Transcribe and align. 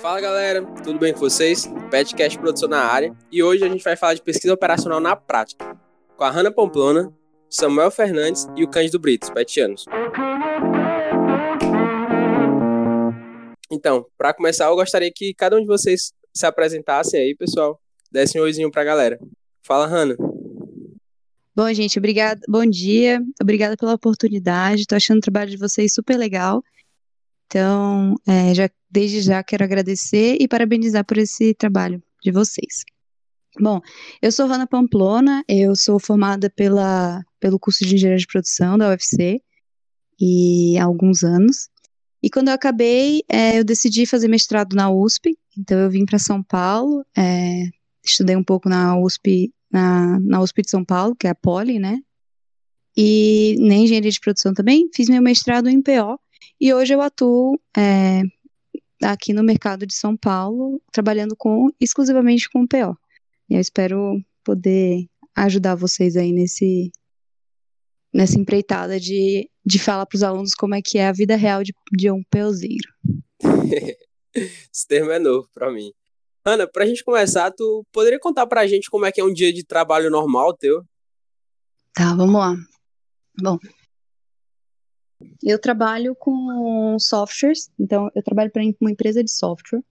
Fala 0.00 0.18
galera, 0.18 0.64
tudo 0.82 0.98
bem 0.98 1.12
com 1.12 1.20
vocês? 1.20 1.70
Petcast 1.90 2.38
Produção 2.38 2.70
na 2.70 2.80
área 2.80 3.14
e 3.30 3.42
hoje 3.42 3.62
a 3.64 3.68
gente 3.68 3.84
vai 3.84 3.94
falar 3.96 4.14
de 4.14 4.22
pesquisa 4.22 4.54
operacional 4.54 4.98
na 4.98 5.14
prática 5.14 5.78
com 6.16 6.24
a 6.24 6.30
Hanna 6.30 6.50
Pamplona, 6.50 7.12
Samuel 7.50 7.90
Fernandes 7.90 8.46
e 8.56 8.64
o 8.64 8.68
Cândido 8.68 8.98
Brito, 8.98 9.30
petianos. 9.30 9.84
Então, 13.70 14.06
para 14.16 14.32
começar, 14.32 14.68
eu 14.68 14.74
gostaria 14.74 15.12
que 15.14 15.34
cada 15.34 15.56
um 15.56 15.60
de 15.60 15.66
vocês 15.66 16.14
se 16.34 16.46
apresentasse 16.46 17.18
aí, 17.18 17.36
pessoal, 17.36 17.78
desse 18.10 18.40
um 18.40 18.42
oizinho 18.42 18.70
pra 18.70 18.82
galera. 18.82 19.18
Fala, 19.62 19.86
Hanna. 19.86 20.16
Bom, 21.54 21.70
gente, 21.74 21.98
obrigada. 21.98 22.40
Bom 22.48 22.64
dia. 22.64 23.20
Obrigada 23.38 23.76
pela 23.76 23.92
oportunidade. 23.92 24.86
Tô 24.86 24.94
achando 24.94 25.18
o 25.18 25.22
trabalho 25.22 25.50
de 25.50 25.58
vocês 25.58 25.92
super 25.92 26.16
legal. 26.16 26.62
Então, 27.46 28.14
é, 28.26 28.54
já, 28.54 28.70
desde 28.90 29.20
já 29.20 29.42
quero 29.42 29.64
agradecer 29.64 30.36
e 30.40 30.48
parabenizar 30.48 31.04
por 31.04 31.18
esse 31.18 31.54
trabalho 31.54 32.02
de 32.22 32.30
vocês. 32.30 32.84
Bom, 33.58 33.80
eu 34.22 34.30
sou 34.30 34.46
Rana 34.46 34.66
Pamplona, 34.66 35.44
eu 35.48 35.74
sou 35.74 35.98
formada 35.98 36.48
pela, 36.50 37.22
pelo 37.40 37.58
curso 37.58 37.84
de 37.84 37.94
Engenharia 37.94 38.18
de 38.18 38.26
Produção 38.26 38.78
da 38.78 38.88
UFC 38.88 39.40
e 40.20 40.78
há 40.78 40.84
alguns 40.84 41.24
anos. 41.24 41.68
E 42.22 42.28
quando 42.28 42.48
eu 42.48 42.54
acabei, 42.54 43.22
é, 43.28 43.58
eu 43.58 43.64
decidi 43.64 44.06
fazer 44.06 44.28
mestrado 44.28 44.74
na 44.74 44.90
USP, 44.90 45.36
então 45.58 45.78
eu 45.78 45.90
vim 45.90 46.04
para 46.04 46.18
São 46.18 46.42
Paulo, 46.42 47.04
é, 47.16 47.64
estudei 48.04 48.36
um 48.36 48.44
pouco 48.44 48.68
na 48.68 48.98
USP, 48.98 49.52
na, 49.70 50.20
na 50.20 50.40
USP 50.40 50.62
de 50.62 50.70
São 50.70 50.84
Paulo, 50.84 51.16
que 51.16 51.26
é 51.26 51.30
a 51.30 51.34
Poli, 51.34 51.78
né? 51.78 51.98
E 52.96 53.56
na 53.58 53.74
engenharia 53.74 54.10
de 54.10 54.20
produção 54.20 54.52
também, 54.52 54.88
fiz 54.94 55.08
meu 55.08 55.22
mestrado 55.22 55.68
em 55.68 55.80
PO, 55.80 56.20
e 56.60 56.74
hoje 56.74 56.94
eu 56.94 57.00
atuo 57.00 57.58
é, 57.76 58.22
aqui 59.02 59.32
no 59.32 59.42
mercado 59.42 59.86
de 59.86 59.94
São 59.94 60.16
Paulo, 60.16 60.80
trabalhando 60.92 61.34
com 61.36 61.68
exclusivamente 61.80 62.48
com 62.50 62.66
PO. 62.66 62.96
E 63.48 63.54
eu 63.54 63.60
espero 63.60 64.20
poder 64.44 65.06
ajudar 65.34 65.74
vocês 65.74 66.16
aí 66.16 66.32
nesse 66.32 66.90
nessa 68.12 68.38
empreitada 68.38 68.98
de, 68.98 69.48
de 69.64 69.78
falar 69.78 70.04
para 70.04 70.16
os 70.16 70.22
alunos 70.22 70.54
como 70.54 70.74
é 70.74 70.82
que 70.82 70.98
é 70.98 71.06
a 71.06 71.12
vida 71.12 71.36
real 71.36 71.62
de, 71.62 71.72
de 71.92 72.10
um 72.10 72.22
POzeiro. 72.24 72.88
Esse 74.34 74.86
termo 74.86 75.10
é 75.12 75.18
novo 75.18 75.48
para 75.54 75.70
mim. 75.70 75.92
Ana, 76.44 76.66
para 76.66 76.84
a 76.84 76.86
gente 76.86 77.04
começar, 77.04 77.50
tu 77.50 77.84
poderia 77.92 78.18
contar 78.18 78.46
para 78.46 78.62
a 78.62 78.66
gente 78.66 78.90
como 78.90 79.04
é 79.04 79.12
que 79.12 79.20
é 79.20 79.24
um 79.24 79.32
dia 79.32 79.52
de 79.52 79.64
trabalho 79.64 80.10
normal 80.10 80.56
teu? 80.56 80.84
Tá, 81.94 82.14
vamos 82.14 82.40
lá. 82.40 82.56
Bom, 83.40 83.58
eu 85.42 85.58
trabalho 85.58 86.14
com 86.14 86.96
softwares, 86.98 87.70
então 87.78 88.10
eu 88.14 88.22
trabalho 88.22 88.50
para 88.50 88.62
uma 88.80 88.90
empresa 88.90 89.22
de 89.22 89.30
software, 89.30 89.82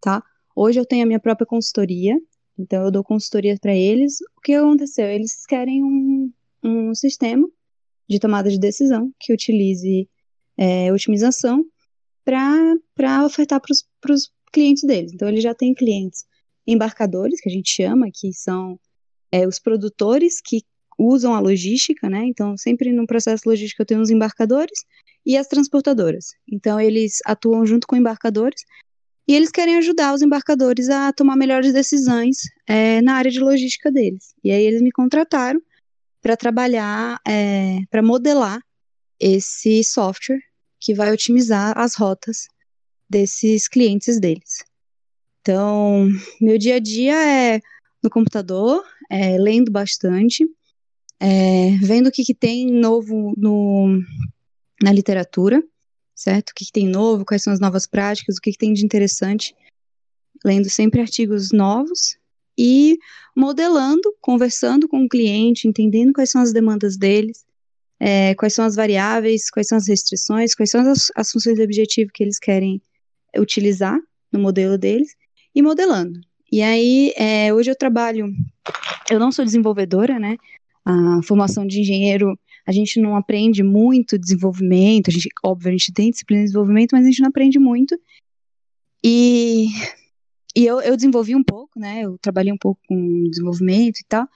tá? 0.00 0.22
Hoje 0.54 0.78
eu 0.78 0.86
tenho 0.86 1.04
a 1.04 1.06
minha 1.06 1.20
própria 1.20 1.46
consultoria, 1.46 2.18
então 2.58 2.84
eu 2.84 2.90
dou 2.90 3.02
consultoria 3.02 3.56
para 3.60 3.74
eles. 3.74 4.20
O 4.36 4.40
que 4.40 4.54
aconteceu? 4.54 5.06
Eles 5.06 5.46
querem 5.46 5.82
um, 5.82 6.32
um 6.62 6.94
sistema 6.94 7.48
de 8.08 8.18
tomada 8.18 8.50
de 8.50 8.58
decisão 8.58 9.12
que 9.18 9.32
utilize 9.32 10.08
é, 10.56 10.92
otimização 10.92 11.64
para 12.24 13.24
ofertar 13.24 13.60
para 13.60 14.14
os 14.14 14.30
clientes 14.52 14.84
deles. 14.84 15.12
Então, 15.12 15.28
ele 15.28 15.40
já 15.40 15.54
tem 15.54 15.74
clientes 15.74 16.24
embarcadores, 16.66 17.40
que 17.40 17.48
a 17.48 17.52
gente 17.52 17.70
chama, 17.70 18.08
que 18.12 18.32
são 18.32 18.78
é, 19.32 19.46
os 19.46 19.58
produtores 19.58 20.40
que 20.40 20.62
usam 20.98 21.34
a 21.34 21.40
logística, 21.40 22.08
né? 22.08 22.24
Então, 22.24 22.56
sempre 22.56 22.92
no 22.92 23.06
processo 23.06 23.48
logístico 23.48 23.82
eu 23.82 23.86
tenho 23.86 24.00
os 24.00 24.10
embarcadores 24.10 24.84
e 25.24 25.36
as 25.36 25.46
transportadoras. 25.46 26.34
Então, 26.50 26.80
eles 26.80 27.18
atuam 27.24 27.64
junto 27.64 27.86
com 27.86 27.96
embarcadores 27.96 28.62
e 29.26 29.34
eles 29.34 29.50
querem 29.50 29.76
ajudar 29.76 30.14
os 30.14 30.22
embarcadores 30.22 30.88
a 30.88 31.12
tomar 31.12 31.36
melhores 31.36 31.72
decisões 31.72 32.38
é, 32.66 33.00
na 33.02 33.14
área 33.14 33.30
de 33.30 33.40
logística 33.40 33.90
deles. 33.90 34.34
E 34.42 34.50
aí 34.50 34.64
eles 34.64 34.82
me 34.82 34.90
contrataram 34.90 35.60
para 36.20 36.36
trabalhar, 36.36 37.20
é, 37.26 37.78
para 37.90 38.02
modelar 38.02 38.60
esse 39.18 39.82
software 39.84 40.40
que 40.80 40.94
vai 40.94 41.12
otimizar 41.12 41.78
as 41.78 41.94
rotas 41.94 42.48
desses 43.08 43.68
clientes 43.68 44.18
deles. 44.18 44.64
Então, 45.40 46.08
meu 46.40 46.58
dia 46.58 46.76
a 46.76 46.78
dia 46.80 47.14
é 47.14 47.60
no 48.02 48.10
computador, 48.10 48.84
é, 49.10 49.36
lendo 49.38 49.70
bastante, 49.70 50.44
é, 51.24 51.76
vendo 51.80 52.08
o 52.08 52.10
que, 52.10 52.24
que 52.24 52.34
tem 52.34 52.66
novo 52.66 53.32
no, 53.36 54.02
na 54.82 54.90
literatura, 54.90 55.62
certo? 56.16 56.50
O 56.50 56.54
que, 56.54 56.64
que 56.64 56.72
tem 56.72 56.88
novo, 56.88 57.24
quais 57.24 57.44
são 57.44 57.52
as 57.52 57.60
novas 57.60 57.86
práticas, 57.86 58.36
o 58.36 58.40
que, 58.40 58.50
que 58.50 58.58
tem 58.58 58.72
de 58.72 58.84
interessante, 58.84 59.54
lendo 60.44 60.68
sempre 60.68 61.00
artigos 61.00 61.52
novos 61.52 62.18
e 62.58 62.98
modelando, 63.36 64.12
conversando 64.20 64.88
com 64.88 65.04
o 65.04 65.08
cliente, 65.08 65.68
entendendo 65.68 66.12
quais 66.12 66.28
são 66.28 66.42
as 66.42 66.52
demandas 66.52 66.96
deles, 66.96 67.44
é, 68.00 68.34
quais 68.34 68.52
são 68.52 68.64
as 68.64 68.74
variáveis, 68.74 69.48
quais 69.48 69.68
são 69.68 69.78
as 69.78 69.86
restrições, 69.86 70.56
quais 70.56 70.72
são 70.72 70.80
as, 70.80 71.12
as 71.14 71.30
funções 71.30 71.54
de 71.54 71.62
objetivo 71.62 72.10
que 72.12 72.24
eles 72.24 72.40
querem 72.40 72.82
utilizar 73.38 73.96
no 74.32 74.40
modelo 74.40 74.76
deles 74.76 75.14
e 75.54 75.62
modelando. 75.62 76.20
E 76.50 76.62
aí, 76.62 77.12
é, 77.16 77.54
hoje 77.54 77.70
eu 77.70 77.76
trabalho, 77.76 78.34
eu 79.08 79.20
não 79.20 79.30
sou 79.30 79.44
desenvolvedora, 79.44 80.18
né? 80.18 80.36
A 80.84 81.20
formação 81.22 81.66
de 81.66 81.80
engenheiro, 81.80 82.38
a 82.66 82.72
gente 82.72 83.00
não 83.00 83.16
aprende 83.16 83.62
muito 83.62 84.18
desenvolvimento, 84.18 85.08
a 85.08 85.12
gente, 85.12 85.28
óbvio, 85.42 85.68
a 85.68 85.72
gente 85.72 85.92
tem 85.92 86.10
disciplina 86.10 86.42
de 86.42 86.46
desenvolvimento, 86.46 86.92
mas 86.92 87.04
a 87.04 87.08
gente 87.08 87.20
não 87.20 87.28
aprende 87.28 87.58
muito. 87.58 87.98
E, 89.04 89.68
e 90.56 90.64
eu, 90.64 90.80
eu 90.80 90.96
desenvolvi 90.96 91.34
um 91.34 91.42
pouco, 91.42 91.78
né? 91.78 92.02
Eu 92.02 92.18
trabalhei 92.18 92.52
um 92.52 92.58
pouco 92.58 92.80
com 92.88 93.28
desenvolvimento 93.30 94.00
e 94.00 94.04
tal, 94.08 94.28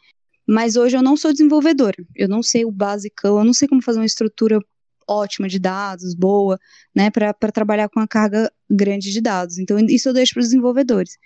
mas 0.47 0.77
hoje 0.77 0.97
eu 0.97 1.03
não 1.03 1.17
sou 1.17 1.33
desenvolvedora. 1.33 1.97
Eu 2.15 2.29
não 2.29 2.43
sei 2.43 2.65
o 2.65 2.71
básico, 2.71 3.27
eu 3.27 3.45
não 3.45 3.53
sei 3.53 3.69
como 3.69 3.83
fazer 3.83 3.99
uma 3.99 4.07
estrutura 4.07 4.61
ótima 5.09 5.49
de 5.49 5.59
dados, 5.59 6.15
boa, 6.15 6.59
né, 6.95 7.11
para 7.11 7.33
trabalhar 7.53 7.89
com 7.89 8.01
a 8.01 8.09
carga 8.09 8.51
grande 8.69 9.13
de 9.13 9.21
dados. 9.21 9.59
Então, 9.59 9.79
isso 9.79 10.09
eu 10.09 10.13
deixo 10.13 10.35
para 10.35 10.41
os 10.41 10.47
desenvolvedores. 10.47 11.17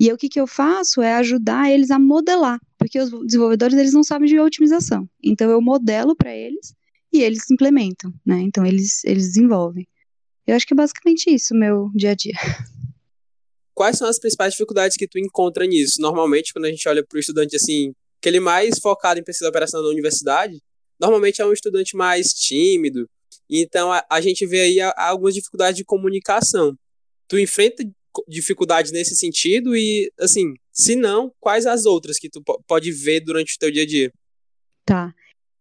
E 0.00 0.12
o 0.12 0.16
que, 0.16 0.28
que 0.28 0.40
eu 0.40 0.46
faço 0.46 1.02
é 1.02 1.14
ajudar 1.14 1.70
eles 1.70 1.90
a 1.90 1.98
modelar, 1.98 2.58
porque 2.78 2.98
os 3.00 3.10
desenvolvedores 3.26 3.76
eles 3.76 3.92
não 3.92 4.04
sabem 4.04 4.28
de 4.28 4.38
otimização. 4.38 5.08
Então, 5.22 5.50
eu 5.50 5.60
modelo 5.60 6.14
para 6.16 6.34
eles 6.34 6.74
e 7.12 7.22
eles 7.22 7.50
implementam, 7.50 8.12
né? 8.24 8.40
Então, 8.40 8.64
eles, 8.64 9.04
eles 9.04 9.26
desenvolvem. 9.26 9.86
Eu 10.46 10.54
acho 10.54 10.66
que 10.66 10.72
é 10.72 10.76
basicamente 10.76 11.28
isso 11.28 11.54
meu 11.54 11.90
dia 11.94 12.12
a 12.12 12.14
dia. 12.14 12.34
Quais 13.74 13.98
são 13.98 14.08
as 14.08 14.18
principais 14.18 14.52
dificuldades 14.52 14.96
que 14.96 15.06
tu 15.06 15.18
encontra 15.18 15.66
nisso? 15.66 16.00
Normalmente, 16.00 16.52
quando 16.52 16.64
a 16.64 16.70
gente 16.70 16.88
olha 16.88 17.04
para 17.04 17.16
o 17.16 17.20
estudante 17.20 17.54
assim, 17.54 17.92
que 18.20 18.28
ele 18.28 18.40
mais 18.40 18.78
focado 18.80 19.20
em 19.20 19.24
pesquisa 19.24 19.48
operacional 19.48 19.84
na 19.84 19.92
universidade, 19.92 20.60
normalmente 21.00 21.40
é 21.40 21.46
um 21.46 21.52
estudante 21.52 21.96
mais 21.96 22.28
tímido, 22.32 23.08
então 23.48 23.92
a, 23.92 24.04
a 24.10 24.20
gente 24.20 24.46
vê 24.46 24.60
aí 24.60 24.80
a, 24.80 24.90
a 24.90 25.08
algumas 25.08 25.34
dificuldades 25.34 25.76
de 25.76 25.84
comunicação. 25.84 26.76
Tu 27.28 27.38
enfrenta 27.38 27.84
dificuldades 28.26 28.90
nesse 28.92 29.14
sentido 29.14 29.76
e, 29.76 30.10
assim, 30.18 30.54
se 30.78 30.94
não, 30.94 31.32
quais 31.40 31.66
as 31.66 31.86
outras 31.86 32.18
que 32.18 32.30
tu 32.30 32.40
pode 32.66 32.92
ver 32.92 33.20
durante 33.20 33.56
o 33.56 33.58
teu 33.58 33.70
dia 33.70 33.82
a 33.82 33.86
dia? 33.86 34.12
Tá. 34.84 35.12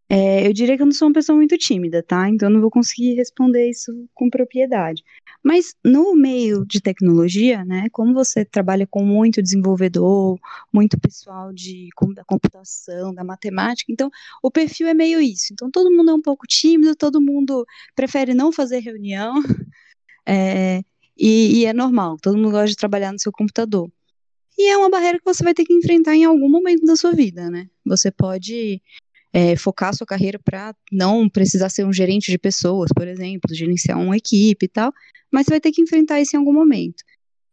É, 0.07 0.47
eu 0.47 0.53
diria 0.53 0.77
que 0.77 0.81
eu 0.81 0.85
não 0.85 0.93
sou 0.93 1.07
uma 1.07 1.13
pessoa 1.13 1.35
muito 1.35 1.57
tímida, 1.57 2.01
tá? 2.03 2.29
Então 2.29 2.47
eu 2.47 2.53
não 2.53 2.61
vou 2.61 2.69
conseguir 2.69 3.15
responder 3.15 3.67
isso 3.67 3.91
com 4.13 4.29
propriedade. 4.29 5.03
Mas 5.43 5.75
no 5.83 6.15
meio 6.15 6.63
de 6.65 6.79
tecnologia, 6.79 7.65
né, 7.65 7.87
como 7.91 8.13
você 8.13 8.45
trabalha 8.45 8.87
com 8.87 9.03
muito 9.03 9.41
desenvolvedor, 9.41 10.39
muito 10.71 10.99
pessoal 10.99 11.51
de 11.51 11.89
da 12.13 12.23
computação, 12.23 13.13
da 13.13 13.23
matemática, 13.23 13.91
então 13.91 14.09
o 14.41 14.51
perfil 14.51 14.87
é 14.87 14.93
meio 14.93 15.19
isso. 15.19 15.47
Então 15.51 15.69
todo 15.71 15.91
mundo 15.91 16.11
é 16.11 16.13
um 16.13 16.21
pouco 16.21 16.45
tímido, 16.47 16.95
todo 16.95 17.19
mundo 17.19 17.65
prefere 17.95 18.33
não 18.33 18.51
fazer 18.51 18.79
reunião, 18.79 19.35
é, 20.25 20.83
e, 21.17 21.61
e 21.61 21.65
é 21.65 21.73
normal. 21.73 22.17
Todo 22.21 22.37
mundo 22.37 22.51
gosta 22.51 22.67
de 22.67 22.75
trabalhar 22.77 23.11
no 23.11 23.19
seu 23.19 23.31
computador. 23.31 23.89
E 24.57 24.69
é 24.69 24.77
uma 24.77 24.89
barreira 24.89 25.19
que 25.19 25.25
você 25.25 25.43
vai 25.43 25.53
ter 25.53 25.63
que 25.63 25.73
enfrentar 25.73 26.15
em 26.15 26.25
algum 26.25 26.49
momento 26.49 26.85
da 26.85 26.95
sua 26.95 27.11
vida, 27.11 27.49
né? 27.49 27.69
Você 27.85 28.09
pode 28.11 28.81
é, 29.31 29.55
focar 29.55 29.95
sua 29.95 30.07
carreira 30.07 30.39
para 30.39 30.75
não 30.91 31.29
precisar 31.29 31.69
ser 31.69 31.85
um 31.85 31.93
gerente 31.93 32.31
de 32.31 32.37
pessoas, 32.37 32.89
por 32.95 33.07
exemplo, 33.07 33.53
gerenciar 33.53 33.99
uma 33.99 34.17
equipe 34.17 34.65
e 34.65 34.69
tal, 34.69 34.91
mas 35.31 35.45
você 35.45 35.51
vai 35.51 35.59
ter 35.59 35.71
que 35.71 35.81
enfrentar 35.81 36.19
isso 36.19 36.35
em 36.35 36.39
algum 36.39 36.53
momento. 36.53 37.03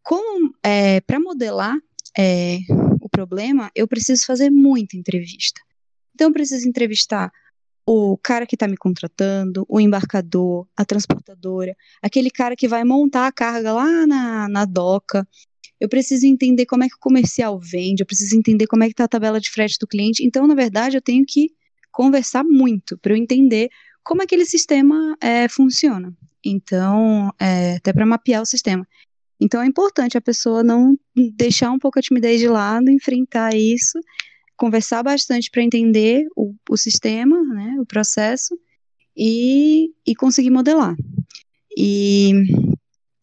Como 0.03 0.55
é, 0.62 1.01
para 1.03 1.21
modelar 1.21 1.77
é, 2.17 2.59
o 3.01 3.09
problema, 3.09 3.71
eu 3.75 3.87
preciso 3.87 4.25
fazer 4.25 4.51
muita 4.51 4.97
entrevista. 4.97 5.61
Então, 6.15 6.29
eu 6.29 6.33
preciso 6.33 6.69
entrevistar 6.69 7.31
o 7.87 8.17
cara 8.17 8.47
que 8.47 8.55
está 8.55 8.67
me 8.67 8.77
contratando, 8.77 9.67
o 9.69 9.79
embarcador, 9.81 10.67
a 10.77 10.85
transportadora, 10.85 11.77
aquele 12.01 12.31
cara 12.31 12.56
que 12.56 12.67
vai 12.67 12.83
montar 12.83 13.27
a 13.27 13.33
carga 13.33 13.73
lá 13.73 14.06
na, 14.06 14.49
na 14.49 14.65
doca. 14.65 15.27
Eu 15.85 15.89
preciso 15.89 16.27
entender 16.27 16.67
como 16.67 16.85
é 16.85 16.89
que 16.89 16.97
o 16.97 17.01
comercial 17.01 17.59
vende, 17.59 18.03
eu 18.03 18.07
preciso 18.07 18.37
entender 18.37 18.67
como 18.67 18.83
é 18.83 18.87
que 18.87 18.93
está 18.93 19.05
a 19.05 19.09
tabela 19.09 19.41
de 19.41 19.51
frete 19.51 19.79
do 19.79 19.87
cliente. 19.87 20.25
Então, 20.25 20.47
na 20.47 20.55
verdade, 20.55 20.97
eu 20.97 21.03
tenho 21.03 21.25
que 21.27 21.51
conversar 21.93 22.43
muito 22.43 22.99
para 22.99 23.13
eu 23.13 23.17
entender 23.17 23.69
como 24.03 24.23
aquele 24.23 24.45
sistema 24.45 25.17
é, 25.21 25.49
funciona. 25.49 26.13
Então, 26.45 27.33
é, 27.39 27.77
até 27.77 27.93
para 27.93 28.05
mapear 28.05 28.43
o 28.43 28.47
sistema. 28.47 28.87
Então 29.41 29.61
é 29.61 29.67
importante 29.67 30.17
a 30.17 30.21
pessoa 30.21 30.63
não 30.63 30.99
deixar 31.15 31.71
um 31.71 31.79
pouco 31.79 31.99
a 31.99 32.03
timidez 32.03 32.41
de 32.41 32.49
lado, 32.49 32.91
enfrentar 32.91 33.55
isso, 33.55 33.99
conversar 34.57 35.03
bastante 35.03 35.51
para 35.51 35.63
entender 35.63 36.27
o, 36.37 36.55
o 36.71 36.77
sistema, 36.77 37.43
né, 37.43 37.77
o 37.79 37.85
processo, 37.85 38.59
e, 39.17 39.91
e 40.07 40.15
conseguir 40.15 40.51
modelar. 40.51 40.95
E 41.77 42.33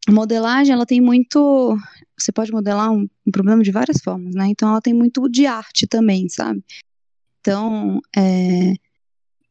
modelagem, 0.10 0.74
ela 0.74 0.86
tem 0.86 1.02
muito. 1.02 1.78
Você 2.24 2.32
pode 2.32 2.52
modelar 2.52 2.92
um, 2.92 3.08
um, 3.26 3.32
problema 3.32 3.64
de 3.64 3.72
várias 3.72 4.02
formas, 4.02 4.34
né? 4.34 4.48
Então, 4.48 4.70
ela 4.70 4.82
tem 4.82 4.94
muito 4.94 5.28
de 5.30 5.46
arte 5.46 5.88
também, 5.88 6.28
sabe? 6.30 6.64
Então, 7.40 8.00
é, 8.16 8.74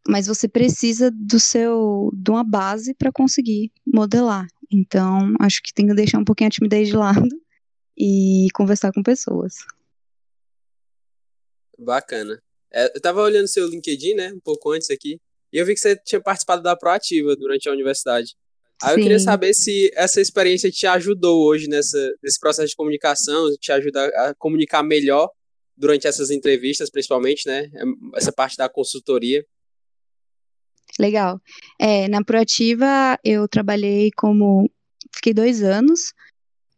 mas 0.09 0.27
você 0.27 0.49
precisa 0.49 1.11
do 1.11 1.39
seu, 1.39 2.11
de 2.15 2.31
uma 2.31 2.45
base 2.45 2.95
para 2.95 3.13
conseguir 3.13 3.71
modelar. 3.87 4.47
Então, 4.71 5.35
acho 5.41 5.63
que 5.63 5.75
tem 5.75 5.87
que 5.87 5.95
deixar 5.95 6.19
um 6.19 6.25
pouquinho 6.25 6.49
a 6.49 6.51
timidez 6.51 6.89
de 6.89 6.97
lado 6.97 7.29
e 7.99 8.49
conversar 8.55 8.93
com 8.93 9.03
pessoas. 9.03 9.55
Bacana. 11.79 12.41
É, 12.73 12.97
eu 12.97 13.01
tava 13.01 13.21
olhando 13.21 13.49
seu 13.49 13.67
LinkedIn, 13.67 14.15
né, 14.15 14.33
um 14.33 14.41
pouco 14.41 14.71
antes 14.71 14.91
aqui, 14.91 15.21
e 15.53 15.59
eu 15.59 15.67
vi 15.67 15.75
que 15.75 15.81
você 15.81 15.97
tinha 15.97 16.21
participado 16.21 16.63
da 16.63 16.77
Proativa 16.77 17.35
durante 17.35 17.69
a 17.69 17.73
universidade. 17.73 18.37
Aí 18.83 18.95
Sim. 18.95 19.01
eu 19.01 19.03
queria 19.03 19.19
saber 19.19 19.53
se 19.53 19.91
essa 19.95 20.21
experiência 20.21 20.71
te 20.71 20.87
ajudou 20.87 21.47
hoje 21.47 21.69
nessa, 21.69 21.99
nesse 22.23 22.41
processo 22.41 22.69
de 22.69 22.77
comunicação, 22.77 23.49
te 23.61 23.71
ajuda 23.73 24.07
a 24.07 24.35
comunicar 24.35 24.83
melhor 24.83 25.31
durante 25.77 26.07
essas 26.07 26.31
entrevistas, 26.31 26.91
principalmente, 26.91 27.47
né? 27.47 27.71
Essa 28.15 28.33
parte 28.33 28.57
da 28.57 28.69
consultoria. 28.69 29.45
Legal. 30.99 31.41
É, 31.79 32.09
na 32.09 32.23
Proativa, 32.25 33.19
eu 33.25 33.47
trabalhei 33.49 34.11
como. 34.17 34.71
Fiquei 35.15 35.33
dois 35.33 35.63
anos. 35.63 36.13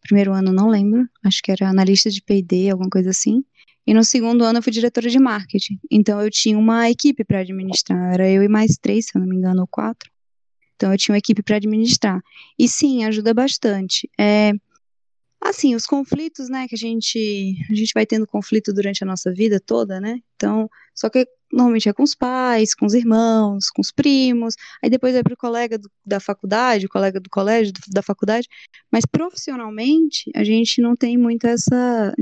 Primeiro 0.02 0.32
ano, 0.32 0.52
não 0.52 0.68
lembro. 0.68 1.06
Acho 1.24 1.40
que 1.42 1.52
era 1.52 1.68
analista 1.68 2.10
de 2.10 2.22
PD, 2.22 2.70
alguma 2.70 2.90
coisa 2.90 3.10
assim. 3.10 3.44
E 3.86 3.92
no 3.92 4.04
segundo 4.04 4.44
ano 4.44 4.58
eu 4.58 4.62
fui 4.62 4.72
diretora 4.72 5.08
de 5.08 5.18
marketing. 5.18 5.78
Então 5.90 6.20
eu 6.20 6.30
tinha 6.30 6.56
uma 6.56 6.88
equipe 6.90 7.24
para 7.24 7.40
administrar. 7.40 8.14
Era 8.14 8.30
eu 8.30 8.42
e 8.42 8.48
mais 8.48 8.76
três, 8.80 9.06
se 9.06 9.16
eu 9.16 9.20
não 9.20 9.28
me 9.28 9.36
engano, 9.36 9.62
ou 9.62 9.66
quatro. 9.66 10.10
Então 10.82 10.92
eu 10.92 10.98
tinha 10.98 11.12
uma 11.12 11.18
equipe 11.18 11.44
para 11.44 11.56
administrar. 11.56 12.20
E 12.58 12.68
sim, 12.68 13.04
ajuda 13.04 13.32
bastante. 13.32 14.10
É, 14.18 14.50
assim, 15.40 15.76
os 15.76 15.86
conflitos, 15.86 16.48
né, 16.48 16.66
que 16.66 16.74
a 16.74 16.78
gente 16.78 17.56
a 17.70 17.74
gente 17.74 17.92
vai 17.94 18.04
tendo 18.04 18.26
conflito 18.26 18.72
durante 18.72 19.04
a 19.04 19.06
nossa 19.06 19.32
vida 19.32 19.60
toda, 19.64 20.00
né? 20.00 20.18
Então, 20.34 20.68
só 20.92 21.08
que 21.08 21.24
normalmente 21.52 21.88
é 21.88 21.92
com 21.92 22.02
os 22.02 22.16
pais, 22.16 22.74
com 22.74 22.84
os 22.84 22.94
irmãos, 22.94 23.70
com 23.70 23.80
os 23.80 23.92
primos, 23.92 24.56
aí 24.82 24.90
depois 24.90 25.14
é 25.14 25.22
para 25.22 25.34
o 25.34 25.36
colega 25.36 25.78
do, 25.78 25.88
da 26.04 26.18
faculdade, 26.18 26.86
o 26.86 26.88
colega 26.88 27.20
do 27.20 27.30
colégio, 27.30 27.72
do, 27.72 27.80
da 27.88 28.02
faculdade, 28.02 28.48
mas 28.90 29.04
profissionalmente 29.06 30.32
a 30.34 30.42
gente 30.42 30.80
não 30.80 30.96
tem 30.96 31.16
muito 31.16 31.46
essa, 31.46 32.12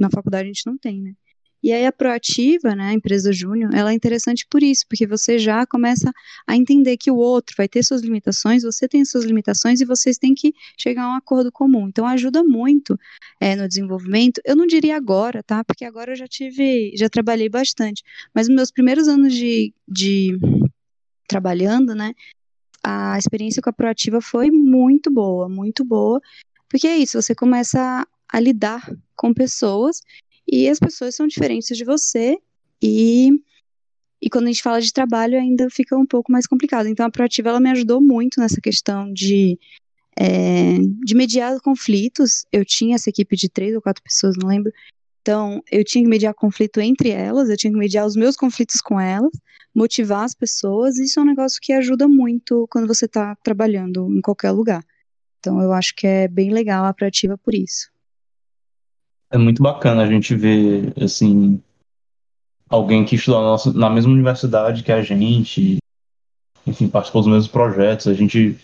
na 0.00 0.10
faculdade 0.10 0.44
a 0.44 0.52
gente 0.52 0.66
não 0.66 0.76
tem, 0.76 1.00
né? 1.02 1.12
E 1.62 1.72
aí 1.72 1.86
a 1.86 1.92
proativa, 1.92 2.74
né, 2.74 2.88
a 2.88 2.92
empresa 2.92 3.32
júnior, 3.32 3.72
ela 3.74 3.92
é 3.92 3.94
interessante 3.94 4.44
por 4.50 4.62
isso, 4.62 4.84
porque 4.88 5.06
você 5.06 5.38
já 5.38 5.64
começa 5.64 6.12
a 6.46 6.56
entender 6.56 6.96
que 6.96 7.10
o 7.10 7.16
outro 7.16 7.54
vai 7.56 7.68
ter 7.68 7.84
suas 7.84 8.02
limitações, 8.02 8.64
você 8.64 8.88
tem 8.88 9.04
suas 9.04 9.24
limitações 9.24 9.80
e 9.80 9.84
vocês 9.84 10.18
têm 10.18 10.34
que 10.34 10.52
chegar 10.76 11.04
a 11.04 11.10
um 11.10 11.14
acordo 11.14 11.52
comum. 11.52 11.88
Então 11.88 12.04
ajuda 12.04 12.42
muito 12.42 12.98
é, 13.40 13.54
no 13.54 13.68
desenvolvimento. 13.68 14.40
Eu 14.44 14.56
não 14.56 14.66
diria 14.66 14.96
agora, 14.96 15.42
tá? 15.42 15.62
Porque 15.62 15.84
agora 15.84 16.12
eu 16.12 16.16
já 16.16 16.26
tive, 16.26 16.92
já 16.96 17.08
trabalhei 17.08 17.48
bastante, 17.48 18.02
mas 18.34 18.48
nos 18.48 18.56
meus 18.56 18.70
primeiros 18.72 19.06
anos 19.06 19.32
de, 19.32 19.72
de 19.86 20.36
trabalhando, 21.28 21.94
né, 21.94 22.12
a 22.82 23.16
experiência 23.16 23.62
com 23.62 23.70
a 23.70 23.72
proativa 23.72 24.20
foi 24.20 24.50
muito 24.50 25.10
boa, 25.10 25.48
muito 25.48 25.84
boa, 25.84 26.20
porque 26.68 26.88
é 26.88 26.96
isso, 26.96 27.20
você 27.20 27.34
começa 27.34 28.06
a 28.28 28.40
lidar 28.40 28.90
com 29.14 29.32
pessoas 29.32 30.00
e 30.46 30.68
as 30.68 30.78
pessoas 30.78 31.14
são 31.14 31.26
diferentes 31.26 31.76
de 31.76 31.84
você 31.84 32.38
e 32.82 33.30
e 34.24 34.30
quando 34.30 34.44
a 34.44 34.48
gente 34.52 34.62
fala 34.62 34.80
de 34.80 34.92
trabalho 34.92 35.36
ainda 35.36 35.68
fica 35.68 35.96
um 35.96 36.06
pouco 36.06 36.30
mais 36.30 36.46
complicado. 36.46 36.86
Então 36.86 37.04
a 37.04 37.10
proativa 37.10 37.48
ela 37.48 37.58
me 37.58 37.70
ajudou 37.70 38.00
muito 38.00 38.40
nessa 38.40 38.60
questão 38.60 39.12
de 39.12 39.58
é, 40.16 40.78
de 41.04 41.14
mediar 41.14 41.60
conflitos. 41.60 42.46
Eu 42.52 42.64
tinha 42.64 42.94
essa 42.94 43.10
equipe 43.10 43.34
de 43.34 43.48
três 43.48 43.74
ou 43.74 43.82
quatro 43.82 44.02
pessoas, 44.02 44.36
não 44.36 44.48
lembro. 44.48 44.72
Então 45.22 45.60
eu 45.72 45.84
tinha 45.84 46.04
que 46.04 46.10
mediar 46.10 46.34
conflito 46.34 46.80
entre 46.80 47.10
elas, 47.10 47.50
eu 47.50 47.56
tinha 47.56 47.72
que 47.72 47.78
mediar 47.78 48.06
os 48.06 48.14
meus 48.14 48.36
conflitos 48.36 48.80
com 48.80 49.00
elas, 49.00 49.32
motivar 49.74 50.24
as 50.24 50.34
pessoas. 50.34 50.98
Isso 50.98 51.18
é 51.18 51.22
um 51.22 51.26
negócio 51.26 51.60
que 51.60 51.72
ajuda 51.72 52.06
muito 52.06 52.68
quando 52.70 52.86
você 52.86 53.06
está 53.06 53.34
trabalhando 53.42 54.08
em 54.08 54.20
qualquer 54.20 54.52
lugar. 54.52 54.84
Então 55.40 55.60
eu 55.60 55.72
acho 55.72 55.94
que 55.96 56.06
é 56.06 56.28
bem 56.28 56.52
legal 56.52 56.84
a 56.84 56.94
proativa 56.94 57.36
por 57.36 57.54
isso 57.54 57.91
é 59.32 59.38
muito 59.38 59.62
bacana 59.62 60.02
a 60.02 60.06
gente 60.06 60.36
ver, 60.36 60.92
assim, 61.02 61.60
alguém 62.68 63.04
que 63.04 63.16
estudou 63.16 63.40
na, 63.40 63.72
na 63.72 63.90
mesma 63.90 64.12
universidade 64.12 64.84
que 64.84 64.92
a 64.92 65.02
gente, 65.02 65.78
enfim, 66.66 66.86
participou 66.86 67.22
dos 67.22 67.30
mesmos 67.30 67.48
projetos, 67.48 68.06
a 68.06 68.14
gente 68.14 68.58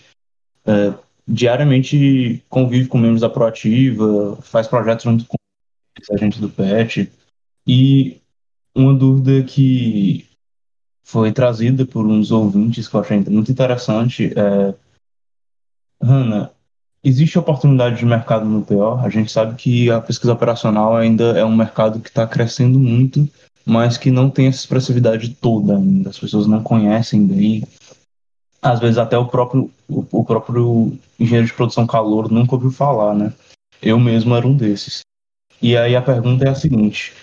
é, 0.66 0.94
diariamente 1.26 2.44
convive 2.50 2.86
com 2.86 2.98
membros 2.98 3.22
da 3.22 3.30
Proativa, 3.30 4.36
faz 4.42 4.68
projetos 4.68 5.04
junto 5.04 5.24
com 5.24 5.36
a 6.12 6.16
gente 6.18 6.38
do 6.38 6.50
PET, 6.50 7.10
e 7.66 8.20
uma 8.74 8.94
dúvida 8.94 9.42
que 9.42 10.28
foi 11.02 11.32
trazida 11.32 11.86
por 11.86 12.06
uns 12.06 12.30
ouvintes 12.30 12.86
que 12.86 12.94
eu 12.94 13.00
achei 13.00 13.18
muito 13.20 13.50
interessante 13.50 14.32
é 14.38 14.74
Hanna, 16.00 16.52
Existe 17.02 17.38
oportunidade 17.38 17.96
de 17.96 18.04
mercado 18.04 18.44
no 18.44 18.62
PO. 18.62 18.98
A 19.04 19.08
gente 19.08 19.30
sabe 19.30 19.54
que 19.54 19.90
a 19.90 20.00
pesquisa 20.00 20.32
operacional 20.32 20.96
ainda 20.96 21.38
é 21.38 21.44
um 21.44 21.56
mercado 21.56 22.00
que 22.00 22.08
está 22.08 22.26
crescendo 22.26 22.78
muito, 22.78 23.28
mas 23.64 23.96
que 23.96 24.10
não 24.10 24.28
tem 24.28 24.48
essa 24.48 24.58
expressividade 24.58 25.28
toda 25.28 25.76
ainda. 25.76 26.10
As 26.10 26.18
pessoas 26.18 26.46
não 26.46 26.62
conhecem 26.62 27.24
bem. 27.24 27.64
Às 28.60 28.80
vezes 28.80 28.98
até 28.98 29.16
o 29.16 29.26
próprio, 29.26 29.70
o, 29.88 30.24
próprio 30.24 30.98
engenheiro 31.20 31.46
de 31.46 31.54
produção 31.54 31.86
calor 31.86 32.30
nunca 32.30 32.56
ouviu 32.56 32.72
falar, 32.72 33.14
né? 33.14 33.32
Eu 33.80 34.00
mesmo 34.00 34.34
era 34.34 34.46
um 34.46 34.56
desses. 34.56 35.02
E 35.62 35.76
aí 35.76 35.94
a 35.94 36.02
pergunta 36.02 36.44
é 36.44 36.48
a 36.48 36.54
seguinte: 36.54 37.14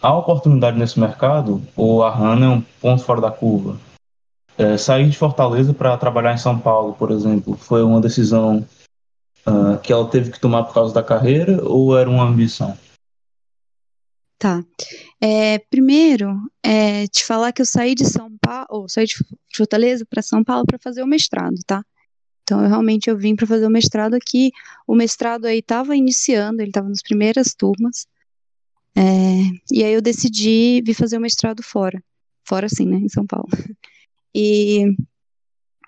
há 0.00 0.16
oportunidade 0.16 0.78
nesse 0.78 1.00
mercado 1.00 1.60
ou 1.76 2.04
a 2.04 2.14
HANA 2.14 2.46
é 2.46 2.48
um 2.50 2.60
ponto 2.80 3.02
fora 3.02 3.20
da 3.20 3.30
curva? 3.32 3.76
É, 4.56 4.78
sair 4.78 5.10
de 5.10 5.18
Fortaleza 5.18 5.74
para 5.74 5.96
trabalhar 5.98 6.32
em 6.32 6.38
São 6.38 6.58
Paulo, 6.58 6.94
por 6.94 7.10
exemplo, 7.10 7.56
foi 7.56 7.82
uma 7.82 8.00
decisão 8.00 8.64
uh, 9.48 9.78
que 9.82 9.92
ela 9.92 10.08
teve 10.08 10.30
que 10.30 10.40
tomar 10.40 10.64
por 10.64 10.74
causa 10.74 10.94
da 10.94 11.02
carreira 11.02 11.62
ou 11.64 11.96
era 11.96 12.08
uma 12.08 12.24
ambição? 12.24 12.76
Tá. 14.38 14.62
É, 15.20 15.58
primeiro, 15.58 16.36
é, 16.62 17.06
te 17.06 17.24
falar 17.24 17.52
que 17.52 17.62
eu 17.62 17.66
saí 17.66 17.94
de 17.94 18.04
São 18.04 18.36
Paulo, 18.38 18.66
ou 18.68 18.88
saí 18.88 19.06
de 19.06 19.14
Fortaleza 19.54 20.04
para 20.04 20.20
São 20.20 20.44
Paulo 20.44 20.66
para 20.66 20.78
fazer 20.78 21.02
o 21.02 21.06
mestrado, 21.06 21.56
tá? 21.66 21.82
Então, 22.42 22.62
eu 22.62 22.68
realmente 22.68 23.10
eu 23.10 23.16
vim 23.16 23.34
para 23.34 23.46
fazer 23.46 23.66
o 23.66 23.70
mestrado 23.70 24.14
aqui. 24.14 24.52
O 24.86 24.94
mestrado 24.94 25.46
aí 25.46 25.58
estava 25.58 25.96
iniciando, 25.96 26.60
ele 26.60 26.70
estava 26.70 26.88
nas 26.88 27.02
primeiras 27.02 27.54
turmas. 27.56 28.06
É, 28.94 29.02
e 29.72 29.82
aí 29.82 29.92
eu 29.92 30.02
decidi 30.02 30.80
vir 30.84 30.94
fazer 30.94 31.18
o 31.18 31.20
mestrado 31.20 31.62
fora. 31.62 32.02
Fora, 32.44 32.68
sim, 32.68 32.86
né? 32.86 32.98
Em 32.98 33.08
São 33.08 33.26
Paulo. 33.26 33.48
E 34.38 34.84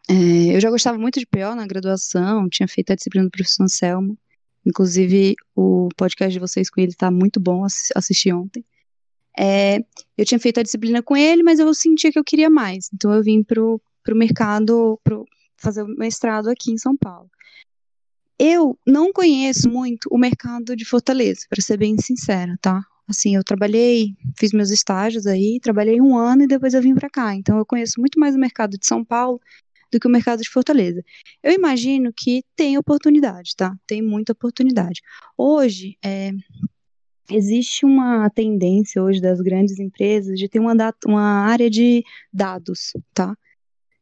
é, 0.09 0.57
eu 0.57 0.61
já 0.61 0.71
gostava 0.71 0.97
muito 0.97 1.21
de 1.21 1.27
PO 1.27 1.55
na 1.55 1.67
graduação, 1.67 2.49
tinha 2.49 2.67
feito 2.67 2.93
a 2.93 2.97
disciplina 2.97 3.27
do 3.27 3.31
professor 3.31 3.65
Anselmo. 3.65 4.17
Inclusive, 4.65 5.35
o 5.55 5.88
podcast 5.97 6.33
de 6.33 6.38
vocês 6.38 6.71
com 6.71 6.81
ele 6.81 6.93
está 6.93 7.11
muito 7.11 7.38
bom, 7.38 7.65
assisti 7.95 8.33
ontem. 8.33 8.65
É, 9.38 9.79
eu 10.17 10.25
tinha 10.25 10.38
feito 10.38 10.59
a 10.61 10.62
disciplina 10.62 11.03
com 11.03 11.17
ele, 11.17 11.43
mas 11.43 11.59
eu 11.59 11.73
sentia 11.75 12.11
que 12.11 12.19
eu 12.19 12.25
queria 12.25 12.50
mais. 12.50 12.88
Então, 12.93 13.12
eu 13.12 13.23
vim 13.23 13.43
para 13.43 13.62
o 13.62 13.81
mercado, 14.15 14.99
para 15.05 15.17
fazer 15.57 15.83
o 15.83 15.88
mestrado 15.88 16.49
aqui 16.49 16.73
em 16.73 16.79
São 16.79 16.97
Paulo. 16.97 17.31
Eu 18.38 18.79
não 18.87 19.12
conheço 19.12 19.69
muito 19.69 20.09
o 20.11 20.19
mercado 20.19 20.75
de 20.75 20.85
Fortaleza, 20.85 21.43
para 21.49 21.61
ser 21.61 21.77
bem 21.77 21.97
sincera, 21.99 22.57
tá? 22.61 22.83
Assim, 23.07 23.37
eu 23.37 23.45
trabalhei, 23.45 24.15
fiz 24.38 24.53
meus 24.53 24.71
estágios 24.71 25.27
aí, 25.27 25.59
trabalhei 25.62 26.00
um 26.00 26.17
ano 26.17 26.43
e 26.43 26.47
depois 26.47 26.75
eu 26.75 26.83
vim 26.83 26.95
para 26.95 27.09
cá. 27.09 27.35
Então, 27.35 27.59
eu 27.59 27.67
conheço 27.67 28.00
muito 28.00 28.19
mais 28.19 28.35
o 28.35 28.38
mercado 28.38 28.77
de 28.79 28.87
São 28.87 29.05
Paulo 29.05 29.41
do 29.90 29.99
que 29.99 30.07
o 30.07 30.11
mercado 30.11 30.42
de 30.42 30.50
Fortaleza. 30.50 31.02
Eu 31.42 31.52
imagino 31.52 32.12
que 32.14 32.42
tem 32.54 32.76
oportunidade, 32.78 33.54
tá? 33.57 33.75
Tem 33.87 34.02
muita 34.02 34.33
oportunidade. 34.33 35.00
Hoje, 35.37 35.97
é, 36.04 36.33
existe 37.30 37.85
uma 37.85 38.28
tendência 38.30 39.02
hoje 39.02 39.21
das 39.21 39.40
grandes 39.40 39.78
empresas 39.78 40.38
de 40.38 40.49
ter 40.49 40.59
uma, 40.59 40.75
uma 41.07 41.47
área 41.47 41.71
de 41.71 42.02
dados, 42.33 42.92
tá? 43.14 43.37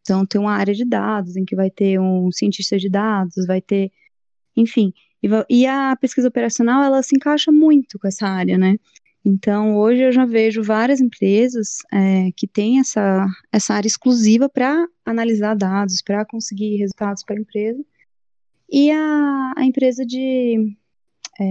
Então, 0.00 0.25
tem 0.25 0.40
uma 0.40 0.52
área 0.52 0.73
de 0.73 0.85
dados 0.85 1.37
em 1.37 1.45
que 1.45 1.57
vai 1.57 1.71
ter 1.71 1.99
um 1.99 2.31
cientista 2.31 2.78
de 2.78 2.88
dados, 2.88 3.47
vai 3.47 3.61
ter, 3.61 3.90
enfim. 4.57 4.93
E, 5.23 5.28
e 5.50 5.66
a 5.66 5.97
pesquisa 5.97 6.28
operacional, 6.28 6.83
ela 6.85 7.02
se 7.02 7.16
encaixa 7.16 7.50
muito 7.50 7.99
com 7.99 8.07
essa 8.07 8.26
área, 8.26 8.57
né? 8.57 8.76
Então, 9.28 9.76
hoje 9.76 10.02
eu 10.02 10.12
já 10.12 10.25
vejo 10.25 10.62
várias 10.62 11.00
empresas 11.00 11.78
é, 11.92 12.30
que 12.37 12.47
têm 12.47 12.78
essa, 12.78 13.26
essa 13.50 13.75
área 13.75 13.88
exclusiva 13.88 14.49
para 14.49 14.87
analisar 15.04 15.56
dados, 15.56 16.00
para 16.00 16.25
conseguir 16.25 16.76
resultados 16.76 17.25
para 17.25 17.35
a 17.35 17.40
empresa. 17.40 17.85
e 18.71 18.88
a, 18.92 19.52
a 19.56 19.64
empresa 19.64 20.06
de. 20.06 20.76
É, 21.40 21.45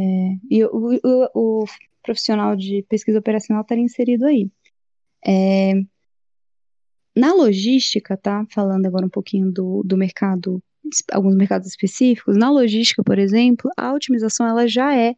e 0.49 0.63
o, 0.63 0.99
o, 1.03 1.63
o, 1.63 1.65
profissional 2.01 2.55
de 2.55 2.85
pesquisa 2.87 3.19
operacional 3.19 3.61
estaria 3.63 3.83
inserido 3.83 4.25
aí. 4.25 4.49
É, 5.25 5.73
na 7.13 7.33
logística, 7.33 8.15
tá? 8.15 8.45
Falando 8.51 8.85
agora 8.85 9.05
um 9.05 9.09
pouquinho 9.09 9.51
do, 9.51 9.83
do 9.83 9.97
mercado, 9.97 10.63
alguns 11.11 11.35
mercados 11.35 11.67
específicos, 11.67 12.37
na 12.37 12.49
logística, 12.49 13.03
por 13.03 13.19
exemplo, 13.19 13.69
a 13.75 13.93
otimização 13.93 14.47
ela 14.47 14.65
já 14.65 14.95
é 14.95 15.15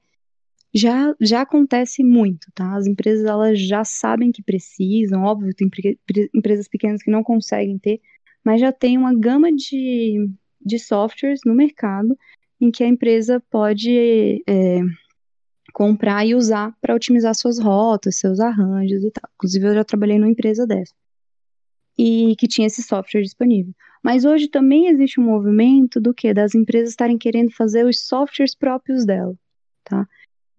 já, 0.78 1.16
já 1.20 1.42
acontece 1.42 2.04
muito, 2.04 2.48
tá? 2.54 2.76
As 2.76 2.86
empresas 2.86 3.26
elas 3.26 3.60
já 3.60 3.84
sabem 3.84 4.32
que 4.32 4.44
precisam, 4.44 5.24
óbvio, 5.24 5.54
tem 5.54 5.70
empresas 6.34 6.68
pequenas 6.68 7.02
que 7.02 7.10
não 7.10 7.24
conseguem 7.24 7.80
ter, 7.80 8.00
mas 8.44 8.62
já 8.62 8.72
tem 8.72 8.98
uma 8.98 9.14
gama 9.14 9.52
de, 9.52 10.30
de 10.64 10.80
softwares 10.80 11.42
no 11.46 11.56
mercado 11.56 12.18
em 12.62 12.72
que 12.72 12.84
a 12.84 12.88
empresa 12.88 13.42
pode 13.50 14.44
é, 14.48 14.82
comprar 15.74 16.26
e 16.26 16.36
usar 16.36 16.76
para 16.82 16.96
otimizar 16.96 17.34
suas 17.36 17.60
rotas, 17.60 18.18
seus 18.18 18.40
arranjos 18.40 19.04
e 19.04 19.12
tal. 19.12 19.30
Inclusive, 19.36 19.68
eu 19.68 19.74
já 19.74 19.84
trabalhei 19.84 20.18
numa 20.20 20.32
empresa 20.32 20.66
dessa 20.66 20.94
e 21.98 22.36
que 22.38 22.48
tinha 22.48 22.68
esse 22.68 22.84
software 22.84 23.24
disponível. 23.24 23.74
Mas 24.04 24.24
hoje 24.24 24.48
também 24.48 24.88
existe 24.88 25.20
um 25.20 25.24
movimento 25.24 26.00
do 26.00 26.14
que 26.14 26.34
das 26.34 26.54
empresas 26.54 26.92
estarem 26.92 27.18
querendo 27.18 27.52
fazer 27.52 27.86
os 27.86 28.06
softwares 28.06 28.54
próprios 28.54 29.06
dela, 29.06 29.36
tá? 29.84 30.08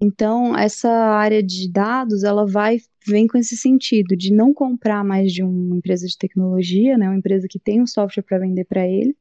Então, 0.00 0.56
essa 0.56 0.88
área 0.88 1.42
de 1.42 1.70
dados, 1.70 2.22
ela 2.22 2.46
vai 2.46 2.78
vem 3.06 3.26
com 3.26 3.38
esse 3.38 3.56
sentido 3.56 4.16
de 4.16 4.32
não 4.32 4.52
comprar 4.52 5.02
mais 5.02 5.32
de 5.32 5.42
uma 5.42 5.76
empresa 5.76 6.06
de 6.06 6.16
tecnologia, 6.16 6.96
né, 6.98 7.08
uma 7.08 7.16
empresa 7.16 7.48
que 7.48 7.58
tem 7.58 7.80
um 7.80 7.86
software 7.86 8.22
para 8.22 8.38
vender 8.38 8.64
para 8.64 8.86
ele, 8.86 9.16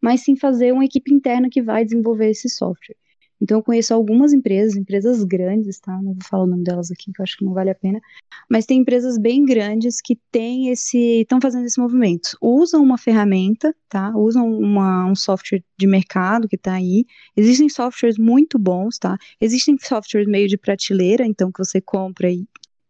mas 0.00 0.22
sim 0.22 0.36
fazer 0.36 0.72
uma 0.72 0.84
equipe 0.84 1.12
interna 1.12 1.50
que 1.50 1.62
vai 1.62 1.84
desenvolver 1.84 2.30
esse 2.30 2.48
software. 2.48 2.96
Então, 3.40 3.58
eu 3.58 3.62
conheço 3.62 3.94
algumas 3.94 4.32
empresas, 4.32 4.76
empresas 4.76 5.24
grandes, 5.24 5.80
tá? 5.80 5.92
Não 6.02 6.12
vou 6.12 6.22
falar 6.28 6.44
o 6.44 6.46
nome 6.46 6.62
delas 6.62 6.90
aqui, 6.90 7.10
que 7.12 7.20
eu 7.20 7.22
acho 7.22 7.38
que 7.38 7.44
não 7.44 7.54
vale 7.54 7.70
a 7.70 7.74
pena. 7.74 8.00
Mas 8.48 8.66
tem 8.66 8.80
empresas 8.80 9.16
bem 9.16 9.44
grandes 9.44 10.00
que 10.00 10.18
têm 10.30 10.68
esse. 10.68 11.22
estão 11.22 11.40
fazendo 11.40 11.64
esse 11.64 11.80
movimento. 11.80 12.36
Usam 12.40 12.82
uma 12.82 12.98
ferramenta, 12.98 13.74
tá? 13.88 14.12
Usam 14.14 14.46
uma, 14.46 15.06
um 15.06 15.14
software 15.14 15.64
de 15.78 15.86
mercado 15.86 16.48
que 16.48 16.56
está 16.56 16.74
aí. 16.74 17.06
Existem 17.34 17.68
softwares 17.68 18.18
muito 18.18 18.58
bons, 18.58 18.98
tá? 18.98 19.16
Existem 19.40 19.76
softwares 19.78 20.28
meio 20.28 20.46
de 20.46 20.58
prateleira, 20.58 21.24
então, 21.24 21.50
que 21.50 21.64
você 21.64 21.80
compra 21.80 22.30
e, 22.30 22.46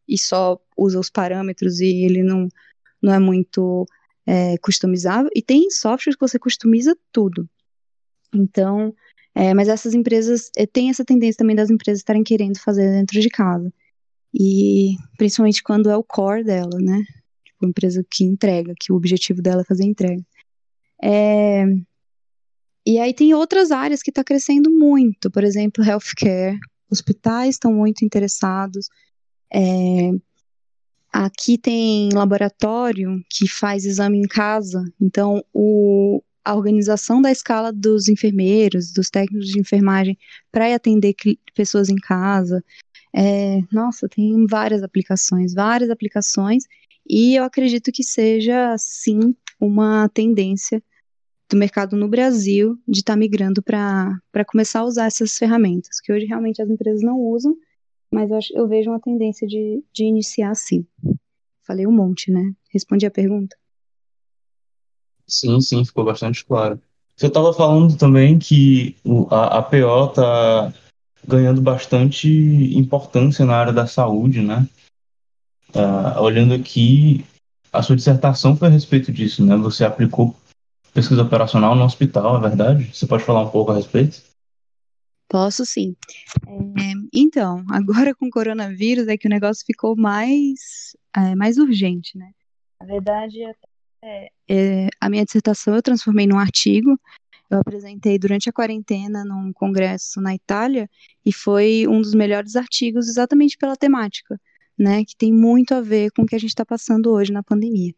e 0.09 0.19
só 0.19 0.61
usa 0.77 0.99
os 0.99 1.11
parâmetros 1.11 1.81
e 1.81 2.05
ele 2.05 2.23
não, 2.25 2.49
não 3.01 3.15
é 3.15 3.19
muito 3.19 3.87
é, 4.27 4.59
customizável. 4.59 5.31
E 5.35 5.43
tem 5.43 5.71
softwares 5.71 6.17
que 6.17 6.27
você 6.27 6.39
customiza 6.39 6.97
tudo. 7.13 7.49
Então, 8.35 8.95
é, 9.35 9.55
mas 9.55 9.69
essas 9.69 9.95
empresas, 9.95 10.51
é, 10.57 10.67
tem 10.67 10.91
essa 10.91 11.05
tendência 11.05 11.39
também 11.39 11.57
das 11.57 11.71
empresas 11.71 12.01
estarem 12.01 12.23
querendo 12.23 12.59
fazer 12.59 12.91
dentro 12.91 13.21
de 13.21 13.29
casa. 13.29 13.73
E 14.35 14.97
principalmente 15.17 15.63
quando 15.63 15.91
é 15.91 15.97
o 15.97 16.05
core 16.05 16.45
dela, 16.45 16.79
né? 16.81 17.03
Tipo, 17.45 17.67
empresa 17.67 18.05
que 18.09 18.25
entrega, 18.25 18.75
que 18.79 18.93
o 18.93 18.97
objetivo 18.97 19.43
dela 19.43 19.63
é 19.63 19.65
fazer 19.65 19.85
entrega. 19.85 20.23
É, 21.03 21.65
e 22.87 22.99
aí 22.99 23.15
tem 23.15 23.35
outras 23.35 23.71
áreas 23.71 24.03
que 24.03 24.11
está 24.11 24.25
crescendo 24.25 24.71
muito, 24.71 25.31
por 25.31 25.45
exemplo, 25.45 25.85
healthcare. 25.85 26.59
Hospitais 26.91 27.55
estão 27.55 27.73
muito 27.73 28.05
interessados. 28.05 28.89
É, 29.53 30.11
aqui 31.13 31.59
tem 31.59 32.09
laboratório 32.13 33.23
que 33.29 33.49
faz 33.49 33.85
exame 33.85 34.19
em 34.19 34.29
casa, 34.29 34.83
então 35.01 35.45
o, 35.53 36.23
a 36.45 36.55
organização 36.55 37.21
da 37.21 37.31
escala 37.31 37.73
dos 37.73 38.09
enfermeiros, 38.09 38.93
dos 38.93 39.11
técnicos 39.11 39.49
de 39.49 39.61
enfermagem 39.61 40.19
para 40.51 40.75
atender 40.75 41.15
pessoas 41.55 41.89
em 41.89 41.97
casa. 41.97 42.65
É, 43.15 43.61
nossa, 43.73 44.09
tem 44.09 44.47
várias 44.47 44.83
aplicações, 44.83 45.53
várias 45.53 45.91
aplicações, 45.91 46.65
e 47.09 47.35
eu 47.35 47.45
acredito 47.45 47.91
que 47.91 48.05
seja, 48.05 48.77
sim, 48.79 49.35
uma 49.61 50.09
tendência 50.09 50.83
do 51.51 51.57
mercado 51.57 51.97
no 51.97 52.09
Brasil 52.09 52.79
de 52.87 53.01
estar 53.01 53.15
tá 53.15 53.19
migrando 53.19 53.63
para 53.63 54.45
começar 54.47 54.81
a 54.81 54.85
usar 54.85 55.07
essas 55.07 55.37
ferramentas, 55.37 56.01
que 56.01 56.13
hoje 56.13 56.27
realmente 56.27 56.63
as 56.63 56.71
empresas 56.71 57.03
não 57.03 57.19
usam, 57.19 57.57
mas 58.13 58.31
eu, 58.31 58.37
acho, 58.37 58.57
eu 58.57 58.69
vejo 58.69 58.91
uma 58.91 59.01
tendência 59.01 59.47
de, 59.47 59.85
de 59.93 60.05
iniciar 60.05 60.55
sim. 60.55 60.87
Falei 61.67 61.87
um 61.87 61.93
monte, 61.93 62.31
né? 62.31 62.53
Respondi 62.73 63.07
a 63.07 63.11
pergunta? 63.11 63.57
Sim, 65.31 65.61
sim, 65.61 65.85
ficou 65.85 66.05
bastante 66.05 66.45
claro. 66.45 66.81
Você 67.17 67.27
estava 67.27 67.53
falando 67.53 67.97
também 67.97 68.39
que 68.39 68.97
a, 69.31 69.59
a 69.59 69.63
PO 69.63 70.07
está 70.07 70.73
ganhando 71.27 71.61
bastante 71.61 72.29
importância 72.77 73.45
na 73.45 73.57
área 73.57 73.73
da 73.73 73.87
saúde, 73.87 74.43
né? 74.43 74.67
Uh, 75.75 76.21
olhando 76.21 76.55
aqui, 76.55 77.25
a 77.73 77.83
sua 77.83 77.95
dissertação 77.95 78.57
foi 78.57 78.69
a 78.69 78.71
respeito 78.71 79.13
disso, 79.13 79.45
né? 79.45 79.57
Você 79.57 79.85
aplicou 79.85 80.35
pesquisa 80.93 81.23
operacional 81.23 81.77
no 81.77 81.85
hospital, 81.85 82.37
é 82.39 82.49
verdade? 82.49 82.91
Você 82.93 83.07
pode 83.07 83.23
falar 83.23 83.43
um 83.43 83.51
pouco 83.51 83.71
a 83.71 83.77
respeito? 83.77 84.23
Posso 85.29 85.65
sim. 85.65 85.95
É, 86.49 86.93
então, 87.15 87.65
agora 87.71 88.15
com 88.15 88.27
o 88.27 88.31
coronavírus 88.31 89.07
é 89.07 89.17
que 89.17 89.29
o 89.29 89.31
negócio 89.31 89.65
ficou 89.65 89.95
mais, 89.95 90.97
é, 91.17 91.37
mais 91.37 91.57
urgente, 91.57 92.19
né? 92.19 92.33
Na 92.81 92.87
verdade, 92.87 93.45
até 93.45 93.70
é, 94.03 94.31
é, 94.49 94.89
a 95.01 95.11
minha 95.11 95.25
dissertação 95.25 95.75
eu 95.75 95.83
transformei 95.83 96.27
num 96.27 96.39
artigo. 96.39 96.99
Eu 97.51 97.59
apresentei 97.59 98.19
durante 98.19 98.49
a 98.49 98.53
quarentena 98.53 99.25
num 99.25 99.53
congresso 99.53 100.21
na 100.21 100.35
Itália 100.35 100.89
e 101.27 101.33
foi 101.33 101.87
um 101.89 102.01
dos 102.01 102.15
melhores 102.15 102.55
artigos 102.55 103.09
exatamente 103.09 103.57
pela 103.59 103.77
temática, 103.77 104.41
né? 104.79 105.05
Que 105.05 105.17
tem 105.17 105.33
muito 105.33 105.75
a 105.75 105.81
ver 105.81 106.13
com 106.13 106.23
o 106.23 106.27
que 106.27 106.37
a 106.37 106.39
gente 106.39 106.51
está 106.51 106.65
passando 106.65 107.11
hoje 107.11 107.33
na 107.33 107.43
pandemia. 107.43 107.93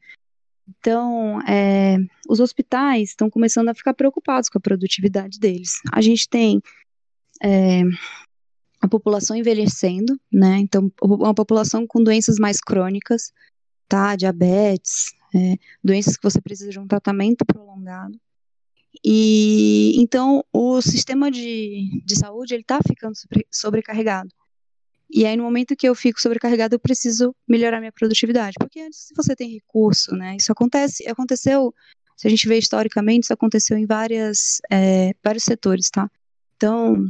Então, 0.66 1.40
é, 1.42 1.98
os 2.28 2.40
hospitais 2.40 3.10
estão 3.10 3.28
começando 3.28 3.68
a 3.68 3.74
ficar 3.74 3.92
preocupados 3.92 4.48
com 4.48 4.56
a 4.56 4.60
produtividade 4.60 5.38
deles. 5.38 5.80
A 5.92 6.00
gente 6.00 6.26
tem 6.28 6.62
é, 7.42 7.82
a 8.80 8.88
população 8.88 9.36
envelhecendo, 9.36 10.18
né? 10.32 10.58
Então, 10.60 10.90
uma 11.02 11.34
população 11.34 11.86
com 11.86 12.02
doenças 12.02 12.38
mais 12.38 12.58
crônicas, 12.58 13.32
tá? 13.86 14.16
Diabetes, 14.16 15.12
é, 15.34 15.56
doenças 15.82 16.16
que 16.16 16.22
você 16.22 16.40
precisa 16.40 16.70
de 16.70 16.78
um 16.78 16.86
tratamento 16.86 17.44
prolongado. 17.44 18.18
E 19.04 19.94
então 19.96 20.44
o 20.52 20.80
sistema 20.82 21.30
de, 21.30 22.02
de 22.04 22.16
saúde 22.16 22.54
ele 22.54 22.62
está 22.62 22.78
ficando 22.86 23.16
sobre, 23.16 23.46
sobrecarregado. 23.50 24.30
E 25.10 25.26
aí 25.26 25.36
no 25.36 25.44
momento 25.44 25.76
que 25.76 25.88
eu 25.88 25.94
fico 25.94 26.20
sobrecarregado 26.20 26.74
eu 26.74 26.80
preciso 26.80 27.34
melhorar 27.48 27.80
minha 27.80 27.92
produtividade, 27.92 28.54
porque 28.58 28.80
antes 28.80 29.06
se 29.06 29.14
você 29.14 29.34
tem 29.34 29.50
recurso, 29.50 30.14
né? 30.14 30.36
Isso 30.38 30.52
acontece, 30.52 31.08
aconteceu. 31.08 31.74
Se 32.16 32.26
a 32.26 32.30
gente 32.30 32.46
vê 32.46 32.58
historicamente, 32.58 33.24
isso 33.24 33.32
aconteceu 33.32 33.76
em 33.76 33.86
várias, 33.86 34.60
é, 34.70 35.12
vários 35.24 35.44
setores, 35.44 35.90
tá? 35.90 36.08
Então, 36.56 37.08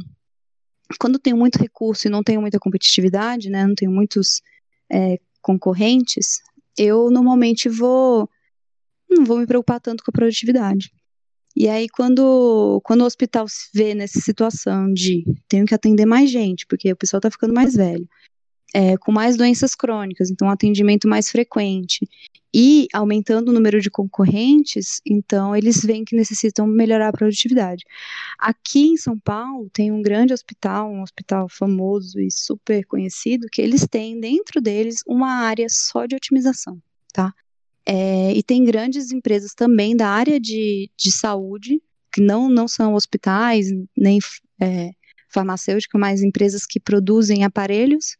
quando 0.99 1.19
tenho 1.19 1.37
muito 1.37 1.59
recurso 1.59 2.07
e 2.07 2.09
não 2.09 2.23
tenho 2.23 2.41
muita 2.41 2.59
competitividade, 2.59 3.49
né? 3.49 3.65
Não 3.65 3.75
tenho 3.75 3.91
muitos 3.91 4.41
é, 4.91 5.19
concorrentes, 5.41 6.41
eu 6.77 7.09
normalmente 7.09 7.69
vou 7.69 8.29
não 9.09 9.25
vou 9.25 9.37
me 9.37 9.45
preocupar 9.45 9.79
tanto 9.79 10.03
com 10.03 10.09
a 10.09 10.13
produtividade. 10.13 10.91
E 11.55 11.67
aí, 11.67 11.87
quando, 11.87 12.81
quando 12.83 13.01
o 13.01 13.05
hospital 13.05 13.47
se 13.47 13.69
vê 13.73 13.93
nessa 13.93 14.19
situação 14.19 14.91
de 14.91 15.23
tenho 15.47 15.65
que 15.65 15.75
atender 15.75 16.05
mais 16.05 16.31
gente, 16.31 16.65
porque 16.65 16.91
o 16.91 16.95
pessoal 16.95 17.19
está 17.19 17.29
ficando 17.29 17.53
mais 17.53 17.75
velho, 17.75 18.07
é, 18.73 18.97
com 18.97 19.11
mais 19.11 19.37
doenças 19.37 19.75
crônicas, 19.75 20.31
então 20.31 20.49
atendimento 20.49 21.07
mais 21.07 21.29
frequente, 21.29 22.07
e 22.53 22.87
aumentando 22.93 23.49
o 23.49 23.53
número 23.53 23.81
de 23.81 23.89
concorrentes, 23.89 25.01
então 25.05 25.55
eles 25.55 25.83
veem 25.83 26.05
que 26.05 26.15
necessitam 26.15 26.67
melhorar 26.67 27.09
a 27.09 27.11
produtividade. 27.11 27.83
Aqui 28.37 28.89
em 28.89 28.97
São 28.97 29.17
Paulo 29.17 29.69
tem 29.73 29.91
um 29.91 30.01
grande 30.01 30.33
hospital, 30.33 30.91
um 30.91 31.01
hospital 31.01 31.49
famoso 31.49 32.19
e 32.19 32.29
super 32.29 32.85
conhecido, 32.85 33.47
que 33.51 33.61
eles 33.61 33.87
têm 33.87 34.19
dentro 34.19 34.61
deles 34.61 35.01
uma 35.07 35.33
área 35.33 35.65
só 35.67 36.05
de 36.05 36.15
otimização, 36.15 36.79
tá? 37.11 37.33
É, 37.85 38.31
e 38.33 38.43
tem 38.43 38.63
grandes 38.63 39.11
empresas 39.11 39.53
também 39.55 39.95
da 39.95 40.07
área 40.07 40.39
de, 40.39 40.89
de 40.95 41.11
saúde, 41.11 41.81
que 42.11 42.21
não, 42.21 42.47
não 42.47 42.67
são 42.67 42.93
hospitais, 42.93 43.67
nem 43.97 44.19
é, 44.61 44.91
farmacêutica, 45.27 45.97
mas 45.97 46.21
empresas 46.21 46.65
que 46.65 46.79
produzem 46.79 47.43
aparelhos 47.43 48.15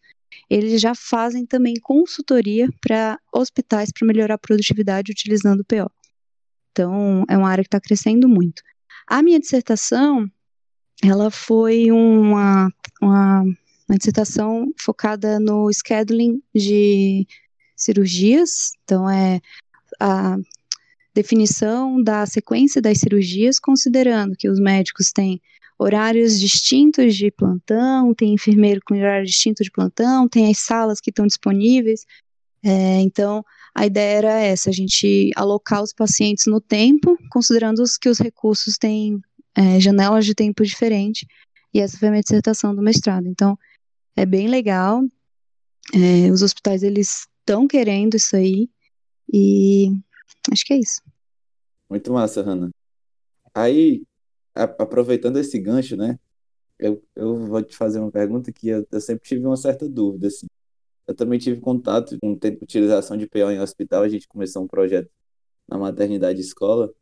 eles 0.50 0.82
já 0.82 0.94
fazem 0.96 1.46
também 1.46 1.76
consultoria 1.82 2.70
para 2.82 3.20
hospitais 3.34 3.92
para 3.92 4.08
melhorar 4.08 4.36
a 4.36 4.40
produtividade 4.40 5.12
utilizando 5.12 5.62
o 5.62 5.66
PO. 5.66 5.92
Então, 6.72 7.24
é 7.30 7.38
uma 7.38 7.50
área 7.50 7.64
que 7.64 7.68
está 7.68 7.80
crescendo 7.80 8.28
muito. 8.28 8.64
A 9.08 9.22
minha 9.22 9.40
dissertação, 9.40 10.30
ela 11.04 11.30
foi 11.30 11.92
uma, 11.92 12.70
uma, 13.02 13.44
uma 13.88 13.98
dissertação 13.98 14.72
focada 14.80 15.40
no 15.40 15.72
scheduling 15.72 16.42
de 16.54 17.28
cirurgias, 17.76 18.72
então 18.84 19.10
é 19.10 19.40
a, 20.00 20.38
definição 21.14 22.02
da 22.02 22.26
sequência 22.26 22.82
das 22.82 22.98
cirurgias, 22.98 23.60
considerando 23.60 24.36
que 24.36 24.50
os 24.50 24.60
médicos 24.60 25.12
têm 25.12 25.40
horários 25.84 26.40
distintos 26.40 27.16
de 27.16 27.30
plantão, 27.30 28.14
tem 28.14 28.34
enfermeiro 28.34 28.80
com 28.86 28.96
horário 28.96 29.26
distinto 29.26 29.64
de 29.64 29.72
plantão, 29.72 30.28
tem 30.28 30.50
as 30.50 30.60
salas 30.60 31.00
que 31.00 31.10
estão 31.10 31.28
disponíveis. 31.28 32.06
É, 32.64 33.02
então, 33.02 33.44
a 33.76 33.86
ideia 33.86 34.18
era 34.18 34.40
essa, 34.40 34.70
a 34.70 34.74
gente 34.74 35.32
alocar 35.36 35.84
os 35.84 35.94
pacientes 35.94 36.46
no 36.48 36.62
tempo, 36.62 37.18
considerando 37.30 37.84
que 38.00 38.08
os 38.08 38.20
recursos 38.20 38.78
têm 38.78 39.20
é, 39.56 39.80
janelas 39.80 40.26
de 40.26 40.34
tempo 40.34 40.64
diferentes, 40.64 41.28
e 41.74 41.80
essa 41.80 41.98
foi 41.98 42.08
a 42.08 42.12
minha 42.12 42.24
dissertação 42.24 42.74
do 42.74 42.82
mestrado. 42.82 43.28
Então, 43.28 43.58
é 44.16 44.26
bem 44.26 44.48
legal, 44.48 45.04
é, 45.94 46.32
os 46.32 46.42
hospitais, 46.42 46.84
eles 46.84 47.28
estão 47.40 47.68
querendo 47.68 48.16
isso 48.16 48.36
aí, 48.36 48.70
e 49.32 49.90
acho 50.52 50.66
que 50.66 50.74
é 50.74 50.80
isso. 50.80 51.02
Muito 51.90 52.14
massa, 52.14 52.42
Hanna. 52.42 52.70
Aí, 53.54 54.04
a, 54.56 54.64
aproveitando 54.64 55.38
esse 55.38 55.60
gancho, 55.60 55.96
né? 55.96 56.20
Eu, 56.80 57.04
eu 57.16 57.38
vou 57.48 57.64
te 57.64 57.76
fazer 57.78 58.00
uma 58.00 58.12
pergunta 58.12 58.52
que 58.52 58.70
eu, 58.70 58.88
eu 58.92 59.02
sempre 59.02 59.28
tive 59.28 59.46
uma 59.46 59.58
certa 59.58 59.88
dúvida, 59.90 60.28
assim. 60.28 60.48
Eu 61.08 61.16
também 61.16 61.40
tive 61.40 61.62
contato 61.62 62.18
com 62.20 62.34
utilização 62.62 63.18
de 63.18 63.28
PO 63.28 63.52
em 63.52 63.60
hospital. 63.60 64.04
A 64.04 64.10
gente 64.10 64.28
começou 64.28 64.64
um 64.64 64.68
projeto 64.68 65.10
na 65.68 65.78
maternidade 65.78 66.42
escola. 66.42 66.94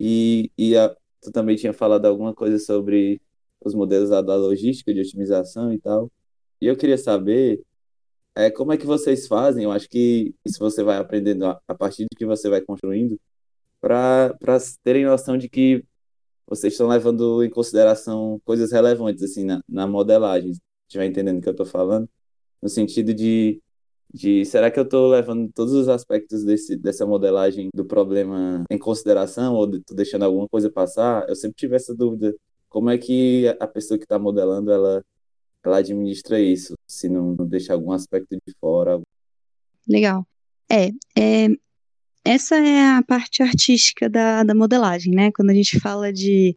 E, 0.00 0.50
e 0.58 0.76
a, 0.76 0.94
tu 1.20 1.32
também 1.32 1.56
tinha 1.56 1.72
falado 1.72 2.06
alguma 2.06 2.34
coisa 2.34 2.58
sobre 2.58 3.20
os 3.60 3.74
modelos 3.74 4.10
da 4.10 4.36
logística 4.36 4.92
de 4.94 5.00
otimização 5.00 5.72
e 5.72 5.78
tal. 5.78 6.10
E 6.60 6.66
eu 6.66 6.76
queria 6.76 6.98
saber 6.98 7.62
é, 8.34 8.50
como 8.50 8.72
é 8.72 8.76
que 8.76 8.86
vocês 8.86 9.26
fazem. 9.26 9.64
Eu 9.64 9.72
acho 9.72 9.88
que 9.88 10.34
isso 10.44 10.58
você 10.58 10.82
vai 10.82 10.98
aprendendo 10.98 11.46
a, 11.46 11.60
a 11.68 11.74
partir 11.74 12.06
de 12.10 12.16
que 12.16 12.26
você 12.26 12.48
vai 12.48 12.60
construindo, 12.60 13.20
para 13.80 14.36
terem 14.82 15.04
noção 15.04 15.38
de 15.38 15.48
que 15.48 15.84
vocês 16.50 16.72
estão 16.74 16.88
levando 16.88 17.44
em 17.44 17.48
consideração 17.48 18.40
coisas 18.44 18.72
relevantes 18.72 19.22
assim 19.22 19.44
na, 19.44 19.62
na 19.68 19.86
modelagem. 19.86 20.50
Estiver 20.88 21.06
entendendo 21.06 21.38
o 21.38 21.40
que 21.40 21.48
eu 21.48 21.52
estou 21.52 21.64
falando? 21.64 22.08
No 22.60 22.68
sentido 22.68 23.14
de, 23.14 23.62
de 24.12 24.44
será 24.44 24.68
que 24.68 24.78
eu 24.80 24.82
estou 24.82 25.08
levando 25.08 25.50
todos 25.54 25.72
os 25.72 25.88
aspectos 25.88 26.44
desse, 26.44 26.76
dessa 26.76 27.06
modelagem 27.06 27.68
do 27.72 27.84
problema 27.84 28.64
em 28.68 28.76
consideração 28.76 29.54
ou 29.54 29.76
estou 29.76 29.96
deixando 29.96 30.24
alguma 30.24 30.48
coisa 30.48 30.68
passar? 30.68 31.24
Eu 31.28 31.36
sempre 31.36 31.56
tive 31.56 31.76
essa 31.76 31.94
dúvida. 31.94 32.34
Como 32.68 32.90
é 32.90 32.98
que 32.98 33.46
a 33.60 33.66
pessoa 33.68 33.96
que 33.96 34.04
está 34.04 34.18
modelando 34.18 34.72
ela, 34.72 35.04
ela 35.64 35.78
administra 35.78 36.40
isso? 36.40 36.74
Se 36.84 37.08
não, 37.08 37.36
não 37.36 37.46
deixa 37.46 37.72
algum 37.72 37.92
aspecto 37.92 38.36
de 38.44 38.54
fora? 38.60 39.00
Legal. 39.88 40.26
É, 40.68 40.88
é, 41.16 41.48
essa 42.30 42.54
é 42.56 42.96
a 42.96 43.02
parte 43.02 43.42
artística 43.42 44.08
da, 44.08 44.44
da 44.44 44.54
modelagem, 44.54 45.12
né? 45.12 45.32
Quando 45.32 45.50
a 45.50 45.54
gente 45.54 45.80
fala 45.80 46.12
de, 46.12 46.56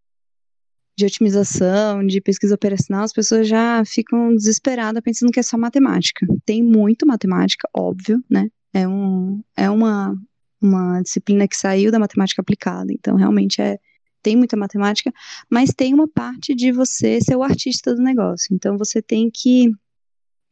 de 0.96 1.06
otimização, 1.06 2.06
de 2.06 2.22
pesquisa 2.22 2.54
operacional, 2.54 3.04
as 3.04 3.12
pessoas 3.12 3.48
já 3.48 3.84
ficam 3.84 4.36
desesperadas 4.36 5.02
pensando 5.02 5.32
que 5.32 5.40
é 5.40 5.44
só 5.44 5.58
matemática. 5.58 6.28
Tem 6.46 6.62
muito 6.62 7.08
matemática, 7.08 7.68
óbvio, 7.76 8.24
né? 8.30 8.50
É, 8.72 8.88
um, 8.88 9.42
é 9.58 9.68
uma, 9.68 10.16
uma 10.62 11.02
disciplina 11.02 11.48
que 11.48 11.58
saiu 11.58 11.92
da 11.92 12.00
matemática 12.00 12.42
aplicada, 12.42 12.92
então 12.92 13.16
realmente 13.16 13.60
é, 13.60 13.80
tem 14.22 14.36
muita 14.36 14.56
matemática, 14.56 15.12
mas 15.50 15.72
tem 15.76 15.94
uma 15.94 16.08
parte 16.08 16.54
de 16.54 16.72
você 16.72 17.20
ser 17.20 17.36
o 17.36 17.44
artista 17.44 17.96
do 17.96 18.02
negócio. 18.02 18.54
Então 18.54 18.78
você 18.78 19.02
tem 19.02 19.30
que 19.32 19.72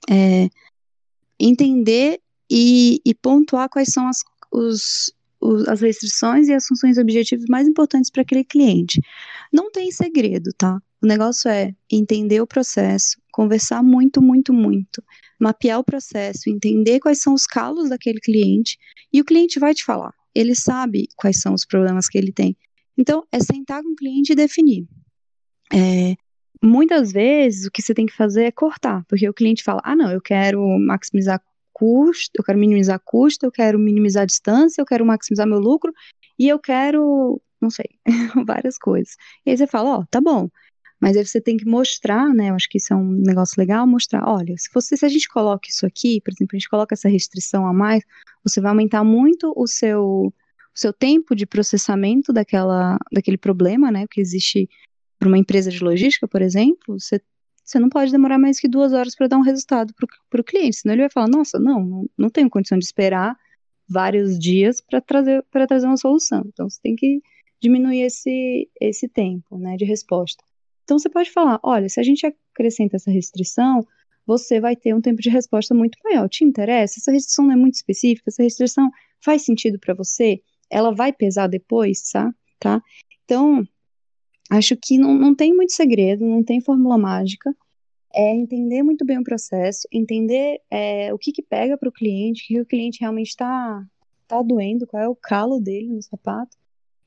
é, 0.09 0.49
entender 1.39 2.19
e, 2.49 2.99
e 3.05 3.13
pontuar 3.13 3.69
quais 3.69 3.89
são 3.89 4.07
as 4.07 4.23
os, 4.51 5.13
os, 5.39 5.67
as 5.67 5.81
restrições 5.81 6.47
e 6.47 6.53
as 6.53 6.65
funções 6.65 6.97
objetivas 6.97 7.45
mais 7.49 7.67
importantes 7.67 8.09
para 8.09 8.21
aquele 8.21 8.43
cliente. 8.43 8.99
Não 9.51 9.71
tem 9.71 9.91
segredo, 9.91 10.51
tá? 10.57 10.81
O 11.01 11.07
negócio 11.07 11.49
é 11.49 11.73
entender 11.91 12.41
o 12.41 12.47
processo, 12.47 13.17
conversar 13.31 13.81
muito, 13.81 14.21
muito, 14.21 14.53
muito, 14.53 15.03
mapear 15.39 15.79
o 15.79 15.83
processo, 15.83 16.49
entender 16.49 16.99
quais 16.99 17.19
são 17.19 17.33
os 17.33 17.47
calos 17.47 17.89
daquele 17.89 18.19
cliente 18.19 18.77
e 19.11 19.19
o 19.19 19.25
cliente 19.25 19.59
vai 19.59 19.73
te 19.73 19.83
falar. 19.83 20.13
Ele 20.33 20.53
sabe 20.53 21.07
quais 21.15 21.41
são 21.41 21.53
os 21.53 21.65
problemas 21.65 22.07
que 22.07 22.17
ele 22.17 22.31
tem. 22.31 22.55
Então, 22.97 23.25
é 23.31 23.39
sentar 23.39 23.81
com 23.81 23.89
o 23.89 23.95
cliente 23.95 24.33
e 24.33 24.35
definir. 24.35 24.87
É, 25.73 26.15
muitas 26.61 27.11
vezes, 27.11 27.65
o 27.65 27.71
que 27.71 27.81
você 27.81 27.93
tem 27.93 28.05
que 28.05 28.15
fazer 28.15 28.43
é 28.43 28.51
cortar, 28.51 29.03
porque 29.07 29.27
o 29.27 29.33
cliente 29.33 29.63
fala: 29.63 29.81
ah, 29.83 29.95
não, 29.95 30.11
eu 30.11 30.21
quero 30.21 30.61
maximizar 30.79 31.41
custo, 31.81 32.29
eu 32.37 32.43
quero 32.43 32.59
minimizar 32.59 33.01
custo, 33.03 33.43
eu 33.43 33.51
quero 33.51 33.79
minimizar 33.79 34.27
distância, 34.27 34.79
eu 34.79 34.85
quero 34.85 35.03
maximizar 35.03 35.47
meu 35.47 35.57
lucro 35.57 35.91
e 36.37 36.47
eu 36.47 36.59
quero, 36.59 37.41
não 37.59 37.71
sei, 37.71 37.85
várias 38.45 38.77
coisas. 38.77 39.15
E 39.43 39.49
aí 39.49 39.57
você 39.57 39.65
fala, 39.65 39.97
ó, 39.97 39.99
oh, 40.01 40.05
tá 40.05 40.21
bom. 40.21 40.47
Mas 40.99 41.17
aí 41.17 41.25
você 41.25 41.41
tem 41.41 41.57
que 41.57 41.65
mostrar, 41.65 42.31
né? 42.35 42.51
Eu 42.51 42.53
acho 42.55 42.69
que 42.69 42.77
isso 42.77 42.93
é 42.93 42.95
um 42.95 43.09
negócio 43.25 43.55
legal, 43.57 43.87
mostrar, 43.87 44.23
olha, 44.29 44.55
se 44.59 44.69
você, 44.71 44.95
se 44.95 45.03
a 45.03 45.09
gente 45.09 45.27
coloca 45.27 45.67
isso 45.67 45.83
aqui, 45.87 46.21
por 46.21 46.31
exemplo, 46.31 46.49
a 46.53 46.59
gente 46.59 46.69
coloca 46.69 46.93
essa 46.93 47.09
restrição 47.09 47.65
a 47.65 47.73
mais, 47.73 48.03
você 48.43 48.61
vai 48.61 48.69
aumentar 48.69 49.03
muito 49.03 49.51
o 49.57 49.65
seu, 49.65 50.03
o 50.03 50.33
seu 50.75 50.93
tempo 50.93 51.35
de 51.35 51.47
processamento 51.47 52.31
daquela, 52.31 52.99
daquele 53.11 53.37
problema, 53.37 53.89
né? 53.89 54.05
Que 54.07 54.21
existe 54.21 54.69
para 55.17 55.27
uma 55.27 55.39
empresa 55.39 55.71
de 55.71 55.83
logística, 55.83 56.27
por 56.27 56.43
exemplo, 56.43 56.99
você 56.99 57.19
você 57.63 57.79
não 57.79 57.89
pode 57.89 58.11
demorar 58.11 58.37
mais 58.37 58.59
que 58.59 58.67
duas 58.67 58.93
horas 58.93 59.15
para 59.15 59.27
dar 59.27 59.37
um 59.37 59.41
resultado 59.41 59.93
para 60.29 60.41
o 60.41 60.43
cliente, 60.43 60.77
senão 60.77 60.93
ele 60.93 61.03
vai 61.03 61.09
falar, 61.09 61.27
nossa, 61.27 61.59
não, 61.59 62.05
não, 62.17 62.29
tenho 62.29 62.49
condição 62.49 62.77
de 62.77 62.85
esperar 62.85 63.35
vários 63.87 64.39
dias 64.39 64.81
para 64.81 65.01
trazer, 65.01 65.43
trazer 65.51 65.85
uma 65.85 65.97
solução. 65.97 66.43
Então, 66.47 66.69
você 66.69 66.79
tem 66.81 66.95
que 66.95 67.21
diminuir 67.61 68.01
esse, 68.01 68.69
esse 68.79 69.07
tempo 69.07 69.57
né, 69.57 69.75
de 69.77 69.85
resposta. 69.85 70.43
Então, 70.83 70.97
você 70.97 71.09
pode 71.09 71.31
falar, 71.31 71.59
olha, 71.63 71.87
se 71.87 71.99
a 71.99 72.03
gente 72.03 72.25
acrescenta 72.25 72.95
essa 72.95 73.11
restrição, 73.11 73.85
você 74.25 74.59
vai 74.59 74.75
ter 74.75 74.93
um 74.93 75.01
tempo 75.01 75.21
de 75.21 75.29
resposta 75.29 75.73
muito 75.73 75.97
maior. 76.03 76.27
Te 76.27 76.43
interessa? 76.43 76.99
Essa 76.99 77.11
restrição 77.11 77.45
não 77.45 77.53
é 77.53 77.57
muito 77.57 77.75
específica? 77.75 78.29
Essa 78.29 78.43
restrição 78.43 78.89
faz 79.19 79.43
sentido 79.43 79.79
para 79.79 79.93
você? 79.93 80.41
Ela 80.69 80.93
vai 80.93 81.11
pesar 81.13 81.47
depois, 81.47 82.01
tá? 82.11 82.33
tá? 82.59 82.81
Então, 83.23 83.67
Acho 84.51 84.75
que 84.75 84.97
não, 84.97 85.13
não 85.13 85.33
tem 85.33 85.55
muito 85.55 85.71
segredo, 85.71 86.25
não 86.25 86.43
tem 86.43 86.59
fórmula 86.59 86.97
mágica. 86.97 87.55
É 88.13 88.35
entender 88.35 88.83
muito 88.83 89.05
bem 89.05 89.17
o 89.17 89.23
processo, 89.23 89.87
entender 89.89 90.59
é, 90.69 91.13
o 91.13 91.17
que, 91.17 91.31
que 91.31 91.41
pega 91.41 91.77
para 91.77 91.87
o 91.87 91.91
cliente, 91.91 92.43
o 92.43 92.47
que 92.47 92.59
o 92.59 92.65
cliente 92.65 92.99
realmente 92.99 93.29
está 93.29 93.81
tá 94.27 94.41
doendo, 94.41 94.85
qual 94.85 95.01
é 95.01 95.07
o 95.07 95.15
calo 95.15 95.57
dele 95.57 95.87
no 95.87 96.01
sapato, 96.01 96.57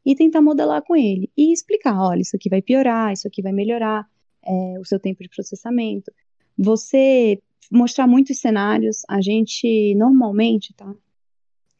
e 0.06 0.14
tentar 0.14 0.40
modelar 0.40 0.82
com 0.82 0.96
ele. 0.96 1.30
E 1.36 1.52
explicar: 1.52 2.00
olha, 2.00 2.22
isso 2.22 2.34
aqui 2.34 2.48
vai 2.48 2.62
piorar, 2.62 3.12
isso 3.12 3.28
aqui 3.28 3.42
vai 3.42 3.52
melhorar 3.52 4.08
é, 4.42 4.80
o 4.80 4.84
seu 4.86 4.98
tempo 4.98 5.22
de 5.22 5.28
processamento. 5.28 6.10
Você 6.56 7.38
mostrar 7.70 8.06
muitos 8.06 8.38
cenários, 8.38 9.02
a 9.06 9.20
gente 9.20 9.94
normalmente, 9.96 10.72
tá? 10.72 10.90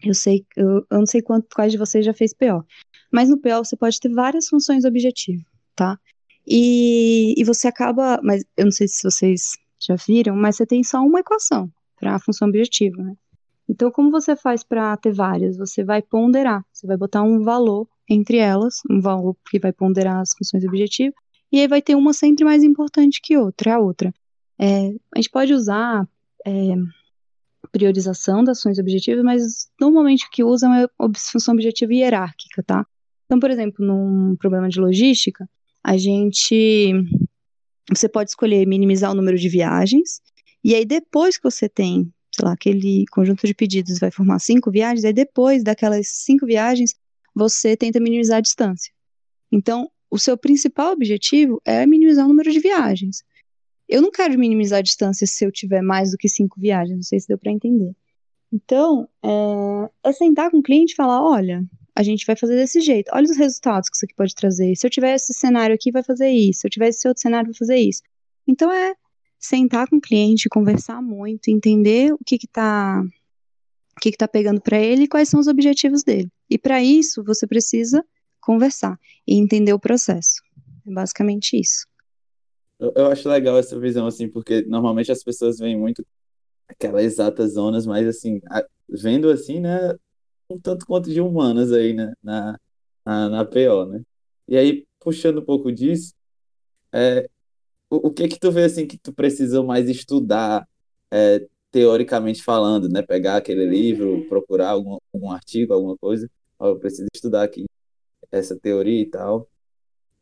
Eu 0.05 0.13
sei, 0.13 0.45
eu, 0.55 0.87
eu 0.91 0.99
não 0.99 1.07
sei 1.07 1.23
quanto, 1.23 1.49
quais 1.55 1.73
de 1.73 1.79
vocês 1.79 2.05
já 2.05 2.13
fez 2.13 2.35
PO, 2.35 2.63
mas 3.11 3.31
no 3.31 3.41
PO 3.41 3.65
você 3.65 3.77
pode 3.77 3.99
ter 3.99 4.11
várias 4.11 4.47
funções 4.47 4.85
objetivo 4.85 5.54
tá? 5.75 5.99
E, 6.47 7.35
e 7.37 7.45
você 7.45 7.69
acaba, 7.69 8.21
mas 8.23 8.45
eu 8.57 8.65
não 8.65 8.73
sei 8.73 8.87
se 8.89 9.03
vocês 9.03 9.53
já 9.79 9.97
viram, 9.97 10.37
mas 10.37 10.57
você 10.57 10.67
tem 10.67 10.83
só 10.83 11.01
uma 11.01 11.21
equação 11.21 11.71
para 11.99 12.15
a 12.15 12.19
função 12.19 12.49
objetiva, 12.49 13.03
né? 13.03 13.15
Então, 13.69 13.91
como 13.91 14.11
você 14.11 14.37
faz 14.37 14.63
para 14.63 14.95
ter 14.97 15.13
várias? 15.13 15.57
Você 15.57 15.83
vai 15.83 16.03
ponderar, 16.03 16.65
você 16.71 16.87
vai 16.87 16.97
botar 16.97 17.23
um 17.23 17.43
valor 17.43 17.89
entre 18.09 18.37
elas, 18.37 18.81
um 18.91 19.01
valor 19.01 19.35
que 19.51 19.59
vai 19.59 19.73
ponderar 19.73 20.21
as 20.21 20.35
funções 20.37 20.65
objetivas, 20.65 21.15
e 21.51 21.61
aí 21.61 21.69
vai 21.69 21.81
ter 21.81 21.95
uma 21.95 22.13
sempre 22.13 22.45
mais 22.45 22.63
importante 22.63 23.21
que 23.23 23.39
outra, 23.39 23.71
é 23.71 23.75
a 23.75 23.79
outra. 23.79 24.13
É, 24.59 24.89
a 25.15 25.19
gente 25.19 25.31
pode 25.31 25.55
usar 25.55 26.07
é, 26.47 26.75
priorização 27.73 28.45
das 28.45 28.59
funções 28.59 28.79
objetivas, 28.79 29.25
mas 29.25 29.69
normalmente 29.81 30.27
o 30.27 30.31
que 30.31 30.45
usa 30.45 30.67
é 30.67 30.89
uma 30.99 31.13
função 31.17 31.55
objetiva 31.55 31.93
hierárquica, 31.93 32.63
tá? 32.63 32.87
Então, 33.27 33.41
por 33.41 33.51
exemplo, 33.51 33.85
num 33.85 34.37
problema 34.37 34.69
de 34.69 34.79
logística, 34.79 35.49
a 35.85 35.97
gente. 35.99 36.93
Você 37.95 38.09
pode 38.09 38.31
escolher 38.31 38.67
minimizar 38.67 39.13
o 39.13 39.15
número 39.15 39.37
de 39.37 39.49
viagens, 39.49 40.23
e 40.65 40.75
aí 40.75 40.87
depois 40.87 41.37
que 41.37 41.45
você 41.45 41.69
tem, 41.69 42.11
sei 42.35 42.47
lá, 42.47 42.53
aquele 42.53 43.05
conjunto 43.11 43.47
de 43.47 43.53
pedidos 43.53 43.99
vai 43.99 44.11
formar 44.11 44.39
cinco 44.39 44.71
viagens, 44.71 45.05
aí 45.05 45.13
depois 45.13 45.63
daquelas 45.63 46.09
cinco 46.09 46.47
viagens, 46.47 46.95
você 47.35 47.77
tenta 47.77 48.01
minimizar 48.01 48.39
a 48.39 48.41
distância. 48.41 48.91
Então, 49.53 49.91
o 50.11 50.19
seu 50.19 50.39
principal 50.39 50.93
objetivo 50.93 51.61
é 51.65 51.85
minimizar 51.85 52.25
o 52.25 52.29
número 52.29 52.51
de 52.51 52.61
viagens. 52.61 53.23
Eu 53.87 54.01
não 54.01 54.11
quero 54.11 54.39
minimizar 54.39 54.79
a 54.79 54.83
distância 54.83 55.27
se 55.27 55.45
eu 55.45 55.53
tiver 55.53 55.83
mais 55.83 56.13
do 56.13 56.17
que 56.17 56.29
cinco 56.29 56.59
viagens, 56.59 56.97
não 56.97 57.03
sei 57.03 57.21
se 57.21 57.29
deu 57.29 57.37
para 57.37 57.53
entender. 57.53 57.95
Então, 58.51 59.07
é, 59.23 60.09
é 60.09 60.13
sentar 60.13 60.51
com 60.51 60.59
o 60.59 60.63
cliente 60.63 60.93
e 60.93 60.97
falar: 60.97 61.23
olha, 61.23 61.63
a 61.97 62.03
gente 62.03 62.27
vai 62.27 62.37
fazer 62.37 62.57
desse 62.57 62.81
jeito. 62.81 63.11
Olha 63.15 63.25
os 63.25 63.37
resultados 63.37 63.89
que 63.89 63.97
isso 63.97 64.05
aqui 64.05 64.15
pode 64.15 64.35
trazer. 64.35 64.75
Se 64.77 64.87
eu 64.87 64.91
tiver 64.91 65.15
esse 65.15 65.33
cenário 65.33 65.75
aqui, 65.75 65.93
vai 65.93 66.03
fazer 66.03 66.29
isso. 66.31 66.61
Se 66.61 66.67
eu 66.67 66.71
tiver 66.71 66.89
esse 66.89 67.07
outro 67.07 67.21
cenário, 67.23 67.47
vai 67.47 67.57
fazer 67.57 67.77
isso. 67.77 68.03
Então 68.47 68.71
é 68.71 68.95
sentar 69.39 69.89
com 69.89 69.97
o 69.97 70.01
cliente, 70.01 70.49
conversar 70.49 71.01
muito, 71.03 71.49
entender 71.49 72.13
o 72.13 72.19
que 72.25 72.37
está 72.37 73.03
que 74.01 74.09
está 74.09 74.27
pegando 74.27 74.61
para 74.61 74.79
ele 74.79 75.05
e 75.05 75.09
quais 75.09 75.29
são 75.29 75.39
os 75.39 75.47
objetivos 75.47 76.03
dele. 76.03 76.29
E 76.51 76.59
para 76.59 76.83
isso, 76.83 77.23
você 77.23 77.47
precisa 77.47 78.05
conversar 78.41 78.99
e 79.27 79.37
entender 79.37 79.73
o 79.73 79.79
processo. 79.79 80.43
É 80.87 80.93
basicamente 80.93 81.59
isso. 81.59 81.87
Eu, 82.79 82.93
eu 82.97 83.07
acho 83.07 83.29
legal 83.29 83.57
essa 83.57 83.79
visão, 83.79 84.07
assim, 84.07 84.29
porque 84.29 84.63
normalmente 84.63 85.13
as 85.13 85.23
pessoas 85.23 85.59
veem 85.59 85.79
muito 85.79 86.05
aquelas 86.69 87.05
exatas 87.05 87.53
zonas, 87.53 87.87
mas, 87.87 88.07
assim, 88.07 88.41
a, 88.51 88.67
vendo 88.89 89.31
assim, 89.31 89.61
né, 89.61 89.95
um 90.51 90.59
tanto 90.59 90.87
quanto 90.87 91.11
de 91.11 91.21
humanas 91.21 91.73
aí, 91.73 91.93
né, 91.95 92.13
na, 92.23 92.59
na, 93.05 93.29
na 93.29 93.45
PO, 93.45 93.87
né? 93.87 94.03
E 94.49 94.57
aí, 94.57 94.87
puxando 95.01 95.41
um 95.41 95.45
pouco 95.45 95.73
disso, 95.73 96.15
é, 96.93 97.29
o, 97.91 98.09
o 98.09 98.13
que 98.13 98.29
que 98.29 98.39
tu 98.39 98.51
vê, 98.53 98.65
assim, 98.65 98.87
que 98.87 98.99
tu 98.99 99.13
precisa 99.13 99.63
mais 99.63 99.89
estudar, 99.89 100.69
é, 101.11 101.47
teoricamente 101.71 102.43
falando, 102.43 102.89
né? 102.89 103.03
Pegar 103.03 103.37
aquele 103.37 103.67
livro, 103.67 104.27
procurar 104.29 104.71
algum, 104.71 104.99
algum 105.13 105.31
artigo, 105.31 105.73
alguma 105.73 105.97
coisa. 105.99 106.31
Ó, 106.59 106.69
eu 106.69 106.79
preciso 106.79 107.09
estudar 107.15 107.43
aqui 107.45 107.65
essa 108.31 108.59
teoria 108.59 109.01
e 109.01 109.07
tal. 109.07 109.49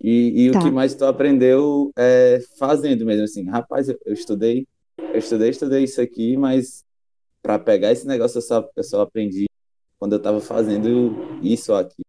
E, 0.00 0.46
e 0.46 0.50
tá. 0.50 0.58
o 0.58 0.62
que 0.62 0.70
mais 0.70 0.94
tu 0.94 1.04
aprendeu 1.04 1.92
é 1.96 2.40
fazendo 2.58 3.04
mesmo, 3.04 3.24
assim. 3.24 3.44
Rapaz, 3.48 3.88
eu, 3.88 3.98
eu 4.04 4.14
estudei, 4.14 4.66
eu 4.98 5.18
estudei, 5.18 5.50
estudei 5.50 5.84
isso 5.84 6.00
aqui, 6.00 6.36
mas 6.36 6.84
para 7.42 7.58
pegar 7.58 7.92
esse 7.92 8.06
negócio 8.06 8.38
eu 8.38 8.42
só, 8.42 8.68
eu 8.76 8.84
só 8.84 9.02
aprendi 9.02 9.46
quando 10.02 10.14
eu 10.14 10.18
estava 10.18 10.40
fazendo 10.40 11.38
isso 11.44 11.72
aqui. 11.72 12.02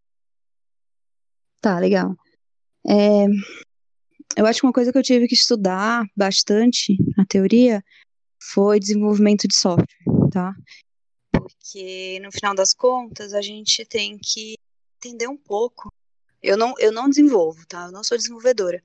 Tá, 1.62 1.77
legal. 1.77 2.15
É, 2.89 3.27
eu 4.36 4.47
acho 4.47 4.62
que 4.62 4.65
uma 4.65 4.73
coisa 4.73 4.91
que 4.91 4.97
eu 4.97 5.03
tive 5.03 5.27
que 5.27 5.36
estudar 5.36 6.03
bastante 6.17 6.97
na 7.15 7.23
teoria 7.23 7.86
foi 8.41 8.79
desenvolvimento 8.79 9.47
de 9.47 9.56
software, 9.56 9.86
tá? 10.32 10.56
Porque 11.34 12.19
no 12.23 12.32
final 12.32 12.56
das 12.56 12.73
contas 12.73 13.32
a 13.32 13.43
gente 13.43 13.86
tem 13.86 14.17
que 14.17 14.56
entender 14.97 15.27
um 15.27 15.38
pouco. 15.38 15.93
Eu 16.41 16.58
não, 16.58 16.73
eu 16.79 16.91
não 16.91 17.08
desenvolvo, 17.08 17.63
tá? 17.67 17.86
Eu 17.86 17.91
não 17.91 18.03
sou 18.03 18.17
desenvolvedora. 18.17 18.84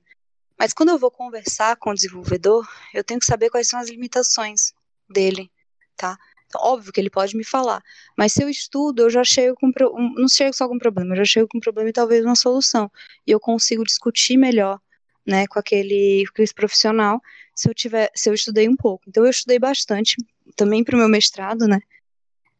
Mas 0.55 0.71
quando 0.71 0.89
eu 0.89 0.99
vou 0.99 1.09
conversar 1.09 1.77
com 1.77 1.89
o 1.89 1.95
desenvolvedor, 1.95 2.63
eu 2.93 3.03
tenho 3.03 3.19
que 3.19 3.25
saber 3.25 3.49
quais 3.49 3.67
são 3.67 3.79
as 3.79 3.89
limitações 3.89 4.71
dele, 5.09 5.49
tá? 5.97 6.15
Óbvio 6.55 6.91
que 6.91 6.99
ele 6.99 7.09
pode 7.09 7.37
me 7.37 7.43
falar, 7.43 7.81
mas 8.17 8.33
se 8.33 8.43
eu 8.43 8.49
estudo, 8.49 9.03
eu 9.03 9.09
já 9.09 9.23
chego 9.23 9.55
com 9.55 9.71
não 10.15 10.27
chego 10.27 10.55
só 10.55 10.67
com 10.67 10.75
um 10.75 10.79
problema, 10.79 11.13
eu 11.13 11.17
já 11.17 11.25
chego 11.25 11.47
com 11.47 11.57
um 11.57 11.61
problema 11.61 11.89
e 11.89 11.93
talvez 11.93 12.25
uma 12.25 12.35
solução. 12.35 12.91
E 13.25 13.31
eu 13.31 13.39
consigo 13.39 13.83
discutir 13.83 14.37
melhor, 14.37 14.79
né, 15.25 15.45
com 15.47 15.59
aquele, 15.59 16.25
com 16.35 16.43
profissional 16.55 17.21
se 17.55 17.69
eu 17.69 17.73
tiver, 17.73 18.09
se 18.15 18.29
eu 18.29 18.33
estudei 18.33 18.67
um 18.69 18.75
pouco. 18.75 19.03
Então 19.07 19.23
eu 19.25 19.29
estudei 19.29 19.59
bastante, 19.59 20.15
também 20.55 20.83
para 20.83 20.95
o 20.95 20.99
meu 20.99 21.09
mestrado, 21.09 21.67
né? 21.67 21.79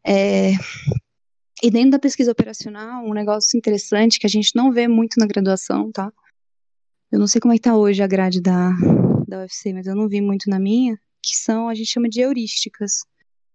É, 0.06 0.52
e 1.62 1.70
dentro 1.70 1.92
da 1.92 1.98
pesquisa 1.98 2.32
operacional, 2.32 3.04
um 3.04 3.12
negócio 3.12 3.56
interessante 3.56 4.18
que 4.18 4.26
a 4.26 4.30
gente 4.30 4.54
não 4.54 4.72
vê 4.72 4.86
muito 4.86 5.18
na 5.18 5.26
graduação, 5.26 5.90
tá? 5.90 6.12
Eu 7.10 7.18
não 7.18 7.26
sei 7.26 7.40
como 7.40 7.52
é 7.52 7.56
que 7.56 7.62
tá 7.62 7.76
hoje 7.76 8.02
a 8.02 8.06
grade 8.06 8.40
da, 8.40 8.70
da 9.26 9.40
UFC, 9.40 9.72
mas 9.72 9.86
eu 9.86 9.94
não 9.94 10.08
vi 10.08 10.20
muito 10.20 10.48
na 10.48 10.58
minha, 10.58 10.98
que 11.22 11.36
são, 11.36 11.68
a 11.68 11.74
gente 11.74 11.90
chama 11.90 12.08
de 12.08 12.20
heurísticas, 12.20 13.04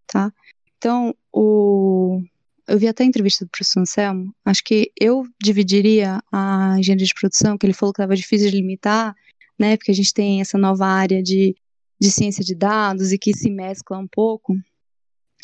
tá? 0.08 0.32
Então, 0.78 1.15
o, 1.32 2.22
eu 2.68 2.78
vi 2.78 2.88
até 2.88 3.04
a 3.04 3.08
entrevista 3.08 3.46
do 3.46 3.50
professor 3.50 3.80
Anselmo, 3.80 4.34
acho 4.44 4.63
que 4.63 4.91
eu 5.00 5.26
dividiria 5.41 6.22
a 6.32 6.76
engenharia 6.78 7.06
de 7.06 7.13
produção, 7.13 7.58
que 7.58 7.65
ele 7.65 7.74
falou 7.74 7.94
que 7.94 8.02
estava 8.02 8.15
difícil 8.15 8.50
de 8.50 8.58
limitar, 8.58 9.15
né? 9.58 9.78
Porque 9.78 9.91
a 9.91 9.96
gente 9.96 10.13
tem 10.13 10.41
essa 10.41 10.58
nova 10.58 10.86
área 10.86 11.22
de, 11.22 11.56
de 12.00 12.12
ciência 12.12 12.44
de 12.44 12.56
dados 12.56 13.12
e 13.12 13.18
que 13.18 13.36
se 13.36 13.50
mescla 13.50 13.98
um 13.98 14.08
pouco. 14.08 14.56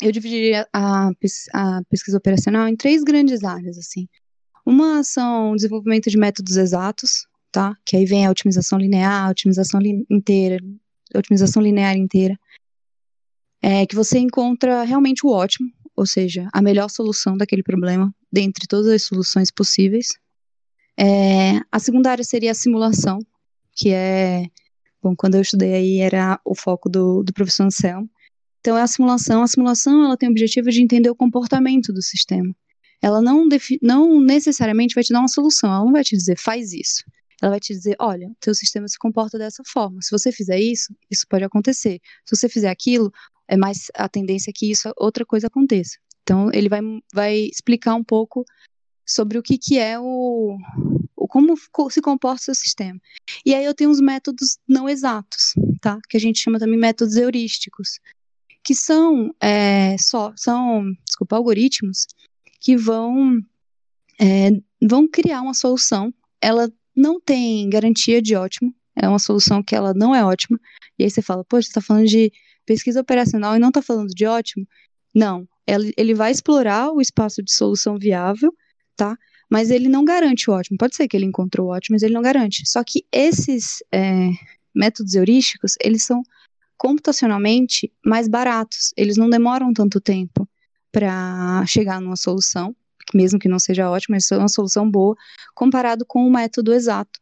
Eu 0.00 0.10
dividiria 0.10 0.66
a, 0.72 1.10
a 1.52 1.82
pesquisa 1.88 2.18
operacional 2.18 2.68
em 2.68 2.76
três 2.76 3.02
grandes 3.02 3.44
áreas, 3.44 3.78
assim. 3.78 4.08
Uma 4.64 5.02
são 5.02 5.54
desenvolvimento 5.54 6.10
de 6.10 6.16
métodos 6.16 6.56
exatos, 6.56 7.26
tá? 7.50 7.76
Que 7.84 7.96
aí 7.96 8.04
vem 8.04 8.26
a 8.26 8.30
otimização 8.30 8.78
linear, 8.78 9.26
a 9.26 9.30
otimização 9.30 9.80
li 9.80 10.04
inteira, 10.10 10.58
otimização 11.14 11.62
linear 11.62 11.96
inteira. 11.96 12.38
É, 13.62 13.86
que 13.86 13.94
você 13.94 14.18
encontra 14.18 14.82
realmente 14.82 15.24
o 15.24 15.30
ótimo, 15.30 15.70
ou 15.94 16.04
seja, 16.04 16.48
a 16.52 16.60
melhor 16.60 16.90
solução 16.90 17.36
daquele 17.36 17.62
problema, 17.62 18.12
dentre 18.30 18.66
todas 18.66 18.88
as 18.88 19.04
soluções 19.04 19.50
possíveis. 19.50 20.18
É, 20.98 21.60
a 21.70 21.78
segunda 21.78 22.10
área 22.10 22.24
seria 22.24 22.50
a 22.50 22.54
simulação, 22.54 23.18
que 23.72 23.90
é, 23.90 24.46
bom, 25.02 25.14
quando 25.16 25.36
eu 25.36 25.42
estudei 25.42 25.74
aí 25.74 25.98
era 25.98 26.40
o 26.44 26.54
foco 26.54 26.88
do, 26.88 27.22
do 27.22 27.32
professor 27.32 27.64
Anselmo. 27.64 28.10
Então 28.60 28.76
é 28.76 28.82
a 28.82 28.86
simulação. 28.86 29.42
A 29.42 29.46
simulação 29.46 30.04
ela 30.04 30.16
tem 30.16 30.28
o 30.28 30.32
objetivo 30.32 30.70
de 30.70 30.82
entender 30.82 31.10
o 31.10 31.16
comportamento 31.16 31.92
do 31.92 32.02
sistema. 32.02 32.54
Ela 33.00 33.20
não, 33.20 33.48
não 33.82 34.20
necessariamente 34.20 34.94
vai 34.94 35.02
te 35.02 35.12
dar 35.12 35.18
uma 35.18 35.28
solução, 35.28 35.72
ela 35.72 35.84
não 35.84 35.92
vai 35.92 36.04
te 36.04 36.16
dizer 36.16 36.38
faz 36.38 36.72
isso. 36.72 37.02
Ela 37.42 37.50
vai 37.50 37.60
te 37.60 37.74
dizer, 37.74 37.96
olha, 37.98 38.30
teu 38.38 38.54
sistema 38.54 38.86
se 38.86 38.96
comporta 38.96 39.36
dessa 39.36 39.64
forma. 39.66 40.00
Se 40.00 40.12
você 40.12 40.30
fizer 40.30 40.60
isso, 40.60 40.94
isso 41.10 41.26
pode 41.28 41.42
acontecer. 41.42 42.00
Se 42.24 42.36
você 42.36 42.48
fizer 42.48 42.70
aquilo, 42.70 43.12
é 43.48 43.56
mais 43.56 43.90
a 43.94 44.08
tendência 44.08 44.50
é 44.50 44.52
que 44.54 44.70
isso 44.70 44.92
outra 44.96 45.26
coisa 45.26 45.48
aconteça. 45.48 45.98
Então 46.22 46.50
ele 46.52 46.68
vai, 46.68 46.80
vai 47.12 47.36
explicar 47.36 47.96
um 47.96 48.04
pouco 48.04 48.44
sobre 49.04 49.36
o 49.38 49.42
que, 49.42 49.58
que 49.58 49.76
é 49.76 49.98
o, 49.98 50.56
o 51.16 51.26
como 51.26 51.56
se 51.90 52.00
comporta 52.00 52.40
o 52.40 52.44
seu 52.44 52.54
sistema. 52.54 53.00
E 53.44 53.54
aí 53.54 53.64
eu 53.64 53.74
tenho 53.74 53.90
os 53.90 54.00
métodos 54.00 54.58
não 54.68 54.88
exatos, 54.88 55.54
tá? 55.80 55.98
Que 56.08 56.16
a 56.16 56.20
gente 56.20 56.38
chama 56.38 56.60
também 56.60 56.78
métodos 56.78 57.16
heurísticos, 57.16 57.98
que 58.62 58.74
são 58.74 59.34
é, 59.40 59.96
só 59.98 60.32
são, 60.36 60.84
desculpa, 61.04 61.36
algoritmos 61.36 62.06
que 62.60 62.76
vão 62.76 63.40
é, 64.20 64.50
vão 64.80 65.08
criar 65.08 65.42
uma 65.42 65.54
solução. 65.54 66.14
Ela 66.40 66.70
não 66.94 67.20
tem 67.20 67.68
garantia 67.68 68.20
de 68.20 68.34
ótimo, 68.34 68.74
é 68.96 69.08
uma 69.08 69.18
solução 69.18 69.62
que 69.62 69.74
ela 69.74 69.94
não 69.94 70.14
é 70.14 70.24
ótima. 70.24 70.58
E 70.98 71.04
aí 71.04 71.10
você 71.10 71.22
fala, 71.22 71.44
poxa, 71.44 71.66
você 71.66 71.70
está 71.70 71.80
falando 71.80 72.06
de 72.06 72.32
pesquisa 72.66 73.00
operacional 73.00 73.56
e 73.56 73.58
não 73.58 73.68
está 73.68 73.82
falando 73.82 74.10
de 74.10 74.26
ótimo? 74.26 74.66
Não, 75.14 75.48
ele 75.66 76.14
vai 76.14 76.30
explorar 76.30 76.90
o 76.90 77.00
espaço 77.00 77.42
de 77.42 77.52
solução 77.52 77.98
viável 77.98 78.52
tá? 78.96 79.16
Mas 79.50 79.70
ele 79.70 79.88
não 79.88 80.04
garante 80.04 80.50
o 80.50 80.54
ótimo. 80.54 80.78
Pode 80.78 80.96
ser 80.96 81.08
que 81.08 81.16
ele 81.16 81.26
encontrou 81.26 81.68
o 81.68 81.70
ótimo, 81.70 81.94
mas 81.94 82.02
ele 82.02 82.14
não 82.14 82.22
garante. 82.22 82.68
Só 82.68 82.82
que 82.82 83.04
esses 83.12 83.82
é, 83.92 84.30
métodos 84.74 85.14
heurísticos, 85.14 85.74
eles 85.82 86.04
são 86.04 86.22
computacionalmente 86.76 87.92
mais 88.04 88.28
baratos. 88.28 88.92
Eles 88.96 89.16
não 89.16 89.28
demoram 89.28 89.72
tanto 89.72 90.00
tempo 90.00 90.48
para 90.90 91.64
chegar 91.66 92.00
numa 92.00 92.16
solução, 92.16 92.74
mesmo 93.14 93.38
que 93.38 93.48
não 93.48 93.58
seja 93.58 93.90
ótima, 93.90 94.16
mas 94.16 94.30
é 94.30 94.36
uma 94.36 94.48
solução 94.48 94.90
boa, 94.90 95.14
comparado 95.54 96.04
com 96.06 96.26
o 96.26 96.30
método 96.30 96.72
exato. 96.72 97.20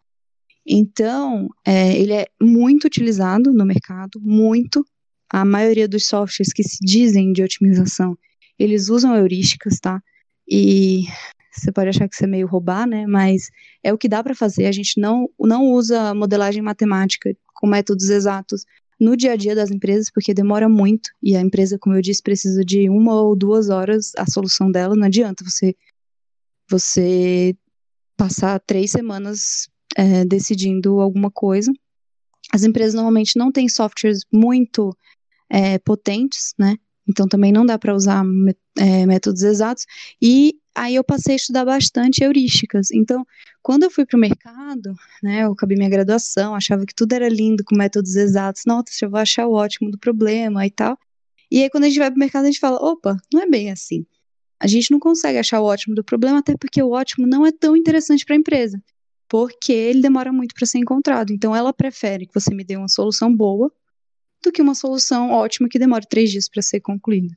Então, 0.67 1.49
é, 1.67 1.97
ele 1.99 2.13
é 2.13 2.27
muito 2.41 2.85
utilizado 2.87 3.53
no 3.53 3.65
mercado, 3.65 4.21
muito. 4.21 4.85
A 5.29 5.45
maioria 5.45 5.89
dos 5.89 6.07
softwares 6.07 6.53
que 6.53 6.63
se 6.63 6.79
dizem 6.81 7.33
de 7.33 7.43
otimização, 7.43 8.17
eles 8.59 8.89
usam 8.89 9.17
heurísticas, 9.17 9.79
tá? 9.81 10.03
E 10.49 11.05
você 11.53 11.73
pode 11.73 11.89
achar 11.89 12.09
que 12.09 12.15
isso 12.15 12.25
é 12.25 12.29
meio 12.29 12.47
roubar, 12.47 12.87
né? 12.87 13.07
Mas 13.07 13.49
é 13.83 13.93
o 13.93 13.99
que 13.99 14.09
dá 14.09 14.23
para 14.23 14.35
fazer. 14.35 14.67
A 14.67 14.73
gente 14.73 15.01
não, 15.01 15.29
não 15.39 15.65
usa 15.67 16.15
modelagem 16.15 16.63
matemática 16.63 17.35
com 17.55 17.67
métodos 17.67 18.09
exatos 18.09 18.65
no 19.01 19.17
dia 19.17 19.33
a 19.33 19.37
dia 19.37 19.55
das 19.55 19.71
empresas, 19.71 20.11
porque 20.11 20.35
demora 20.35 20.69
muito. 20.69 21.11
E 21.23 21.35
a 21.35 21.41
empresa, 21.41 21.79
como 21.79 21.97
eu 21.97 22.03
disse, 22.03 22.23
precisa 22.23 22.65
de 22.65 22.89
uma 22.91 23.15
ou 23.21 23.35
duas 23.35 23.71
horas 23.71 24.13
a 24.17 24.27
solução 24.27 24.71
dela. 24.71 24.95
Não 24.95 25.07
adianta 25.07 25.43
você, 25.45 25.75
você 26.69 27.57
passar 28.17 28.61
três 28.61 28.91
semanas 28.91 29.69
é, 29.97 30.25
decidindo 30.25 31.01
alguma 31.01 31.31
coisa. 31.31 31.73
As 32.53 32.63
empresas 32.63 32.95
normalmente 32.95 33.39
não 33.39 33.51
têm 33.51 33.69
softwares 33.69 34.21
muito 34.31 34.95
é, 35.49 35.79
potentes, 35.79 36.53
né? 36.59 36.77
Então 37.09 37.27
também 37.27 37.53
não 37.53 37.67
dá 37.67 37.79
para 37.79 37.95
usar 37.95 38.25
é, 38.79 39.07
métodos 39.07 39.43
exatos. 39.43 39.87
E 40.21 40.55
aí 40.75 40.95
eu 40.95 41.05
passei 41.05 41.35
a 41.35 41.37
estudar 41.37 41.65
bastante 41.65 42.23
heurísticas. 42.23 42.91
Então, 42.93 43.25
quando 43.63 43.85
eu 43.85 43.91
fui 43.91 44.07
para 44.07 44.17
o 44.17 44.21
mercado, 44.21 44.95
né, 45.23 45.45
eu 45.45 45.53
acabei 45.53 45.77
minha 45.77 45.91
graduação, 45.91 46.55
achava 46.55 46.87
que 46.87 46.95
tudo 46.95 47.13
era 47.13 47.29
lindo 47.29 47.65
com 47.65 47.77
métodos 47.77 48.17
exatos. 48.17 48.63
Nossa, 48.67 48.85
eu 49.03 49.11
vou 49.11 49.21
achar 49.21 49.47
o 49.47 49.53
ótimo 49.53 49.91
do 49.91 49.99
problema 49.99 50.67
e 50.67 50.71
tal. 50.71 50.99
E 51.51 51.63
aí 51.63 51.71
quando 51.71 51.85
a 51.85 51.89
gente 51.89 51.99
vai 51.99 52.11
para 52.11 52.17
o 52.17 52.21
mercado, 52.21 52.45
a 52.45 52.47
gente 52.47 52.61
fala, 52.61 52.77
opa, 52.77 53.17
não 53.33 53.43
é 53.43 53.47
bem 53.47 53.71
assim. 53.71 54.07
A 54.61 54.67
gente 54.67 54.91
não 54.91 55.01
consegue 55.01 55.39
achar 55.39 55.61
o 55.61 55.65
ótimo 55.65 55.95
do 55.95 56.05
problema, 56.05 56.39
até 56.39 56.55
porque 56.57 56.83
o 56.83 56.91
ótimo 56.91 57.27
não 57.27 57.47
é 57.47 57.51
tão 57.51 57.75
interessante 57.75 58.27
para 58.27 58.37
a 58.37 58.39
empresa, 58.39 58.81
porque 59.27 59.73
ele 59.73 60.03
demora 60.03 60.31
muito 60.31 60.55
para 60.55 60.67
ser 60.67 60.79
encontrado. 60.79 61.33
Então, 61.33 61.57
ela 61.57 61.73
prefere 61.73 62.27
que 62.27 62.35
você 62.35 62.55
me 62.55 62.63
dê 62.63 62.77
uma 62.77 62.89
solução 62.89 63.35
boa 63.35 63.73
do 64.43 64.53
que 64.53 64.61
uma 64.61 64.75
solução 64.75 65.31
ótima 65.31 65.69
que 65.69 65.79
demore 65.79 66.07
três 66.07 66.31
dias 66.31 66.49
para 66.49 66.61
ser 66.61 66.81
concluída. 66.81 67.35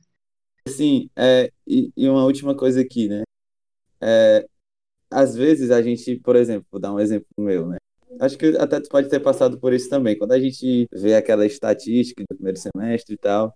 Sim, 0.68 1.08
é, 1.16 1.50
e, 1.66 1.90
e, 1.96 2.08
uma 2.08 2.24
última 2.24 2.54
coisa 2.54 2.80
aqui, 2.80 3.08
né? 3.08 3.22
É, 4.00 4.46
às 5.10 5.34
vezes 5.36 5.70
a 5.70 5.82
gente, 5.82 6.16
por 6.20 6.36
exemplo, 6.36 6.66
vou 6.70 6.80
dar 6.80 6.92
um 6.92 7.00
exemplo 7.00 7.26
meu, 7.38 7.66
né? 7.68 7.78
Acho 8.20 8.38
que 8.38 8.46
até 8.58 8.80
tu 8.80 8.88
pode 8.88 9.08
ter 9.08 9.20
passado 9.20 9.58
por 9.58 9.72
isso 9.72 9.88
também. 9.88 10.16
Quando 10.16 10.32
a 10.32 10.40
gente 10.40 10.86
vê 10.92 11.14
aquela 11.16 11.46
estatística 11.46 12.22
do 12.30 12.36
primeiro 12.36 12.58
semestre 12.58 13.14
e 13.14 13.18
tal, 13.18 13.54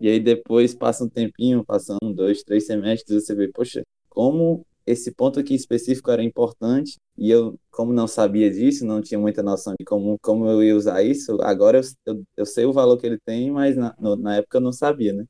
E 0.00 0.08
aí 0.08 0.20
depois 0.20 0.74
passa 0.74 1.04
um 1.04 1.08
tempinho, 1.08 1.64
passando 1.64 2.12
dois, 2.14 2.42
três 2.42 2.66
semestres, 2.66 3.24
você 3.24 3.34
vê, 3.34 3.48
poxa, 3.52 3.82
como 4.08 4.66
esse 4.86 5.12
ponto 5.12 5.38
aqui 5.38 5.54
específico 5.54 6.10
era 6.10 6.22
importante 6.24 6.96
e 7.16 7.30
eu, 7.30 7.58
como 7.70 7.92
não 7.92 8.08
sabia 8.08 8.50
disso, 8.50 8.84
não 8.86 9.00
tinha 9.02 9.20
muita 9.20 9.42
noção 9.42 9.74
de 9.78 9.84
como, 9.84 10.18
como 10.20 10.48
eu 10.48 10.62
ia 10.62 10.76
usar 10.76 11.02
isso, 11.04 11.38
agora 11.42 11.78
eu, 11.78 12.14
eu, 12.14 12.24
eu 12.38 12.46
sei 12.46 12.64
o 12.64 12.72
valor 12.72 12.98
que 12.98 13.06
ele 13.06 13.18
tem, 13.24 13.50
mas 13.50 13.76
na, 13.76 13.94
no, 14.00 14.16
na 14.16 14.36
época 14.36 14.58
eu 14.58 14.62
não 14.62 14.72
sabia, 14.72 15.12
né? 15.12 15.24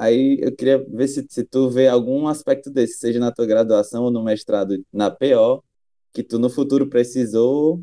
Aí 0.00 0.38
eu 0.40 0.54
queria 0.54 0.78
ver 0.78 1.08
se, 1.08 1.26
se 1.28 1.42
tu 1.42 1.68
vê 1.68 1.88
algum 1.88 2.28
aspecto 2.28 2.70
desse, 2.70 2.98
seja 2.98 3.18
na 3.18 3.32
tua 3.32 3.46
graduação 3.46 4.04
ou 4.04 4.12
no 4.12 4.22
mestrado 4.22 4.80
na 4.92 5.10
PO, 5.10 5.64
que 6.12 6.22
tu 6.22 6.38
no 6.38 6.48
futuro 6.48 6.88
precisou 6.88 7.82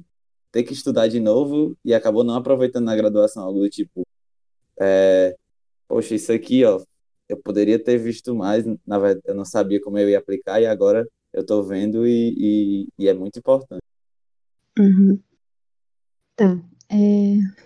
ter 0.50 0.64
que 0.64 0.72
estudar 0.72 1.08
de 1.10 1.20
novo 1.20 1.78
e 1.84 1.94
acabou 1.94 2.24
não 2.24 2.36
aproveitando 2.36 2.86
na 2.86 2.96
graduação, 2.96 3.44
algo 3.44 3.60
do 3.60 3.70
tipo, 3.70 4.08
é, 4.80 5.36
poxa, 5.90 6.16
isso 6.16 6.32
aqui, 6.32 6.64
ó, 6.64 6.82
eu 7.28 7.36
poderia 7.38 7.78
ter 7.78 7.98
visto 7.98 8.34
mais, 8.34 8.64
na 8.88 8.98
verdade, 8.98 9.22
eu 9.26 9.36
não 9.36 9.44
sabia 9.44 9.82
como 9.82 9.98
eu 9.98 10.10
ia 10.10 10.20
aplicar 10.20 10.62
e 10.62 10.66
agora 10.66 11.06
eu 11.34 11.42
estou 11.42 11.64
vendo 11.66 12.08
e, 12.08 12.34
e, 12.38 12.88
e, 12.98 13.10
é 13.10 13.14
muito 13.14 13.40
importante. 13.40 13.84
Uhum. 14.80 15.20
Tá. 16.38 16.58
É... 16.90 17.66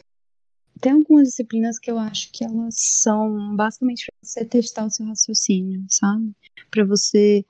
Tem 0.81 0.93
algumas 0.93 1.27
disciplinas 1.29 1.77
que 1.77 1.91
eu 1.91 1.99
acho 1.99 2.31
que 2.31 2.43
elas 2.43 2.75
são 2.77 3.55
basicamente 3.55 4.05
para 4.05 4.15
você 4.21 4.45
testar 4.45 4.85
o 4.85 4.89
seu 4.89 5.05
raciocínio, 5.05 5.85
sabe? 5.89 6.31
Para 6.71 6.85
você 6.85 7.43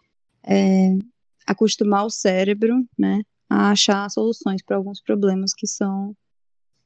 é, 0.43 0.97
acostumar 1.45 2.05
o 2.05 2.09
cérebro, 2.09 2.87
né, 2.97 3.21
a 3.49 3.71
achar 3.71 4.09
soluções 4.09 4.63
para 4.63 4.77
alguns 4.77 5.01
problemas 5.01 5.53
que 5.53 5.67
são 5.67 6.15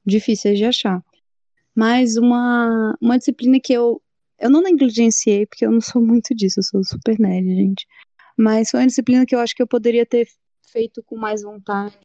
difíceis 0.06 0.58
de 0.58 0.66
achar. 0.66 1.04
Mas 1.76 2.18
uma, 2.18 2.96
uma 3.02 3.18
disciplina 3.18 3.60
que 3.60 3.74
eu, 3.74 4.02
eu 4.40 4.50
não 4.50 4.62
negligenciei, 4.62 5.46
porque 5.46 5.66
eu 5.66 5.72
não 5.72 5.82
sou 5.82 6.02
muito 6.02 6.36
disso, 6.36 6.60
eu 6.60 6.64
sou 6.64 6.84
super 6.84 7.18
nerd, 7.20 7.56
gente. 7.56 7.88
Mas 8.38 8.70
foi 8.70 8.82
uma 8.82 8.88
disciplina 8.88 9.26
que 9.26 9.36
eu 9.36 9.40
acho 9.40 9.56
que 9.56 9.62
eu 9.62 9.68
poderia 9.68 10.06
ter 10.06 10.28
feito 10.68 11.02
com 11.04 11.16
mais 11.16 11.42
vontade, 11.42 11.98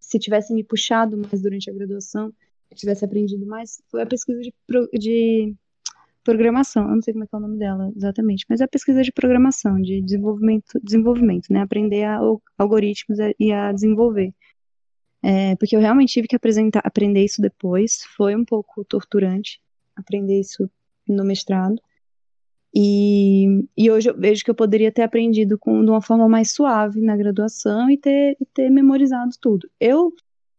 se 0.00 0.18
tivesse 0.18 0.54
me 0.54 0.64
puxado 0.64 1.18
mais 1.18 1.42
durante 1.42 1.68
a 1.68 1.72
graduação, 1.72 2.32
tivesse 2.74 3.04
aprendido 3.04 3.46
mais, 3.46 3.82
foi 3.90 4.02
a 4.02 4.06
pesquisa 4.06 4.40
de, 4.40 4.52
de 4.94 5.54
programação. 6.24 6.84
Eu 6.84 6.96
não 6.96 7.02
sei 7.02 7.14
como 7.14 7.24
é, 7.24 7.28
é 7.32 7.36
o 7.36 7.40
nome 7.40 7.58
dela 7.58 7.92
exatamente, 7.96 8.44
mas 8.48 8.60
é 8.60 8.64
a 8.64 8.68
pesquisa 8.68 9.02
de 9.02 9.12
programação, 9.12 9.80
de 9.80 10.02
desenvolvimento, 10.02 10.78
desenvolvimento, 10.82 11.52
né? 11.52 11.60
Aprender 11.60 12.04
a, 12.04 12.20
algoritmos 12.58 13.18
e 13.38 13.52
a 13.52 13.72
desenvolver. 13.72 14.34
É, 15.22 15.56
porque 15.56 15.74
eu 15.74 15.80
realmente 15.80 16.12
tive 16.12 16.28
que 16.28 16.36
aprender 16.84 17.24
isso 17.24 17.42
depois. 17.42 18.04
Foi 18.16 18.36
um 18.36 18.44
pouco 18.44 18.84
torturante 18.84 19.60
aprender 19.96 20.38
isso 20.38 20.70
no 21.08 21.24
mestrado. 21.24 21.80
E, 22.74 23.64
e 23.76 23.90
hoje 23.90 24.10
eu 24.10 24.16
vejo 24.16 24.44
que 24.44 24.50
eu 24.50 24.54
poderia 24.54 24.92
ter 24.92 25.02
aprendido 25.02 25.58
com, 25.58 25.84
de 25.84 25.90
uma 25.90 26.02
forma 26.02 26.28
mais 26.28 26.52
suave 26.52 27.00
na 27.00 27.16
graduação 27.16 27.90
e 27.90 27.96
ter, 27.96 28.36
e 28.40 28.44
ter 28.46 28.70
memorizado 28.70 29.32
tudo. 29.40 29.68
Eu, 29.80 30.12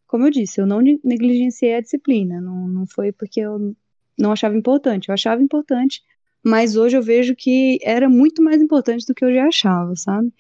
como 0.09 0.25
eu 0.25 0.31
disse, 0.31 0.59
eu 0.59 0.65
não 0.65 0.81
negligenciei 1.03 1.75
a 1.75 1.81
disciplina, 1.81 2.41
não, 2.41 2.67
não 2.67 2.87
foi 2.87 3.11
porque 3.11 3.39
eu 3.39 3.75
não 4.17 4.31
achava 4.31 4.57
importante, 4.57 5.07
eu 5.07 5.13
achava 5.13 5.39
importante, 5.39 6.01
mas 6.43 6.75
hoje 6.75 6.97
eu 6.97 7.03
vejo 7.03 7.35
que 7.35 7.77
era 7.83 8.09
muito 8.09 8.41
mais 8.41 8.59
importante 8.59 9.05
do 9.05 9.13
que 9.13 9.23
eu 9.23 9.31
já 9.31 9.45
achava, 9.45 9.95
sabe? 9.95 10.33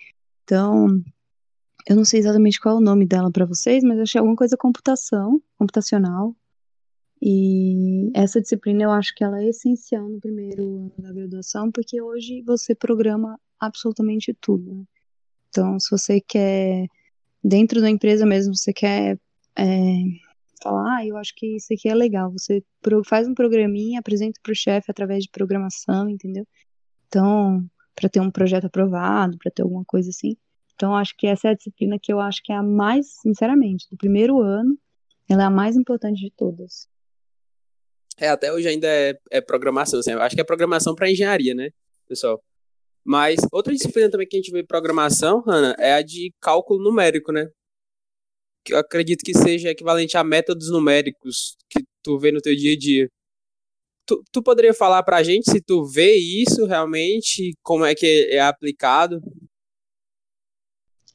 Então, 0.43 0.99
eu 1.87 1.95
não 1.95 2.03
sei 2.03 2.19
exatamente 2.19 2.59
qual 2.59 2.77
é 2.77 2.77
o 2.79 2.81
nome 2.81 3.05
dela 3.05 3.31
para 3.31 3.45
vocês, 3.45 3.83
mas 3.83 3.97
eu 3.97 4.03
achei 4.03 4.17
alguma 4.17 4.35
coisa 4.35 4.57
computação, 4.57 5.39
computacional, 5.55 6.35
e 7.21 8.09
essa 8.15 8.41
disciplina 8.41 8.85
eu 8.85 8.91
acho 8.91 9.13
que 9.13 9.23
ela 9.23 9.39
é 9.39 9.49
essencial 9.49 10.09
no 10.09 10.19
primeiro 10.19 10.63
ano 10.77 10.93
da 10.97 11.13
graduação, 11.13 11.71
porque 11.71 12.01
hoje 12.01 12.41
você 12.41 12.73
programa 12.73 13.39
absolutamente 13.59 14.33
tudo. 14.33 14.73
Né? 14.73 14.83
Então, 15.49 15.79
se 15.79 15.91
você 15.91 16.19
quer, 16.19 16.87
dentro 17.43 17.81
da 17.81 17.89
empresa 17.89 18.25
mesmo, 18.25 18.55
você 18.55 18.73
quer 18.73 19.19
é, 19.59 20.03
falar, 20.61 20.97
ah, 20.97 21.05
eu 21.05 21.17
acho 21.17 21.33
que 21.35 21.57
isso 21.57 21.73
aqui 21.73 21.89
é 21.89 21.95
legal, 21.95 22.31
você 22.31 22.63
faz 23.05 23.27
um 23.27 23.33
programinha, 23.33 23.99
apresenta 23.99 24.39
para 24.41 24.51
o 24.51 24.55
chefe 24.55 24.89
através 24.89 25.23
de 25.23 25.29
programação, 25.29 26.09
entendeu? 26.09 26.47
Então, 27.07 27.63
para 27.95 28.09
ter 28.09 28.19
um 28.21 28.31
projeto 28.31 28.65
aprovado, 28.65 29.37
para 29.37 29.51
ter 29.51 29.63
alguma 29.63 29.83
coisa 29.85 30.09
assim. 30.09 30.37
Então, 30.75 30.95
acho 30.95 31.15
que 31.17 31.27
essa 31.27 31.49
é 31.49 31.51
a 31.51 31.55
disciplina 31.55 31.97
que 32.01 32.11
eu 32.11 32.19
acho 32.19 32.41
que 32.43 32.53
é 32.53 32.55
a 32.55 32.63
mais, 32.63 33.07
sinceramente, 33.21 33.87
do 33.91 33.97
primeiro 33.97 34.41
ano, 34.41 34.77
ela 35.27 35.43
é 35.43 35.45
a 35.45 35.49
mais 35.49 35.75
importante 35.75 36.21
de 36.21 36.31
todas. 36.31 36.87
É, 38.17 38.29
até 38.29 38.51
hoje 38.51 38.67
ainda 38.67 38.87
é, 38.87 39.17
é 39.31 39.41
programação, 39.41 39.99
assim, 39.99 40.13
acho 40.13 40.35
que 40.35 40.41
é 40.41 40.45
programação 40.45 40.95
para 40.95 41.09
engenharia, 41.09 41.53
né, 41.53 41.69
pessoal? 42.07 42.41
Mas 43.03 43.39
outra 43.51 43.73
disciplina 43.73 44.09
também 44.09 44.27
que 44.27 44.37
a 44.37 44.39
gente 44.39 44.51
vê 44.51 44.63
programação, 44.63 45.41
Hanna, 45.41 45.75
é 45.79 45.93
a 45.93 46.01
de 46.01 46.33
cálculo 46.39 46.83
numérico, 46.83 47.31
né? 47.31 47.49
Acredito 48.73 49.23
que 49.23 49.37
seja 49.37 49.69
equivalente 49.69 50.17
a 50.17 50.23
métodos 50.23 50.71
numéricos 50.71 51.55
que 51.69 51.83
tu 52.03 52.17
vê 52.17 52.31
no 52.31 52.41
teu 52.41 52.55
dia 52.55 52.73
a 52.73 52.77
dia. 52.77 53.09
Tu, 54.05 54.23
tu 54.31 54.41
poderia 54.41 54.73
falar 54.73 55.03
pra 55.03 55.23
gente 55.23 55.51
se 55.51 55.61
tu 55.61 55.85
vê 55.85 56.15
isso 56.15 56.65
realmente, 56.65 57.53
como 57.61 57.85
é 57.85 57.93
que 57.93 58.27
é 58.31 58.39
aplicado? 58.39 59.21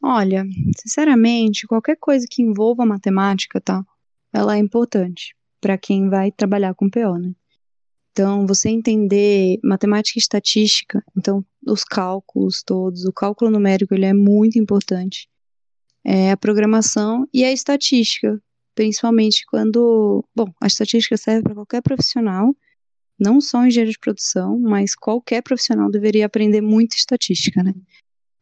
Olha, 0.03 0.45
sinceramente, 0.79 1.67
qualquer 1.67 1.97
coisa 1.97 2.27
que 2.31 2.43
envolva 2.43 2.85
matemática, 2.85 3.61
tá? 3.61 3.83
Ela 4.33 4.57
é 4.57 4.59
importante 4.59 5.35
para 5.61 5.79
quem 5.79 6.11
vai 6.11 6.31
trabalhar 6.31 6.75
com 6.75 6.91
PO, 6.91 7.19
né? 7.19 7.33
Então, 8.13 8.47
você 8.47 8.69
entender 8.69 9.59
matemática 9.65 10.19
e 10.19 10.21
estatística, 10.21 11.03
então 11.17 11.45
os 11.67 11.83
cálculos 11.83 12.63
todos, 12.63 13.05
o 13.05 13.13
cálculo 13.13 13.51
numérico 13.51 13.93
ele 13.93 14.05
é 14.05 14.13
muito 14.13 14.57
importante. 14.59 15.29
É 16.05 16.33
a 16.33 16.37
programação 16.37 17.27
e 17.33 17.45
a 17.45 17.53
estatística, 17.53 18.41
principalmente 18.75 19.45
quando, 19.47 20.25
bom, 20.37 20.53
a 20.61 20.67
estatística 20.67 21.17
serve 21.17 21.43
para 21.43 21.55
qualquer 21.55 21.83
profissional, 21.83 22.55
não 23.19 23.41
só 23.41 23.65
engenheiro 23.65 23.91
de 23.91 23.99
produção, 23.99 24.59
mas 24.59 24.95
qualquer 24.95 25.43
profissional 25.43 25.91
deveria 25.91 26.27
aprender 26.27 26.61
muito 26.61 26.97
estatística, 26.97 27.63
né? 27.63 27.73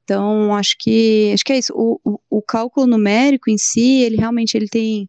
Então, 0.05 0.55
acho 0.55 0.77
que 0.79 1.31
acho 1.33 1.45
que 1.45 1.53
é 1.53 1.59
isso. 1.59 1.73
O, 1.77 2.01
o, 2.05 2.19
o 2.29 2.43
cálculo 2.43 2.87
numérico 2.87 3.49
em 3.51 3.59
si, 3.59 4.03
ele 4.03 4.17
realmente 4.17 4.57
ele 4.57 4.69
tem 4.69 5.09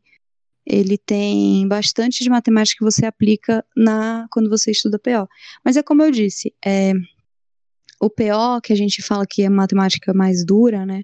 ele 0.65 0.97
tem 0.97 1.67
bastante 1.67 2.23
de 2.23 2.29
matemática 2.29 2.77
que 2.77 2.85
você 2.85 3.05
aplica 3.05 3.65
na 3.75 4.27
quando 4.31 4.49
você 4.49 4.71
estuda 4.71 4.99
PO. 4.99 5.27
Mas 5.63 5.75
é 5.75 5.83
como 5.83 6.03
eu 6.03 6.11
disse, 6.11 6.53
é, 6.65 6.93
o 7.99 8.09
PO 8.09 8.61
que 8.63 8.71
a 8.71 8.75
gente 8.75 9.01
fala 9.01 9.25
que 9.27 9.43
é 9.43 9.49
matemática 9.49 10.13
mais 10.13 10.45
dura, 10.45 10.85
né? 10.85 11.03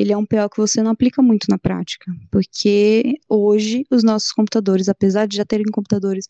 Ele 0.00 0.14
é 0.14 0.16
um 0.16 0.24
PO 0.24 0.48
que 0.50 0.56
você 0.56 0.82
não 0.82 0.92
aplica 0.92 1.20
muito 1.20 1.46
na 1.50 1.58
prática, 1.58 2.10
porque 2.30 3.16
hoje 3.28 3.84
os 3.90 4.02
nossos 4.02 4.32
computadores, 4.32 4.88
apesar 4.88 5.26
de 5.26 5.36
já 5.36 5.44
terem 5.44 5.66
computadores 5.70 6.26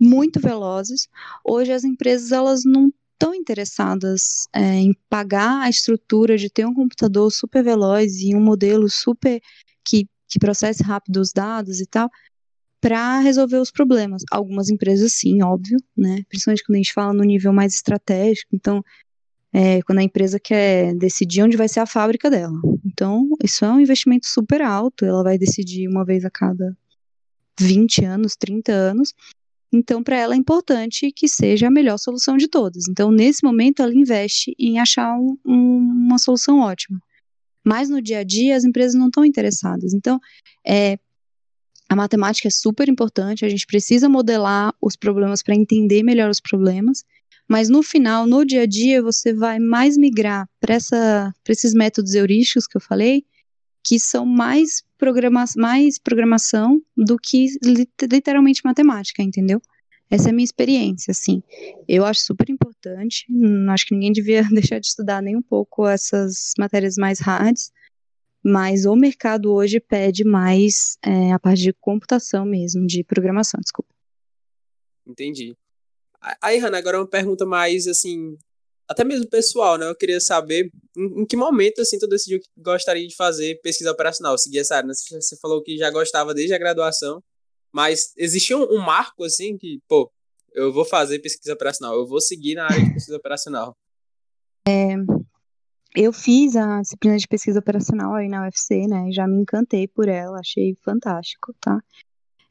muito 0.00 0.40
velozes, 0.40 1.08
hoje 1.44 1.70
as 1.70 1.84
empresas 1.84 2.32
elas 2.32 2.62
não 2.64 2.90
estão 3.12 3.32
interessadas 3.32 4.48
é, 4.52 4.74
em 4.74 4.92
pagar 5.08 5.62
a 5.62 5.70
estrutura 5.70 6.36
de 6.36 6.50
ter 6.50 6.66
um 6.66 6.74
computador 6.74 7.30
super 7.30 7.62
veloz 7.62 8.20
e 8.20 8.34
um 8.34 8.40
modelo 8.40 8.90
super 8.90 9.40
que 9.84 10.08
que 10.26 10.38
processe 10.40 10.82
rápido 10.82 11.18
os 11.20 11.32
dados 11.32 11.80
e 11.80 11.86
tal, 11.86 12.10
para 12.80 13.20
resolver 13.20 13.58
os 13.58 13.70
problemas. 13.70 14.22
Algumas 14.32 14.68
empresas, 14.68 15.12
sim, 15.12 15.40
óbvio, 15.42 15.78
né? 15.96 16.24
Principalmente 16.28 16.64
quando 16.64 16.74
a 16.74 16.78
gente 16.78 16.92
fala 16.92 17.14
no 17.14 17.22
nível 17.22 17.52
mais 17.52 17.74
estratégico. 17.74 18.48
Então, 18.52 18.82
é, 19.56 19.80
quando 19.82 20.00
a 20.00 20.02
empresa 20.02 20.40
quer 20.40 20.96
decidir 20.96 21.44
onde 21.44 21.56
vai 21.56 21.68
ser 21.68 21.78
a 21.78 21.86
fábrica 21.86 22.28
dela. 22.28 22.60
Então, 22.84 23.28
isso 23.40 23.64
é 23.64 23.70
um 23.70 23.78
investimento 23.78 24.26
super 24.26 24.60
alto. 24.60 25.04
Ela 25.04 25.22
vai 25.22 25.38
decidir 25.38 25.86
uma 25.86 26.04
vez 26.04 26.24
a 26.24 26.30
cada 26.30 26.76
20 27.60 28.04
anos, 28.04 28.34
30 28.34 28.72
anos. 28.72 29.14
Então, 29.72 30.02
para 30.02 30.16
ela 30.16 30.34
é 30.34 30.36
importante 30.36 31.12
que 31.12 31.28
seja 31.28 31.68
a 31.68 31.70
melhor 31.70 31.98
solução 31.98 32.36
de 32.36 32.48
todas. 32.48 32.88
Então, 32.88 33.12
nesse 33.12 33.44
momento, 33.44 33.80
ela 33.80 33.94
investe 33.94 34.56
em 34.58 34.80
achar 34.80 35.16
um, 35.16 35.38
um, 35.46 35.78
uma 35.78 36.18
solução 36.18 36.58
ótima. 36.58 37.00
Mas 37.64 37.88
no 37.88 38.02
dia 38.02 38.18
a 38.18 38.24
dia 38.24 38.56
as 38.56 38.64
empresas 38.64 38.94
não 38.94 39.06
estão 39.06 39.24
interessadas. 39.24 39.94
Então, 39.94 40.18
é, 40.66 40.98
a 41.88 41.94
matemática 41.94 42.48
é 42.48 42.50
super 42.50 42.88
importante, 42.88 43.44
a 43.44 43.48
gente 43.48 43.66
precisa 43.66 44.08
modelar 44.08 44.74
os 44.82 44.96
problemas 44.96 45.44
para 45.44 45.54
entender 45.54 46.02
melhor 46.02 46.28
os 46.28 46.40
problemas, 46.40 47.04
mas 47.48 47.68
no 47.68 47.82
final, 47.82 48.26
no 48.26 48.44
dia 48.44 48.62
a 48.62 48.66
dia, 48.66 49.02
você 49.02 49.32
vai 49.32 49.58
mais 49.58 49.96
migrar 49.96 50.48
para 50.60 50.76
esses 51.48 51.74
métodos 51.74 52.14
heurísticos 52.14 52.66
que 52.66 52.76
eu 52.76 52.80
falei, 52.80 53.24
que 53.82 54.00
são 54.00 54.24
mais, 54.24 54.82
programa 54.96 55.44
mais 55.56 55.98
programação 55.98 56.80
do 56.96 57.18
que 57.18 57.46
literalmente 58.02 58.62
matemática, 58.64 59.22
entendeu? 59.22 59.60
Essa 60.10 60.28
é 60.28 60.30
a 60.30 60.34
minha 60.34 60.44
experiência, 60.44 61.10
assim. 61.10 61.42
Eu 61.86 62.04
acho 62.04 62.22
super 62.22 62.48
importante, 62.48 63.26
não 63.28 63.72
acho 63.72 63.86
que 63.86 63.94
ninguém 63.94 64.12
devia 64.12 64.42
deixar 64.50 64.78
de 64.78 64.86
estudar 64.86 65.22
nem 65.22 65.36
um 65.36 65.42
pouco 65.42 65.86
essas 65.86 66.52
matérias 66.58 66.96
mais 66.96 67.20
hards, 67.20 67.72
mas 68.42 68.84
o 68.84 68.94
mercado 68.94 69.52
hoje 69.52 69.80
pede 69.80 70.24
mais 70.24 70.98
é, 71.02 71.32
a 71.32 71.38
parte 71.38 71.62
de 71.62 71.72
computação 71.72 72.44
mesmo, 72.44 72.86
de 72.86 73.02
programação, 73.02 73.60
desculpa. 73.60 73.92
Entendi. 75.06 75.56
Aí, 76.40 76.58
Hanna, 76.58 76.78
agora 76.78 76.98
uma 76.98 77.08
pergunta 77.08 77.44
mais, 77.44 77.86
assim, 77.86 78.36
até 78.88 79.04
mesmo 79.04 79.28
pessoal, 79.28 79.76
né? 79.76 79.88
Eu 79.88 79.96
queria 79.96 80.20
saber 80.20 80.70
em, 80.96 81.22
em, 81.22 81.26
que 81.26 81.36
momento, 81.36 81.80
assim, 81.80 81.98
tu 81.98 82.06
decidiu 82.06 82.40
que 82.40 82.48
gostaria 82.56 83.06
de 83.06 83.14
fazer 83.14 83.60
pesquisa 83.62 83.90
operacional, 83.90 84.36
seguir 84.38 84.60
essa 84.60 84.76
área, 84.76 84.88
né? 84.88 84.94
Você 84.94 85.36
falou 85.36 85.62
que 85.62 85.76
já 85.76 85.90
gostava 85.90 86.32
desde 86.32 86.54
a 86.54 86.58
graduação, 86.58 87.22
mas 87.72 88.12
existia 88.16 88.56
um, 88.56 88.74
um 88.74 88.78
marco, 88.78 89.24
assim, 89.24 89.58
que, 89.58 89.80
pô, 89.88 90.10
eu 90.54 90.72
vou 90.72 90.84
fazer 90.84 91.18
pesquisa 91.18 91.52
operacional, 91.52 91.94
eu 91.94 92.06
vou 92.06 92.20
seguir 92.20 92.54
na 92.54 92.64
área 92.64 92.82
de 92.82 92.94
pesquisa 92.94 93.16
operacional. 93.16 93.76
É, 94.66 94.94
eu 95.94 96.12
fiz 96.12 96.56
a 96.56 96.80
disciplina 96.80 97.16
de 97.16 97.26
pesquisa 97.26 97.58
operacional 97.58 98.14
aí 98.14 98.28
na 98.28 98.44
UFC, 98.44 98.86
né? 98.86 99.10
Já 99.12 99.26
me 99.26 99.42
encantei 99.42 99.86
por 99.86 100.08
ela, 100.08 100.40
achei 100.40 100.76
fantástico, 100.82 101.54
tá? 101.60 101.78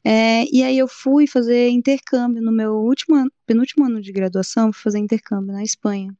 É, 0.04 0.44
e 0.54 0.62
aí 0.62 0.76
eu 0.76 0.86
fui 0.86 1.26
fazer 1.26 1.70
intercâmbio 1.70 2.42
no 2.42 2.52
meu 2.52 2.74
último 2.74 3.16
ano, 3.16 3.32
penúltimo 3.46 3.86
ano 3.86 4.02
de 4.02 4.12
graduação, 4.12 4.72
fui 4.72 4.82
fazer 4.82 4.98
intercâmbio 4.98 5.52
na 5.52 5.62
Espanha. 5.62 6.14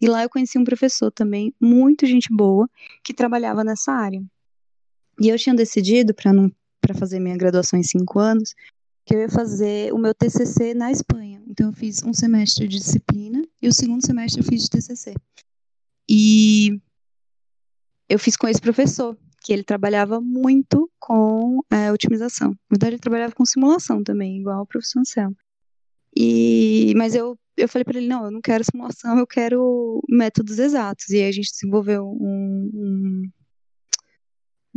E 0.00 0.08
lá 0.08 0.22
eu 0.22 0.28
conheci 0.28 0.58
um 0.58 0.64
professor 0.64 1.10
também, 1.12 1.54
muito 1.60 2.04
gente 2.06 2.28
boa, 2.34 2.68
que 3.02 3.14
trabalhava 3.14 3.62
nessa 3.62 3.92
área. 3.92 4.22
E 5.20 5.28
eu 5.28 5.38
tinha 5.38 5.54
decidido, 5.54 6.12
para 6.12 6.32
para 6.80 6.94
fazer 6.94 7.18
minha 7.18 7.36
graduação 7.36 7.78
em 7.78 7.82
cinco 7.82 8.18
anos, 8.18 8.54
que 9.06 9.14
eu 9.14 9.20
ia 9.20 9.28
fazer 9.30 9.90
o 9.94 9.98
meu 9.98 10.14
TCC 10.14 10.74
na 10.74 10.92
Espanha. 10.92 11.42
Então 11.46 11.68
eu 11.68 11.72
fiz 11.72 12.02
um 12.02 12.12
semestre 12.12 12.68
de 12.68 12.78
disciplina 12.78 13.42
e 13.62 13.68
o 13.68 13.72
segundo 13.72 14.04
semestre 14.04 14.42
eu 14.42 14.44
fiz 14.44 14.64
de 14.64 14.70
TCC. 14.70 15.14
E 16.08 16.78
eu 18.06 18.18
fiz 18.18 18.36
com 18.36 18.46
esse 18.46 18.60
professor, 18.60 19.16
que 19.44 19.52
ele 19.52 19.62
trabalhava 19.62 20.22
muito 20.22 20.90
com 20.98 21.60
é, 21.70 21.92
otimização. 21.92 22.48
Na 22.48 22.56
verdade, 22.70 22.94
ele 22.94 23.02
trabalhava 23.02 23.34
com 23.34 23.44
simulação 23.44 24.02
também, 24.02 24.40
igual 24.40 24.62
o 24.62 24.66
professor 24.66 25.00
Anselmo. 25.00 25.36
E, 26.16 26.94
mas 26.96 27.14
eu, 27.14 27.38
eu 27.54 27.68
falei 27.68 27.84
para 27.84 27.98
ele, 27.98 28.08
não, 28.08 28.24
eu 28.24 28.30
não 28.30 28.40
quero 28.40 28.64
simulação, 28.64 29.18
eu 29.18 29.26
quero 29.26 30.02
métodos 30.08 30.58
exatos. 30.58 31.10
E 31.10 31.16
aí 31.16 31.28
a 31.28 31.32
gente 31.32 31.50
desenvolveu 31.50 32.06
um, 32.06 32.70
um 32.72 33.22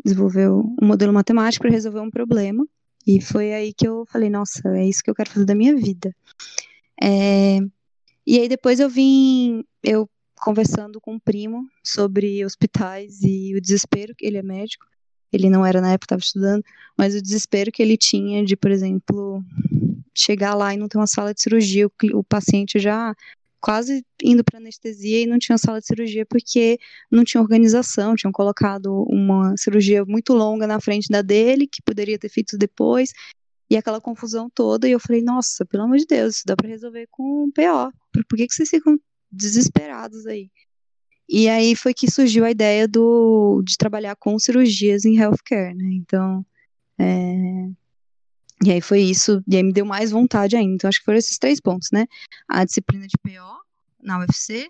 desenvolveu 0.04 0.76
um 0.82 0.86
modelo 0.86 1.14
matemático 1.14 1.64
para 1.64 1.72
resolver 1.72 2.02
um 2.02 2.12
problema. 2.12 2.68
E 3.06 3.22
foi 3.22 3.54
aí 3.54 3.74
que 3.74 3.88
eu 3.88 4.06
falei, 4.08 4.30
nossa, 4.30 4.68
é 4.76 4.86
isso 4.86 5.02
que 5.02 5.10
eu 5.10 5.16
quero 5.16 5.30
fazer 5.30 5.46
da 5.46 5.56
minha 5.56 5.74
vida. 5.78 6.14
É, 7.02 7.60
e 8.26 8.38
aí 8.38 8.50
depois 8.50 8.82
eu 8.82 8.90
vim, 8.90 9.64
eu 9.82 10.10
conversando 10.40 11.00
com 11.02 11.14
um 11.14 11.20
primo 11.20 11.68
sobre 11.84 12.46
hospitais 12.46 13.22
e 13.22 13.56
o 13.56 13.62
desespero, 13.62 14.16
que 14.16 14.26
ele 14.26 14.38
é 14.38 14.44
médico, 14.44 14.86
ele 15.32 15.50
não 15.50 15.66
era 15.66 15.82
na 15.82 15.92
época, 15.92 16.06
estava 16.06 16.22
estudando, 16.22 16.64
mas 16.98 17.16
o 17.16 17.22
desespero 17.22 17.72
que 17.72 17.82
ele 17.82 17.98
tinha 17.98 18.44
de, 18.46 18.56
por 18.56 18.72
exemplo, 18.72 19.44
chegar 20.16 20.54
lá 20.54 20.74
e 20.74 20.78
não 20.78 20.88
ter 20.88 20.98
uma 20.98 21.08
sala 21.08 21.34
de 21.34 21.42
cirurgia, 21.42 21.88
o, 21.88 21.92
o 22.14 22.24
paciente 22.24 22.80
já 22.80 23.14
quase 23.60 24.06
indo 24.24 24.44
para 24.44 24.60
anestesia 24.60 25.24
e 25.24 25.26
não 25.26 25.40
tinha 25.40 25.58
sala 25.58 25.80
de 25.80 25.88
cirurgia 25.88 26.26
porque 26.26 26.80
não 27.12 27.24
tinha 27.24 27.42
organização, 27.42 28.16
tinham 28.16 28.32
colocado 28.32 29.04
uma 29.10 29.56
cirurgia 29.58 30.06
muito 30.06 30.34
longa 30.34 30.66
na 30.68 30.80
frente 30.80 31.10
da 31.10 31.22
dele, 31.22 31.68
que 31.68 31.82
poderia 31.82 32.18
ter 32.18 32.30
feito 32.30 32.58
depois, 32.58 33.12
e 33.70 33.76
aquela 33.76 34.00
confusão 34.00 34.50
toda, 34.50 34.88
e 34.88 34.92
eu 34.92 35.00
falei, 35.00 35.22
nossa, 35.22 35.66
pelo 35.66 35.84
amor 35.84 35.98
de 35.98 36.06
Deus, 36.06 36.38
isso 36.38 36.44
dá 36.46 36.56
para 36.56 36.70
resolver 36.70 37.08
com 37.12 37.46
um 37.46 37.52
PO, 37.52 37.92
por 38.30 38.38
que, 38.38 38.48
que 38.48 38.54
vocês 38.54 38.70
ficam 38.70 38.98
desesperados 39.38 40.26
aí. 40.26 40.50
E 41.30 41.50
aí 41.50 41.76
foi 41.76 41.94
que 41.94 42.10
surgiu 42.10 42.46
a 42.46 42.52
ideia 42.52 42.88
do, 42.88 43.62
de 43.64 43.78
trabalhar 43.78 44.16
com 44.16 44.40
cirurgias 44.40 45.04
em 45.04 45.18
healthcare, 45.18 45.76
né? 45.76 45.90
Então, 45.94 46.46
é... 46.98 47.70
e 48.64 48.72
aí 48.72 48.82
foi 48.82 49.02
isso, 49.02 49.44
e 49.48 49.58
aí 49.58 49.64
me 49.64 49.74
deu 49.74 49.86
mais 49.86 50.12
vontade 50.12 50.56
ainda. 50.56 50.74
Então, 50.76 50.88
acho 50.88 51.00
que 51.00 51.06
foram 51.06 51.18
esses 51.18 51.38
três 51.38 51.60
pontos, 51.60 51.90
né? 51.92 52.08
A 52.48 52.64
disciplina 52.64 53.06
de 53.08 53.18
PO 53.18 53.62
na 54.02 54.20
UFC, 54.20 54.70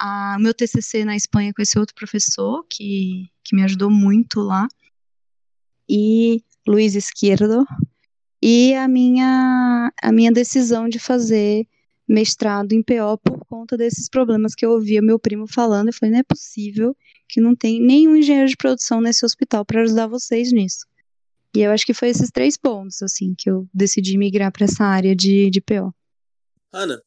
o 0.00 0.38
meu 0.38 0.54
TCC 0.54 1.04
na 1.04 1.16
Espanha 1.16 1.52
com 1.52 1.62
esse 1.62 1.78
outro 1.78 1.94
professor, 1.94 2.64
que, 2.70 3.28
que 3.42 3.56
me 3.56 3.64
ajudou 3.64 3.90
muito 3.90 4.40
lá, 4.40 4.68
e 5.88 6.42
Luiz 6.66 6.94
Esquerdo, 6.94 7.66
e 8.40 8.74
a 8.74 8.86
minha, 8.86 9.92
a 10.00 10.12
minha 10.12 10.30
decisão 10.30 10.88
de 10.88 10.98
fazer 10.98 11.66
mestrado 12.08 12.72
em 12.72 12.82
PO 12.82 13.18
por 13.22 13.44
conta 13.46 13.76
desses 13.76 14.08
problemas 14.08 14.54
que 14.54 14.64
eu 14.64 14.70
ouvia 14.70 15.02
meu 15.02 15.18
primo 15.18 15.46
falando. 15.46 15.88
Eu 15.88 15.92
falei, 15.92 16.12
não 16.12 16.20
é 16.20 16.22
possível 16.22 16.96
que 17.28 17.40
não 17.40 17.54
tem 17.54 17.80
nenhum 17.80 18.16
engenheiro 18.16 18.48
de 18.48 18.56
produção 18.56 19.00
nesse 19.00 19.24
hospital 19.24 19.64
para 19.64 19.82
ajudar 19.82 20.06
vocês 20.06 20.52
nisso. 20.52 20.86
E 21.54 21.62
eu 21.62 21.70
acho 21.70 21.86
que 21.86 21.94
foi 21.94 22.08
esses 22.08 22.30
três 22.30 22.56
pontos, 22.56 23.02
assim, 23.02 23.34
que 23.36 23.50
eu 23.50 23.66
decidi 23.72 24.18
migrar 24.18 24.52
para 24.52 24.64
essa 24.64 24.84
área 24.84 25.16
de, 25.16 25.50
de 25.50 25.60
PO. 25.60 25.92
Ana, 26.72 27.02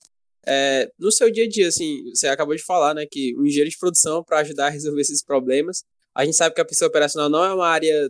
é, 0.45 0.91
no 0.97 1.11
seu 1.11 1.31
dia 1.31 1.45
a 1.45 1.47
dia, 1.47 1.67
assim, 1.67 2.03
você 2.09 2.27
acabou 2.27 2.55
de 2.55 2.63
falar, 2.63 2.95
né, 2.95 3.05
que 3.05 3.35
o 3.37 3.45
engenheiro 3.45 3.69
de 3.69 3.77
produção 3.77 4.23
para 4.23 4.39
ajudar 4.39 4.67
a 4.67 4.69
resolver 4.69 5.01
esses 5.01 5.23
problemas. 5.23 5.83
A 6.15 6.25
gente 6.25 6.35
sabe 6.35 6.55
que 6.55 6.61
a 6.61 6.65
pessoa 6.65 6.89
operacional 6.89 7.29
não 7.29 7.43
é 7.43 7.53
uma 7.53 7.67
área, 7.67 8.09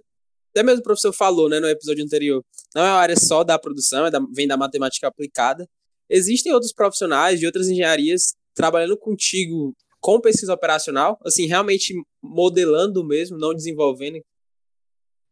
até 0.51 0.63
mesmo 0.63 0.79
o 0.79 0.83
professor 0.83 1.11
falou, 1.11 1.49
né, 1.49 1.59
no 1.59 1.67
episódio 1.67 2.03
anterior, 2.03 2.43
não 2.73 2.83
é 2.83 2.85
uma 2.85 2.99
área 2.99 3.15
só 3.17 3.43
da 3.43 3.59
produção, 3.59 4.05
é 4.05 4.11
da, 4.11 4.19
vem 4.33 4.47
da 4.47 4.55
matemática 4.55 5.07
aplicada. 5.07 5.67
Existem 6.09 6.53
outros 6.53 6.73
profissionais 6.73 7.39
de 7.39 7.45
outras 7.45 7.67
engenharias 7.67 8.35
trabalhando 8.53 8.97
contigo 8.97 9.75
com 9.99 10.19
pesquisa 10.19 10.53
operacional, 10.53 11.19
assim, 11.25 11.45
realmente 11.45 11.93
modelando 12.21 13.05
mesmo, 13.05 13.37
não 13.37 13.53
desenvolvendo? 13.53 14.23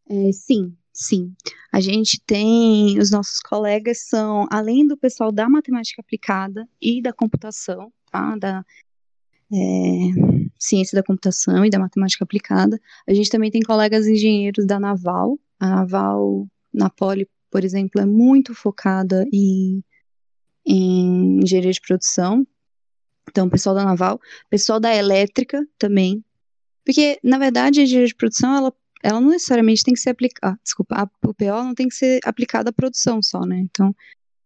É, 0.10 0.32
sim, 0.32 0.76
sim. 0.94 1.34
A 1.72 1.80
gente 1.80 2.22
tem, 2.26 3.00
os 3.00 3.12
nossos 3.12 3.40
colegas 3.40 4.08
são, 4.08 4.46
além 4.52 4.86
do 4.86 4.98
pessoal 4.98 5.32
da 5.32 5.50
matemática 5.50 6.02
aplicada 6.02 6.68
e 6.82 7.02
da 7.02 7.14
computação, 7.14 7.92
tá? 8.12 8.36
Da 8.38 8.66
é, 9.52 9.58
ciência 10.60 10.96
da 10.96 11.04
computação 11.04 11.66
e 11.66 11.70
da 11.70 11.80
matemática 11.80 12.24
aplicada, 12.24 12.80
a 13.08 13.14
gente 13.14 13.30
também 13.30 13.52
tem 13.52 13.62
colegas 13.62 14.08
engenheiros 14.08 14.66
da 14.66 14.80
Naval. 14.80 15.40
A 15.60 15.68
Naval, 15.70 16.48
na 16.74 16.90
Poli, 16.90 17.28
por 17.50 17.64
exemplo, 17.64 18.02
é 18.02 18.06
muito 18.06 18.54
focada 18.54 19.26
em 19.32 19.84
em 20.68 21.40
engenharia 21.42 21.72
de 21.72 21.82
produção. 21.82 22.46
Então, 23.30 23.50
pessoal 23.50 23.76
da 23.76 23.86
naval, 23.86 24.20
pessoal 24.50 24.80
da 24.80 24.94
elétrica 24.94 25.66
também. 25.78 26.24
Porque, 26.86 27.20
na 27.24 27.38
verdade, 27.38 27.80
a 27.80 27.84
engenharia 27.84 28.08
de 28.08 28.16
produção, 28.16 28.56
ela, 28.56 28.74
ela 29.04 29.22
não 29.22 29.30
necessariamente 29.30 29.84
tem 29.84 29.94
que 29.94 30.00
ser 30.00 30.10
aplicada. 30.10 30.54
Ah, 30.54 30.60
desculpa, 30.64 30.96
a, 30.96 31.28
o 31.28 31.34
PO 31.34 31.64
não 31.64 31.74
tem 31.74 31.88
que 31.88 31.96
ser 31.96 32.20
aplicado 32.24 32.70
à 32.70 32.74
produção 32.74 33.22
só, 33.22 33.42
né? 33.42 33.60
Então, 33.60 33.96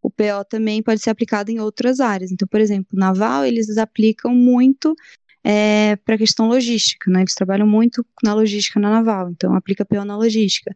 o 0.01 0.09
PO 0.09 0.45
também 0.49 0.81
pode 0.81 1.01
ser 1.01 1.09
aplicado 1.09 1.51
em 1.51 1.59
outras 1.59 1.99
áreas. 1.99 2.31
Então, 2.31 2.47
por 2.47 2.59
exemplo, 2.59 2.97
naval, 2.97 3.45
eles 3.45 3.77
aplicam 3.77 4.33
muito 4.33 4.95
é, 5.43 5.95
para 5.97 6.15
a 6.15 6.17
questão 6.17 6.47
logística, 6.47 7.09
né? 7.11 7.21
Eles 7.21 7.35
trabalham 7.35 7.67
muito 7.67 8.05
na 8.23 8.33
logística 8.33 8.79
na 8.79 8.89
naval, 8.89 9.29
então 9.29 9.55
aplica 9.55 9.85
PO 9.85 10.05
na 10.05 10.17
logística. 10.17 10.75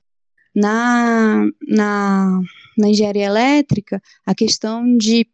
Na, 0.56 1.46
na, 1.68 2.40
na 2.78 2.88
engenharia 2.88 3.26
elétrica, 3.26 4.02
a 4.26 4.34
questão 4.34 4.96
de 4.96 5.28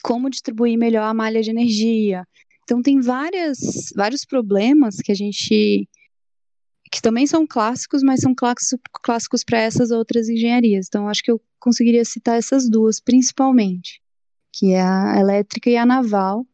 como 0.00 0.30
distribuir 0.30 0.78
melhor 0.78 1.04
a 1.04 1.14
malha 1.14 1.42
de 1.42 1.50
energia. 1.50 2.26
Então 2.64 2.82
tem 2.82 3.00
várias, 3.00 3.58
vários 3.94 4.24
problemas 4.24 4.96
que 4.96 5.12
a 5.12 5.14
gente 5.14 5.88
que 6.90 7.02
também 7.02 7.26
são 7.26 7.44
clássicos, 7.46 8.02
mas 8.02 8.20
são 8.20 8.32
clássicos 9.02 9.42
para 9.44 9.60
essas 9.60 9.90
outras 9.90 10.28
engenharias. 10.28 10.86
Então 10.88 11.08
acho 11.08 11.22
que 11.22 11.30
eu 11.30 11.40
conseguiria 11.58 12.04
citar 12.04 12.38
essas 12.38 12.68
duas 12.68 13.00
principalmente, 13.00 14.00
que 14.52 14.72
é 14.72 14.80
a 14.80 15.18
elétrica 15.18 15.68
e 15.68 15.76
a 15.76 15.84
naval, 15.84 16.46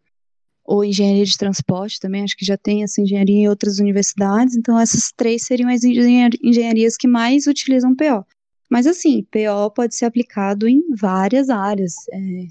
ou 0.64 0.84
engenharia 0.84 1.24
de 1.24 1.36
transporte 1.36 1.98
também, 2.00 2.22
acho 2.22 2.36
que 2.36 2.44
já 2.44 2.56
tem 2.56 2.82
essa 2.82 3.00
engenharia 3.00 3.36
em 3.36 3.48
outras 3.48 3.78
universidades, 3.78 4.56
então 4.56 4.78
essas 4.78 5.12
três 5.14 5.44
seriam 5.44 5.68
as 5.68 5.82
engenharias 5.84 6.96
que 6.96 7.08
mais 7.08 7.46
utilizam 7.46 7.94
PO. 7.94 8.24
Mas 8.70 8.86
assim, 8.86 9.26
PO 9.30 9.70
pode 9.74 9.94
ser 9.94 10.06
aplicado 10.06 10.68
em 10.68 10.94
várias 10.94 11.50
áreas, 11.50 11.94
é, 12.12 12.46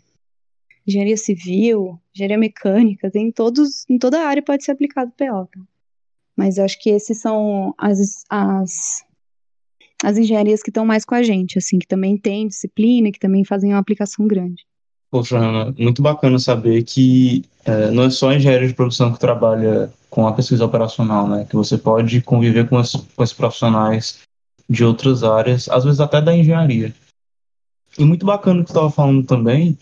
engenharia 0.87 1.17
civil, 1.17 1.99
engenharia 2.13 2.37
mecânica, 2.37 3.11
tem 3.11 3.31
todos, 3.31 3.85
em 3.89 3.97
toda 3.97 4.25
área 4.25 4.41
pode 4.41 4.63
ser 4.63 4.71
aplicado 4.71 5.11
PO. 5.11 5.47
Tá? 5.51 5.61
Mas 6.35 6.57
acho 6.57 6.79
que 6.79 6.89
esses 6.89 7.19
são 7.19 7.73
as, 7.77 8.23
as, 8.29 9.03
as 10.03 10.17
engenharias 10.17 10.63
que 10.63 10.69
estão 10.69 10.85
mais 10.85 11.05
com 11.05 11.15
a 11.15 11.23
gente, 11.23 11.57
assim, 11.57 11.77
que 11.77 11.87
também 11.87 12.17
tem 12.17 12.47
disciplina, 12.47 13.11
que 13.11 13.19
também 13.19 13.43
fazem 13.45 13.71
uma 13.71 13.79
aplicação 13.79 14.27
grande. 14.27 14.65
Poxa, 15.09 15.37
Ana, 15.37 15.75
muito 15.77 16.01
bacana 16.01 16.39
saber 16.39 16.83
que 16.83 17.43
é, 17.65 17.91
não 17.91 18.03
é 18.03 18.09
só 18.09 18.29
a 18.29 18.35
engenharia 18.35 18.67
de 18.67 18.73
produção 18.73 19.11
que 19.11 19.19
trabalha 19.19 19.91
com 20.09 20.25
a 20.25 20.33
pesquisa 20.33 20.65
operacional, 20.65 21.27
né? 21.27 21.45
Que 21.49 21.55
você 21.55 21.77
pode 21.77 22.21
conviver 22.21 22.67
com, 22.69 22.77
as, 22.77 22.93
com 22.93 23.25
profissionais 23.35 24.21
de 24.69 24.85
outras 24.85 25.21
áreas, 25.21 25.67
às 25.67 25.83
vezes 25.83 25.99
até 25.99 26.21
da 26.21 26.35
engenharia. 26.35 26.95
E 27.99 28.05
muito 28.05 28.25
bacana 28.25 28.61
que 28.63 28.69
você 28.69 28.71
estava 28.71 28.89
falando 28.89 29.25
também 29.25 29.77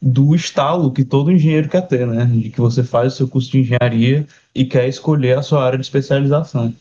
do 0.00 0.34
estalo 0.34 0.92
que 0.92 1.04
todo 1.04 1.30
engenheiro 1.30 1.68
quer 1.68 1.86
ter, 1.86 2.06
né? 2.06 2.24
De 2.24 2.48
que 2.50 2.60
você 2.60 2.82
faz 2.82 3.12
o 3.12 3.16
seu 3.16 3.28
curso 3.28 3.50
de 3.50 3.60
engenharia 3.60 4.26
e 4.54 4.64
quer 4.64 4.88
escolher 4.88 5.36
a 5.36 5.42
sua 5.42 5.64
área 5.64 5.78
de 5.78 5.84
especialização. 5.84 6.74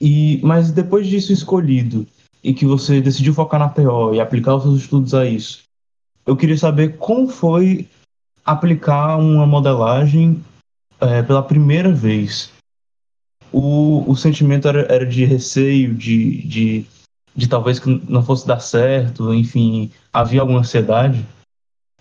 E, 0.00 0.40
mas 0.42 0.70
depois 0.70 1.06
disso 1.06 1.32
escolhido 1.32 2.06
e 2.42 2.54
que 2.54 2.64
você 2.64 3.00
decidiu 3.00 3.34
focar 3.34 3.60
na 3.60 3.68
PO 3.68 4.14
e 4.14 4.20
aplicar 4.20 4.54
os 4.54 4.62
seus 4.62 4.80
estudos 4.82 5.12
a 5.12 5.26
isso, 5.26 5.62
eu 6.24 6.36
queria 6.36 6.56
saber 6.56 6.96
como 6.96 7.28
foi 7.28 7.88
aplicar 8.44 9.16
uma 9.16 9.46
modelagem 9.46 10.42
é, 11.00 11.22
pela 11.22 11.42
primeira 11.42 11.92
vez. 11.92 12.50
O, 13.52 14.10
o 14.10 14.16
sentimento 14.16 14.68
era, 14.68 14.82
era 14.92 15.06
de 15.06 15.24
receio, 15.24 15.94
de, 15.94 16.42
de, 16.42 16.86
de 17.34 17.48
talvez 17.48 17.78
que 17.78 17.88
não 18.08 18.22
fosse 18.22 18.46
dar 18.46 18.60
certo, 18.60 19.34
enfim, 19.34 19.90
havia 20.12 20.40
alguma 20.40 20.60
ansiedade? 20.60 21.26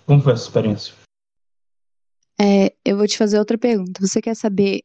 Como 0.07 0.21
foi 0.21 0.33
essa 0.33 0.43
experiência? 0.43 0.93
É, 2.39 2.73
eu 2.85 2.95
vou 2.95 3.05
te 3.05 3.17
fazer 3.17 3.37
outra 3.37 3.57
pergunta. 3.57 3.99
Você 3.99 4.21
quer 4.21 4.35
saber 4.35 4.83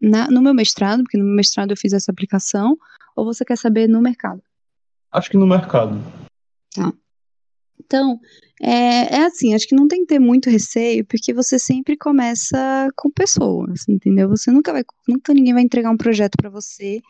na, 0.00 0.28
no 0.30 0.40
meu 0.40 0.54
mestrado, 0.54 1.02
porque 1.02 1.18
no 1.18 1.24
meu 1.24 1.34
mestrado 1.34 1.72
eu 1.72 1.76
fiz 1.76 1.92
essa 1.92 2.12
aplicação, 2.12 2.78
ou 3.16 3.24
você 3.24 3.44
quer 3.44 3.58
saber 3.58 3.88
no 3.88 4.00
mercado? 4.00 4.40
Acho 5.10 5.30
que 5.30 5.36
no 5.36 5.48
mercado. 5.48 5.98
Tá. 6.72 6.92
Então, 7.80 8.20
é, 8.62 9.16
é 9.16 9.24
assim, 9.24 9.52
acho 9.52 9.66
que 9.66 9.74
não 9.74 9.88
tem 9.88 10.02
que 10.02 10.06
ter 10.06 10.20
muito 10.20 10.48
receio, 10.48 11.04
porque 11.04 11.34
você 11.34 11.58
sempre 11.58 11.96
começa 11.96 12.88
com 12.94 13.10
pessoas, 13.10 13.88
entendeu? 13.88 14.28
Você 14.28 14.52
nunca 14.52 14.72
vai, 14.72 14.84
nunca 15.08 15.34
ninguém 15.34 15.54
vai 15.54 15.62
entregar 15.62 15.90
um 15.90 15.96
projeto 15.96 16.36
para 16.36 16.50
você. 16.50 17.00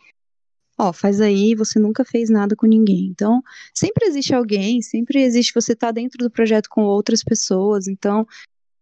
Ó, 0.79 0.93
faz 0.93 1.21
aí, 1.21 1.55
você 1.55 1.79
nunca 1.79 2.05
fez 2.05 2.29
nada 2.29 2.55
com 2.55 2.67
ninguém. 2.67 3.07
Então, 3.07 3.43
sempre 3.75 4.07
existe 4.07 4.35
alguém, 4.35 4.83
sempre 4.83 5.23
existe 5.23 5.55
você 5.55 5.75
tá 5.75 5.91
dentro 5.91 6.19
do 6.19 6.31
projeto 6.31 6.69
com 6.69 6.83
outras 6.83 7.25
pessoas, 7.25 7.89
então 7.89 8.27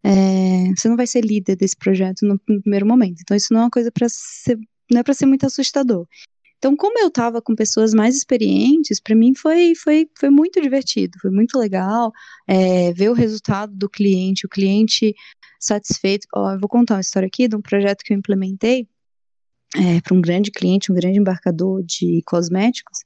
é, 0.03 0.73
você 0.77 0.89
não 0.89 0.97
vai 0.97 1.07
ser 1.07 1.23
líder 1.23 1.57
desse 1.57 1.77
projeto 1.77 2.23
no, 2.27 2.41
no 2.49 2.61
primeiro 2.61 2.87
momento. 2.87 3.21
Então, 3.23 3.37
isso 3.37 3.53
não 3.53 3.61
é 3.61 3.65
uma 3.65 3.71
coisa 3.71 3.93
para 3.93 4.09
ser, 4.09 4.59
não 4.91 5.01
é 5.01 5.03
para 5.03 5.15
ser 5.15 5.27
muito 5.27 5.47
assustador. 5.47 6.07
Então, 6.59 6.75
como 6.77 6.99
eu 6.99 7.09
estava 7.09 7.43
com 7.43 7.55
pessoas 7.55 7.93
mais 7.93 8.17
experientes, 8.17 8.99
para 8.99 9.15
mim 9.15 9.35
foi, 9.35 9.75
foi, 9.75 10.09
foi 10.19 10.31
muito 10.31 10.61
divertido, 10.63 11.19
foi 11.21 11.31
muito 11.31 11.59
legal 11.59 12.11
é, 12.49 12.93
ver 12.93 13.11
o 13.11 13.15
resultado 13.15 13.75
do 13.77 13.89
cliente, 13.89 14.47
o 14.47 14.49
cliente 14.49 15.15
satisfeito. 15.61 16.27
Ó, 16.35 16.53
eu 16.53 16.59
vou 16.59 16.69
contar 16.69 16.95
uma 16.95 17.01
história 17.03 17.27
aqui 17.27 17.49
de 17.49 17.57
um 17.57 17.61
projeto 17.61 18.03
que 18.03 18.13
eu 18.15 18.17
implementei 18.17 18.89
é, 19.75 20.01
para 20.01 20.15
um 20.15 20.21
grande 20.21 20.51
cliente, 20.51 20.91
um 20.91 20.95
grande 20.95 21.19
embarcador 21.19 21.83
de 21.83 22.23
cosméticos, 22.25 22.99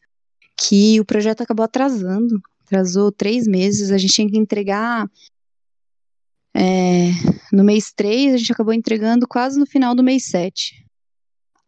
que 0.56 1.00
o 1.00 1.04
projeto 1.04 1.42
acabou 1.42 1.64
atrasando, 1.64 2.40
atrasou 2.62 3.10
três 3.10 3.46
meses, 3.46 3.90
a 3.90 3.98
gente 3.98 4.12
tinha 4.12 4.28
que 4.28 4.36
entregar 4.36 5.08
é, 6.54 7.10
no 7.52 7.64
mês 7.64 7.92
3, 7.94 8.34
a 8.34 8.36
gente 8.36 8.52
acabou 8.52 8.74
entregando 8.74 9.26
quase 9.26 9.58
no 9.58 9.66
final 9.66 9.94
do 9.94 10.02
mês 10.02 10.24
7. 10.24 10.84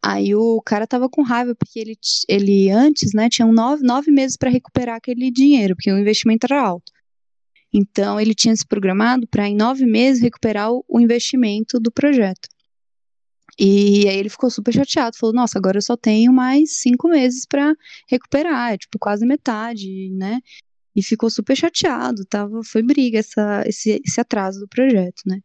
Aí 0.03 0.34
o 0.34 0.61
cara 0.62 0.86
tava 0.86 1.09
com 1.09 1.22
raiva, 1.22 1.55
porque 1.55 1.78
ele, 1.78 1.98
ele 2.28 2.70
antes, 2.70 3.12
né, 3.12 3.28
tinha 3.28 3.46
nove, 3.46 3.82
nove 3.82 4.11
meses 4.11 4.36
para 4.36 4.51
recuperar 4.51 4.96
aquele 4.96 5.30
dinheiro, 5.30 5.76
porque 5.76 5.92
o 5.92 5.98
investimento 5.98 6.46
era 6.46 6.61
alto. 6.61 6.90
Então 7.72 8.18
ele 8.18 8.34
tinha 8.34 8.57
se 8.57 8.66
programado 8.66 9.28
para 9.28 9.48
em 9.48 9.55
nove 9.55 9.86
meses 9.86 10.22
recuperar 10.22 10.72
o, 10.72 10.84
o 10.88 10.98
investimento 10.98 11.78
do 11.78 11.92
projeto. 11.92 12.48
E 13.59 14.09
aí 14.09 14.16
ele 14.16 14.28
ficou 14.28 14.51
super 14.51 14.72
chateado, 14.72 15.16
falou: 15.16 15.34
Nossa, 15.34 15.59
agora 15.59 15.78
eu 15.78 15.82
só 15.82 15.96
tenho 15.96 16.32
mais 16.32 16.80
cinco 16.80 17.09
meses 17.09 17.46
para 17.46 17.74
recuperar, 18.09 18.72
é 18.72 18.78
tipo 18.78 18.98
quase 18.98 19.26
metade, 19.26 20.11
né? 20.11 20.40
E 20.94 21.03
ficou 21.03 21.30
super 21.30 21.57
chateado, 21.57 22.24
tava, 22.24 22.62
foi 22.64 22.82
briga 22.82 23.18
essa, 23.18 23.62
esse, 23.66 24.03
esse 24.05 24.20
atraso 24.20 24.61
do 24.61 24.68
projeto, 24.68 25.22
né? 25.26 25.40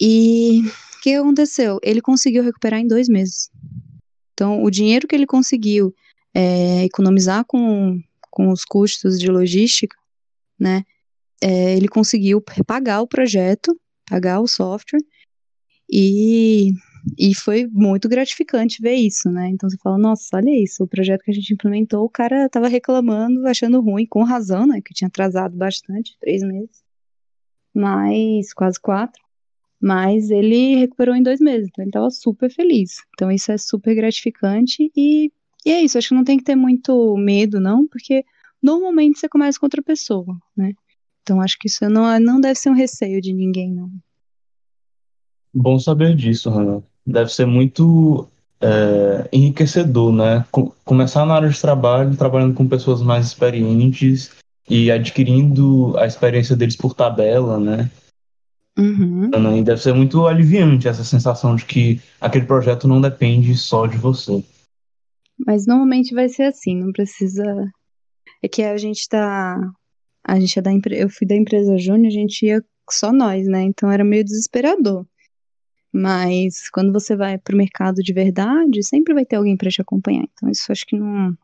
E 0.00 0.62
o 0.96 1.00
que 1.02 1.14
aconteceu? 1.14 1.78
Ele 1.82 2.00
conseguiu 2.00 2.42
recuperar 2.42 2.80
em 2.80 2.86
dois 2.86 3.08
meses. 3.08 3.50
Então, 4.32 4.62
o 4.62 4.70
dinheiro 4.70 5.06
que 5.06 5.14
ele 5.14 5.26
conseguiu 5.26 5.94
é, 6.34 6.84
economizar 6.84 7.44
com, 7.44 8.00
com 8.30 8.48
os 8.50 8.64
custos 8.64 9.18
de 9.18 9.28
logística, 9.28 9.96
né? 10.58 10.84
É, 11.40 11.76
ele 11.76 11.88
conseguiu 11.88 12.40
pagar 12.66 13.00
o 13.02 13.06
projeto, 13.06 13.78
pagar 14.08 14.40
o 14.40 14.46
software, 14.46 15.02
e, 15.90 16.72
e 17.18 17.34
foi 17.34 17.66
muito 17.66 18.08
gratificante 18.08 18.80
ver 18.80 18.94
isso, 18.94 19.30
né? 19.30 19.48
Então 19.48 19.68
você 19.68 19.76
fala, 19.78 19.98
nossa, 19.98 20.36
olha 20.36 20.50
isso, 20.50 20.84
o 20.84 20.88
projeto 20.88 21.22
que 21.22 21.30
a 21.30 21.34
gente 21.34 21.52
implementou, 21.52 22.04
o 22.04 22.08
cara 22.10 22.46
estava 22.46 22.68
reclamando, 22.68 23.46
achando 23.46 23.80
ruim, 23.80 24.06
com 24.06 24.22
razão, 24.22 24.66
né? 24.66 24.80
Que 24.80 24.94
tinha 24.94 25.08
atrasado 25.08 25.56
bastante, 25.56 26.16
três 26.20 26.42
meses, 26.42 26.82
mais 27.74 28.52
quase 28.54 28.80
quatro 28.80 29.22
mas 29.82 30.30
ele 30.30 30.76
recuperou 30.76 31.12
em 31.16 31.24
dois 31.24 31.40
meses, 31.40 31.66
então 31.68 31.82
ele 31.82 31.88
estava 31.88 32.08
super 32.08 32.48
feliz. 32.48 32.98
Então 33.14 33.32
isso 33.32 33.50
é 33.50 33.58
super 33.58 33.96
gratificante 33.96 34.88
e, 34.96 35.32
e 35.66 35.70
é 35.72 35.80
isso, 35.80 35.98
acho 35.98 36.10
que 36.10 36.14
não 36.14 36.22
tem 36.22 36.38
que 36.38 36.44
ter 36.44 36.54
muito 36.54 37.16
medo, 37.16 37.58
não, 37.58 37.88
porque 37.88 38.24
normalmente 38.62 39.18
você 39.18 39.28
começa 39.28 39.58
com 39.58 39.66
outra 39.66 39.82
pessoa, 39.82 40.38
né? 40.56 40.72
Então 41.22 41.40
acho 41.40 41.58
que 41.58 41.66
isso 41.66 41.84
não, 41.90 42.18
não 42.20 42.40
deve 42.40 42.54
ser 42.54 42.70
um 42.70 42.74
receio 42.74 43.20
de 43.20 43.32
ninguém, 43.32 43.72
não. 43.72 43.90
Bom 45.52 45.80
saber 45.80 46.14
disso, 46.14 46.48
Hannah. 46.48 46.82
Deve 47.06 47.30
ser 47.30 47.46
muito 47.46 48.28
é, 48.60 49.28
enriquecedor, 49.32 50.12
né? 50.12 50.44
Começar 50.84 51.26
na 51.26 51.34
área 51.34 51.48
de 51.48 51.60
trabalho, 51.60 52.16
trabalhando 52.16 52.54
com 52.54 52.68
pessoas 52.68 53.02
mais 53.02 53.26
experientes 53.26 54.30
e 54.68 54.90
adquirindo 54.90 55.96
a 55.98 56.06
experiência 56.06 56.54
deles 56.54 56.76
por 56.76 56.94
tabela, 56.94 57.58
né? 57.58 57.90
Uhum. 58.78 59.30
E 59.58 59.62
deve 59.62 59.82
ser 59.82 59.92
muito 59.92 60.26
aliviante 60.26 60.88
essa 60.88 61.04
sensação 61.04 61.56
de 61.56 61.66
que 61.66 62.00
aquele 62.20 62.46
projeto 62.46 62.88
não 62.88 63.00
depende 63.00 63.54
só 63.56 63.86
de 63.86 63.98
você. 63.98 64.42
Mas 65.46 65.66
normalmente 65.66 66.14
vai 66.14 66.28
ser 66.28 66.44
assim, 66.44 66.76
não 66.76 66.92
precisa. 66.92 67.44
É 68.42 68.48
que 68.48 68.62
a 68.62 68.76
gente 68.76 69.08
tá. 69.08 69.58
A 70.24 70.38
gente 70.38 70.58
é 70.58 70.62
da 70.62 70.70
Eu 70.90 71.10
fui 71.10 71.26
da 71.26 71.34
empresa 71.34 71.76
Júnior, 71.76 72.06
a 72.06 72.10
gente 72.10 72.46
ia 72.46 72.64
só 72.90 73.12
nós, 73.12 73.46
né? 73.46 73.62
Então 73.62 73.90
era 73.90 74.04
meio 74.04 74.24
desesperador. 74.24 75.04
Mas 75.92 76.70
quando 76.70 76.92
você 76.92 77.14
vai 77.14 77.36
pro 77.36 77.56
mercado 77.56 78.02
de 78.02 78.12
verdade, 78.12 78.82
sempre 78.82 79.12
vai 79.12 79.26
ter 79.26 79.36
alguém 79.36 79.56
para 79.56 79.70
te 79.70 79.82
acompanhar. 79.82 80.24
Então 80.32 80.48
isso 80.48 80.72
acho 80.72 80.86
que 80.86 80.96
não, 80.96 81.36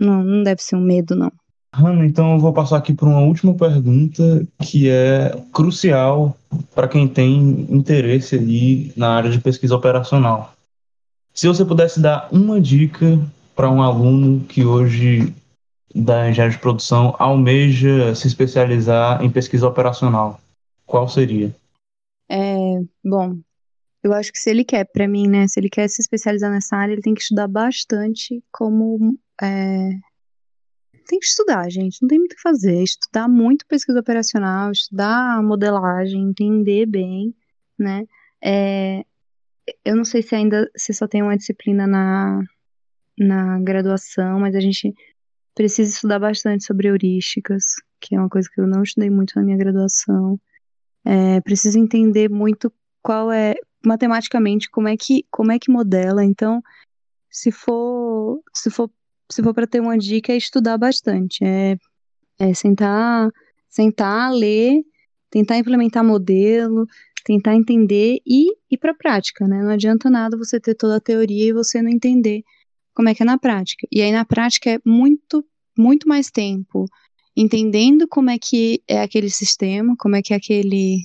não, 0.00 0.24
não 0.24 0.42
deve 0.42 0.62
ser 0.62 0.76
um 0.76 0.80
medo, 0.80 1.14
não. 1.14 1.30
Hanna, 1.72 2.04
então 2.04 2.32
eu 2.32 2.38
vou 2.40 2.52
passar 2.52 2.78
aqui 2.78 2.92
para 2.92 3.08
uma 3.08 3.20
última 3.20 3.54
pergunta 3.54 4.44
que 4.62 4.88
é 4.88 5.30
crucial 5.52 6.36
para 6.74 6.88
quem 6.88 7.06
tem 7.06 7.66
interesse 7.70 8.34
ali 8.34 8.92
na 8.96 9.14
área 9.14 9.30
de 9.30 9.40
pesquisa 9.40 9.76
operacional. 9.76 10.52
Se 11.32 11.46
você 11.46 11.64
pudesse 11.64 12.00
dar 12.00 12.28
uma 12.32 12.60
dica 12.60 13.18
para 13.54 13.70
um 13.70 13.82
aluno 13.82 14.40
que 14.46 14.64
hoje 14.64 15.32
da 15.94 16.28
engenharia 16.28 16.56
de 16.56 16.60
produção 16.60 17.14
almeja 17.18 18.14
se 18.14 18.26
especializar 18.26 19.24
em 19.24 19.30
pesquisa 19.30 19.68
operacional, 19.68 20.40
qual 20.86 21.08
seria? 21.08 21.54
É, 22.28 22.80
bom, 23.04 23.38
eu 24.02 24.12
acho 24.12 24.32
que 24.32 24.38
se 24.38 24.50
ele 24.50 24.64
quer, 24.64 24.84
para 24.84 25.06
mim, 25.06 25.28
né, 25.28 25.46
se 25.46 25.60
ele 25.60 25.68
quer 25.68 25.88
se 25.88 26.00
especializar 26.00 26.50
nessa 26.50 26.76
área, 26.76 26.92
ele 26.92 27.02
tem 27.02 27.14
que 27.14 27.20
estudar 27.20 27.48
bastante 27.48 28.42
como 28.50 29.18
é, 29.42 29.90
tem 31.10 31.18
que 31.18 31.26
estudar, 31.26 31.68
gente, 31.68 32.00
não 32.00 32.08
tem 32.08 32.18
muito 32.18 32.32
o 32.32 32.36
que 32.36 32.42
fazer. 32.42 32.82
Estudar 32.82 33.28
muito 33.28 33.66
pesquisa 33.66 33.98
operacional, 33.98 34.70
estudar 34.70 35.42
modelagem, 35.42 36.22
entender 36.22 36.86
bem, 36.86 37.34
né? 37.76 38.04
É, 38.42 39.04
eu 39.84 39.96
não 39.96 40.04
sei 40.04 40.22
se 40.22 40.36
ainda 40.36 40.70
se 40.76 40.94
só 40.94 41.08
tem 41.08 41.20
uma 41.20 41.36
disciplina 41.36 41.84
na, 41.86 42.40
na 43.18 43.58
graduação, 43.60 44.38
mas 44.38 44.54
a 44.54 44.60
gente 44.60 44.94
precisa 45.52 45.90
estudar 45.92 46.20
bastante 46.20 46.64
sobre 46.64 46.88
heurísticas, 46.88 47.74
que 48.00 48.14
é 48.14 48.18
uma 48.18 48.28
coisa 48.28 48.48
que 48.48 48.60
eu 48.60 48.66
não 48.66 48.82
estudei 48.82 49.10
muito 49.10 49.32
na 49.34 49.42
minha 49.42 49.58
graduação. 49.58 50.40
É, 51.04 51.40
precisa 51.40 51.78
entender 51.78 52.30
muito 52.30 52.72
qual 53.02 53.32
é 53.32 53.56
matematicamente 53.84 54.70
como 54.70 54.88
é 54.88 54.96
que 54.96 55.24
como 55.30 55.52
é 55.52 55.58
que 55.58 55.70
modela. 55.70 56.24
Então, 56.24 56.62
se 57.30 57.50
for 57.52 58.40
se 58.54 58.70
for 58.70 58.90
se 59.30 59.42
for 59.42 59.54
para 59.54 59.66
ter 59.66 59.80
uma 59.80 59.96
dica, 59.96 60.32
é 60.32 60.36
estudar 60.36 60.76
bastante. 60.78 61.44
É, 61.44 61.76
é 62.38 62.54
sentar, 62.54 63.30
sentar, 63.68 64.32
ler, 64.32 64.82
tentar 65.30 65.58
implementar 65.58 66.04
modelo, 66.04 66.86
tentar 67.24 67.54
entender 67.54 68.18
e 68.26 68.52
ir 68.70 68.78
para 68.78 68.92
a 68.92 68.94
prática, 68.94 69.46
né? 69.46 69.62
Não 69.62 69.70
adianta 69.70 70.10
nada 70.10 70.36
você 70.36 70.58
ter 70.60 70.74
toda 70.74 70.96
a 70.96 71.00
teoria 71.00 71.50
e 71.50 71.52
você 71.52 71.80
não 71.80 71.90
entender 71.90 72.42
como 72.94 73.08
é 73.08 73.14
que 73.14 73.22
é 73.22 73.26
na 73.26 73.38
prática. 73.38 73.86
E 73.92 74.02
aí 74.02 74.12
na 74.12 74.24
prática 74.24 74.70
é 74.70 74.80
muito, 74.84 75.44
muito 75.78 76.08
mais 76.08 76.30
tempo 76.30 76.86
entendendo 77.36 78.08
como 78.08 78.30
é 78.30 78.38
que 78.38 78.82
é 78.88 79.00
aquele 79.00 79.30
sistema, 79.30 79.94
como 79.98 80.16
é 80.16 80.22
que 80.22 80.34
é 80.34 80.36
aquele 80.36 80.98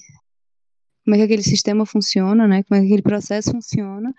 como 1.06 1.16
é 1.16 1.20
que 1.20 1.24
aquele 1.24 1.44
sistema 1.44 1.86
funciona, 1.86 2.48
né? 2.48 2.64
Como 2.64 2.78
é 2.78 2.82
que 2.82 2.88
aquele 2.88 3.04
processo 3.04 3.52
funciona, 3.52 4.14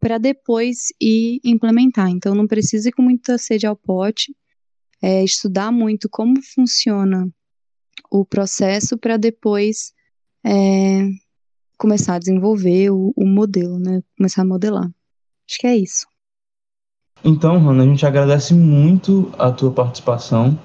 para 0.00 0.18
depois 0.18 0.88
ir 1.00 1.40
implementar. 1.44 2.08
Então, 2.08 2.34
não 2.34 2.48
precisa 2.48 2.88
ir 2.88 2.92
com 2.92 3.02
muita 3.02 3.38
sede 3.38 3.64
ao 3.64 3.76
pote, 3.76 4.34
é, 5.00 5.22
estudar 5.22 5.70
muito 5.70 6.08
como 6.08 6.42
funciona 6.42 7.30
o 8.10 8.24
processo 8.24 8.98
para 8.98 9.16
depois 9.16 9.92
é, 10.44 11.08
começar 11.78 12.16
a 12.16 12.18
desenvolver 12.18 12.90
o, 12.90 13.12
o, 13.16 13.24
modelo, 13.24 13.78
né? 13.78 14.02
Começar 14.16 14.42
a 14.42 14.44
modelar. 14.46 14.90
Acho 15.48 15.60
que 15.60 15.66
é 15.68 15.76
isso. 15.76 16.06
Então, 17.24 17.56
Rana, 17.58 17.84
a 17.84 17.86
gente 17.86 18.04
agradece 18.04 18.52
muito 18.52 19.32
a 19.38 19.52
tua 19.52 19.70
participação. 19.70 20.58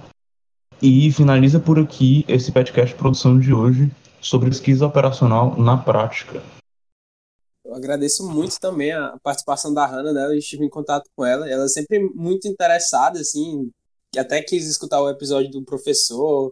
E 0.81 1.11
finaliza 1.11 1.59
por 1.59 1.79
aqui 1.79 2.25
esse 2.27 2.51
podcast 2.51 2.95
produção 2.95 3.39
de 3.39 3.51
hoje 3.51 3.91
sobre 4.21 4.49
pesquisa 4.49 4.85
operacional 4.85 5.57
na 5.57 5.77
prática. 5.77 6.41
Eu 7.63 7.75
agradeço 7.75 8.25
muito 8.25 8.57
também 8.59 8.93
a 8.93 9.17
participação 9.21 9.73
da 9.73 9.85
Hanna, 9.85 10.13
né? 10.13 10.25
Eu 10.25 10.37
estive 10.37 10.63
em 10.63 10.69
contato 10.69 11.09
com 11.15 11.25
ela, 11.25 11.49
ela 11.49 11.65
é 11.65 11.67
sempre 11.67 11.99
muito 12.15 12.47
interessada, 12.47 13.19
assim, 13.19 13.69
até 14.17 14.41
quis 14.41 14.67
escutar 14.67 15.01
o 15.01 15.09
episódio 15.09 15.51
do 15.51 15.63
professor, 15.65 16.51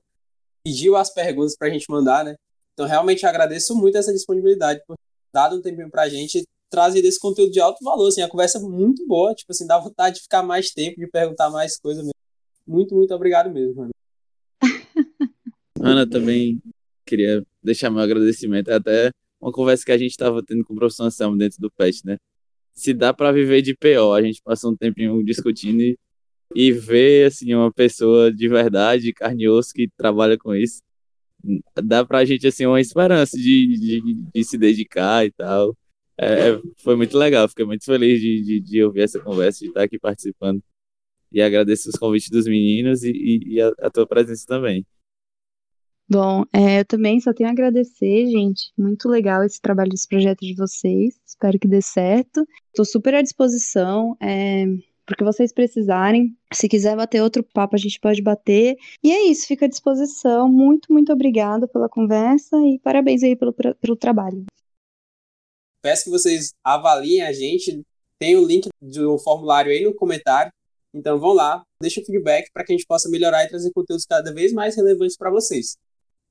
pediu 0.64 0.96
as 0.96 1.14
perguntas 1.14 1.56
para 1.56 1.70
a 1.70 1.72
gente 1.72 1.90
mandar, 1.90 2.26
né? 2.26 2.36
Então, 2.74 2.86
realmente 2.86 3.26
agradeço 3.26 3.74
muito 3.76 3.98
essa 3.98 4.12
disponibilidade, 4.12 4.82
por 4.86 4.98
dado 5.34 5.56
um 5.56 5.62
tempinho 5.62 5.90
para 5.90 6.04
a 6.04 6.10
gente 6.10 6.44
trazer 6.70 7.00
esse 7.06 7.20
conteúdo 7.20 7.52
de 7.52 7.62
alto 7.62 7.84
valor, 7.84 8.08
assim, 8.08 8.22
a 8.22 8.30
conversa 8.30 8.58
é 8.58 8.62
muito 8.62 9.08
boa, 9.08 9.34
tipo 9.34 9.52
assim, 9.52 9.66
dá 9.66 9.80
vontade 9.80 10.16
de 10.18 10.24
ficar 10.24 10.44
mais 10.44 10.72
tempo, 10.72 11.00
de 11.00 11.08
perguntar 11.08 11.50
mais 11.50 11.78
coisas 11.78 12.04
mesmo. 12.04 12.14
Muito, 12.68 12.94
muito 12.94 13.14
obrigado 13.14 13.50
mesmo, 13.50 13.76
mano. 13.76 13.92
Ana, 15.80 16.10
também 16.10 16.62
queria 17.06 17.46
deixar 17.66 17.90
meu 17.90 18.02
agradecimento, 18.02 18.70
até 18.70 19.12
uma 19.42 19.52
conversa 19.52 19.86
que 19.86 19.92
a 19.92 19.98
gente 19.98 20.12
estava 20.12 20.44
tendo 20.44 20.64
com 20.64 20.74
o 20.74 20.76
professor 20.78 21.06
Anselmo 21.06 21.38
dentro 21.38 21.60
do 21.60 21.72
PET, 21.72 22.02
né? 22.06 22.18
Se 22.74 22.94
dá 22.94 23.14
para 23.14 23.32
viver 23.32 23.62
de 23.62 23.76
PO, 23.76 24.14
a 24.14 24.22
gente 24.22 24.42
passou 24.44 24.72
um 24.72 24.76
tempinho 24.78 25.24
discutindo 25.24 25.82
e, 25.82 25.98
e 26.56 26.72
ver, 26.72 27.28
assim, 27.28 27.54
uma 27.54 27.72
pessoa 27.72 28.32
de 28.34 28.48
verdade, 28.48 29.14
carne 29.14 29.44
e 29.44 29.50
osso, 29.50 29.74
que 29.74 29.90
trabalha 29.98 30.38
com 30.38 30.54
isso, 30.56 30.82
dá 31.84 32.06
pra 32.06 32.26
gente, 32.26 32.48
assim, 32.48 32.66
uma 32.66 32.82
esperança 32.82 33.38
de, 33.38 33.68
de, 33.78 34.02
de 34.34 34.44
se 34.44 34.58
dedicar 34.58 35.26
e 35.26 35.32
tal. 35.32 35.76
É, 36.18 36.52
é, 36.52 36.62
foi 36.78 36.96
muito 36.96 37.18
legal, 37.18 37.48
fiquei 37.50 37.66
muito 37.66 37.84
feliz 37.86 38.22
de, 38.22 38.42
de, 38.42 38.60
de, 38.62 38.84
ouvir 38.84 39.02
essa 39.02 39.20
conversa, 39.20 39.60
de 39.60 39.68
estar 39.68 39.84
aqui 39.84 40.00
participando. 40.00 40.62
E 41.32 41.42
agradeço 41.42 41.90
os 41.90 41.96
convites 41.98 42.30
dos 42.30 42.48
meninos 42.48 43.04
e, 43.04 43.12
e, 43.12 43.56
e 43.56 43.62
a, 43.62 43.72
a, 43.82 43.90
tua 43.90 44.08
presença 44.08 44.46
também. 44.48 44.86
Bom, 46.08 46.44
é, 46.54 46.82
eu 46.82 46.86
também 46.86 47.20
só 47.20 47.34
tenho 47.34 47.50
a 47.50 47.52
agradecer, 47.52 48.28
gente. 48.28 48.72
Muito 48.78 49.10
legal 49.10 49.44
esse 49.44 49.60
trabalho, 49.60 49.92
esse 49.94 50.08
projeto 50.08 50.42
de 50.42 50.56
vocês. 50.56 51.20
Espero 51.26 51.58
que 51.58 51.68
dê 51.68 51.82
certo. 51.82 52.48
Estou 52.68 52.86
super 52.86 53.16
à 53.16 53.22
disposição. 53.24 54.16
É, 54.22 54.66
porque 55.06 55.24
vocês 55.24 55.54
precisarem. 55.54 56.36
Se 56.54 56.68
quiser 56.68 56.96
bater 56.96 57.22
outro 57.22 57.44
papo, 57.44 57.76
a 57.76 57.80
gente 57.80 58.00
pode 58.00 58.22
bater. 58.22 58.76
E 59.04 59.12
é 59.12 59.26
isso, 59.26 59.48
fica 59.48 59.66
à 59.66 59.70
disposição. 59.70 60.48
Muito, 60.48 60.92
muito 60.92 61.12
obrigada 61.14 61.68
pela 61.68 61.88
conversa 61.88 62.58
e 62.58 62.80
parabéns 62.80 63.24
aí 63.24 63.36
pelo, 63.36 63.54
pelo 63.54 63.96
trabalho. 63.96 64.46
Peço 65.82 66.06
que 66.06 66.10
vocês 66.10 66.54
avaliem 66.64 67.22
a 67.22 67.32
gente. 67.32 67.82
Tem 68.20 68.36
o 68.36 68.46
link 68.46 68.70
do 68.82 69.18
formulário 69.20 69.72
aí 69.72 69.84
no 69.84 69.94
comentário. 69.94 70.52
Então 70.94 71.20
vão 71.20 71.34
lá, 71.34 71.62
deixa 71.80 72.00
o 72.00 72.06
feedback 72.06 72.50
para 72.54 72.64
que 72.64 72.72
a 72.72 72.76
gente 72.76 72.88
possa 72.88 73.10
melhorar 73.10 73.44
e 73.44 73.50
trazer 73.50 73.70
conteúdos 73.72 74.06
cada 74.06 74.34
vez 74.34 74.54
mais 74.54 74.76
relevantes 74.76 75.18
para 75.18 75.30
vocês. 75.30 75.76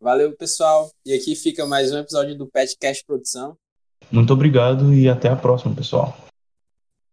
Valeu, 0.01 0.37
pessoal. 0.37 0.91
E 1.05 1.15
aqui 1.15 1.35
fica 1.35 1.67
mais 1.67 1.93
um 1.93 1.99
episódio 1.99 2.37
do 2.37 2.47
Petcast 2.47 3.05
Produção. 3.07 3.57
Muito 4.11 4.33
obrigado 4.33 4.93
e 4.93 5.09
até 5.09 5.29
a 5.29 5.37
próxima, 5.37 5.75
pessoal. 5.75 6.24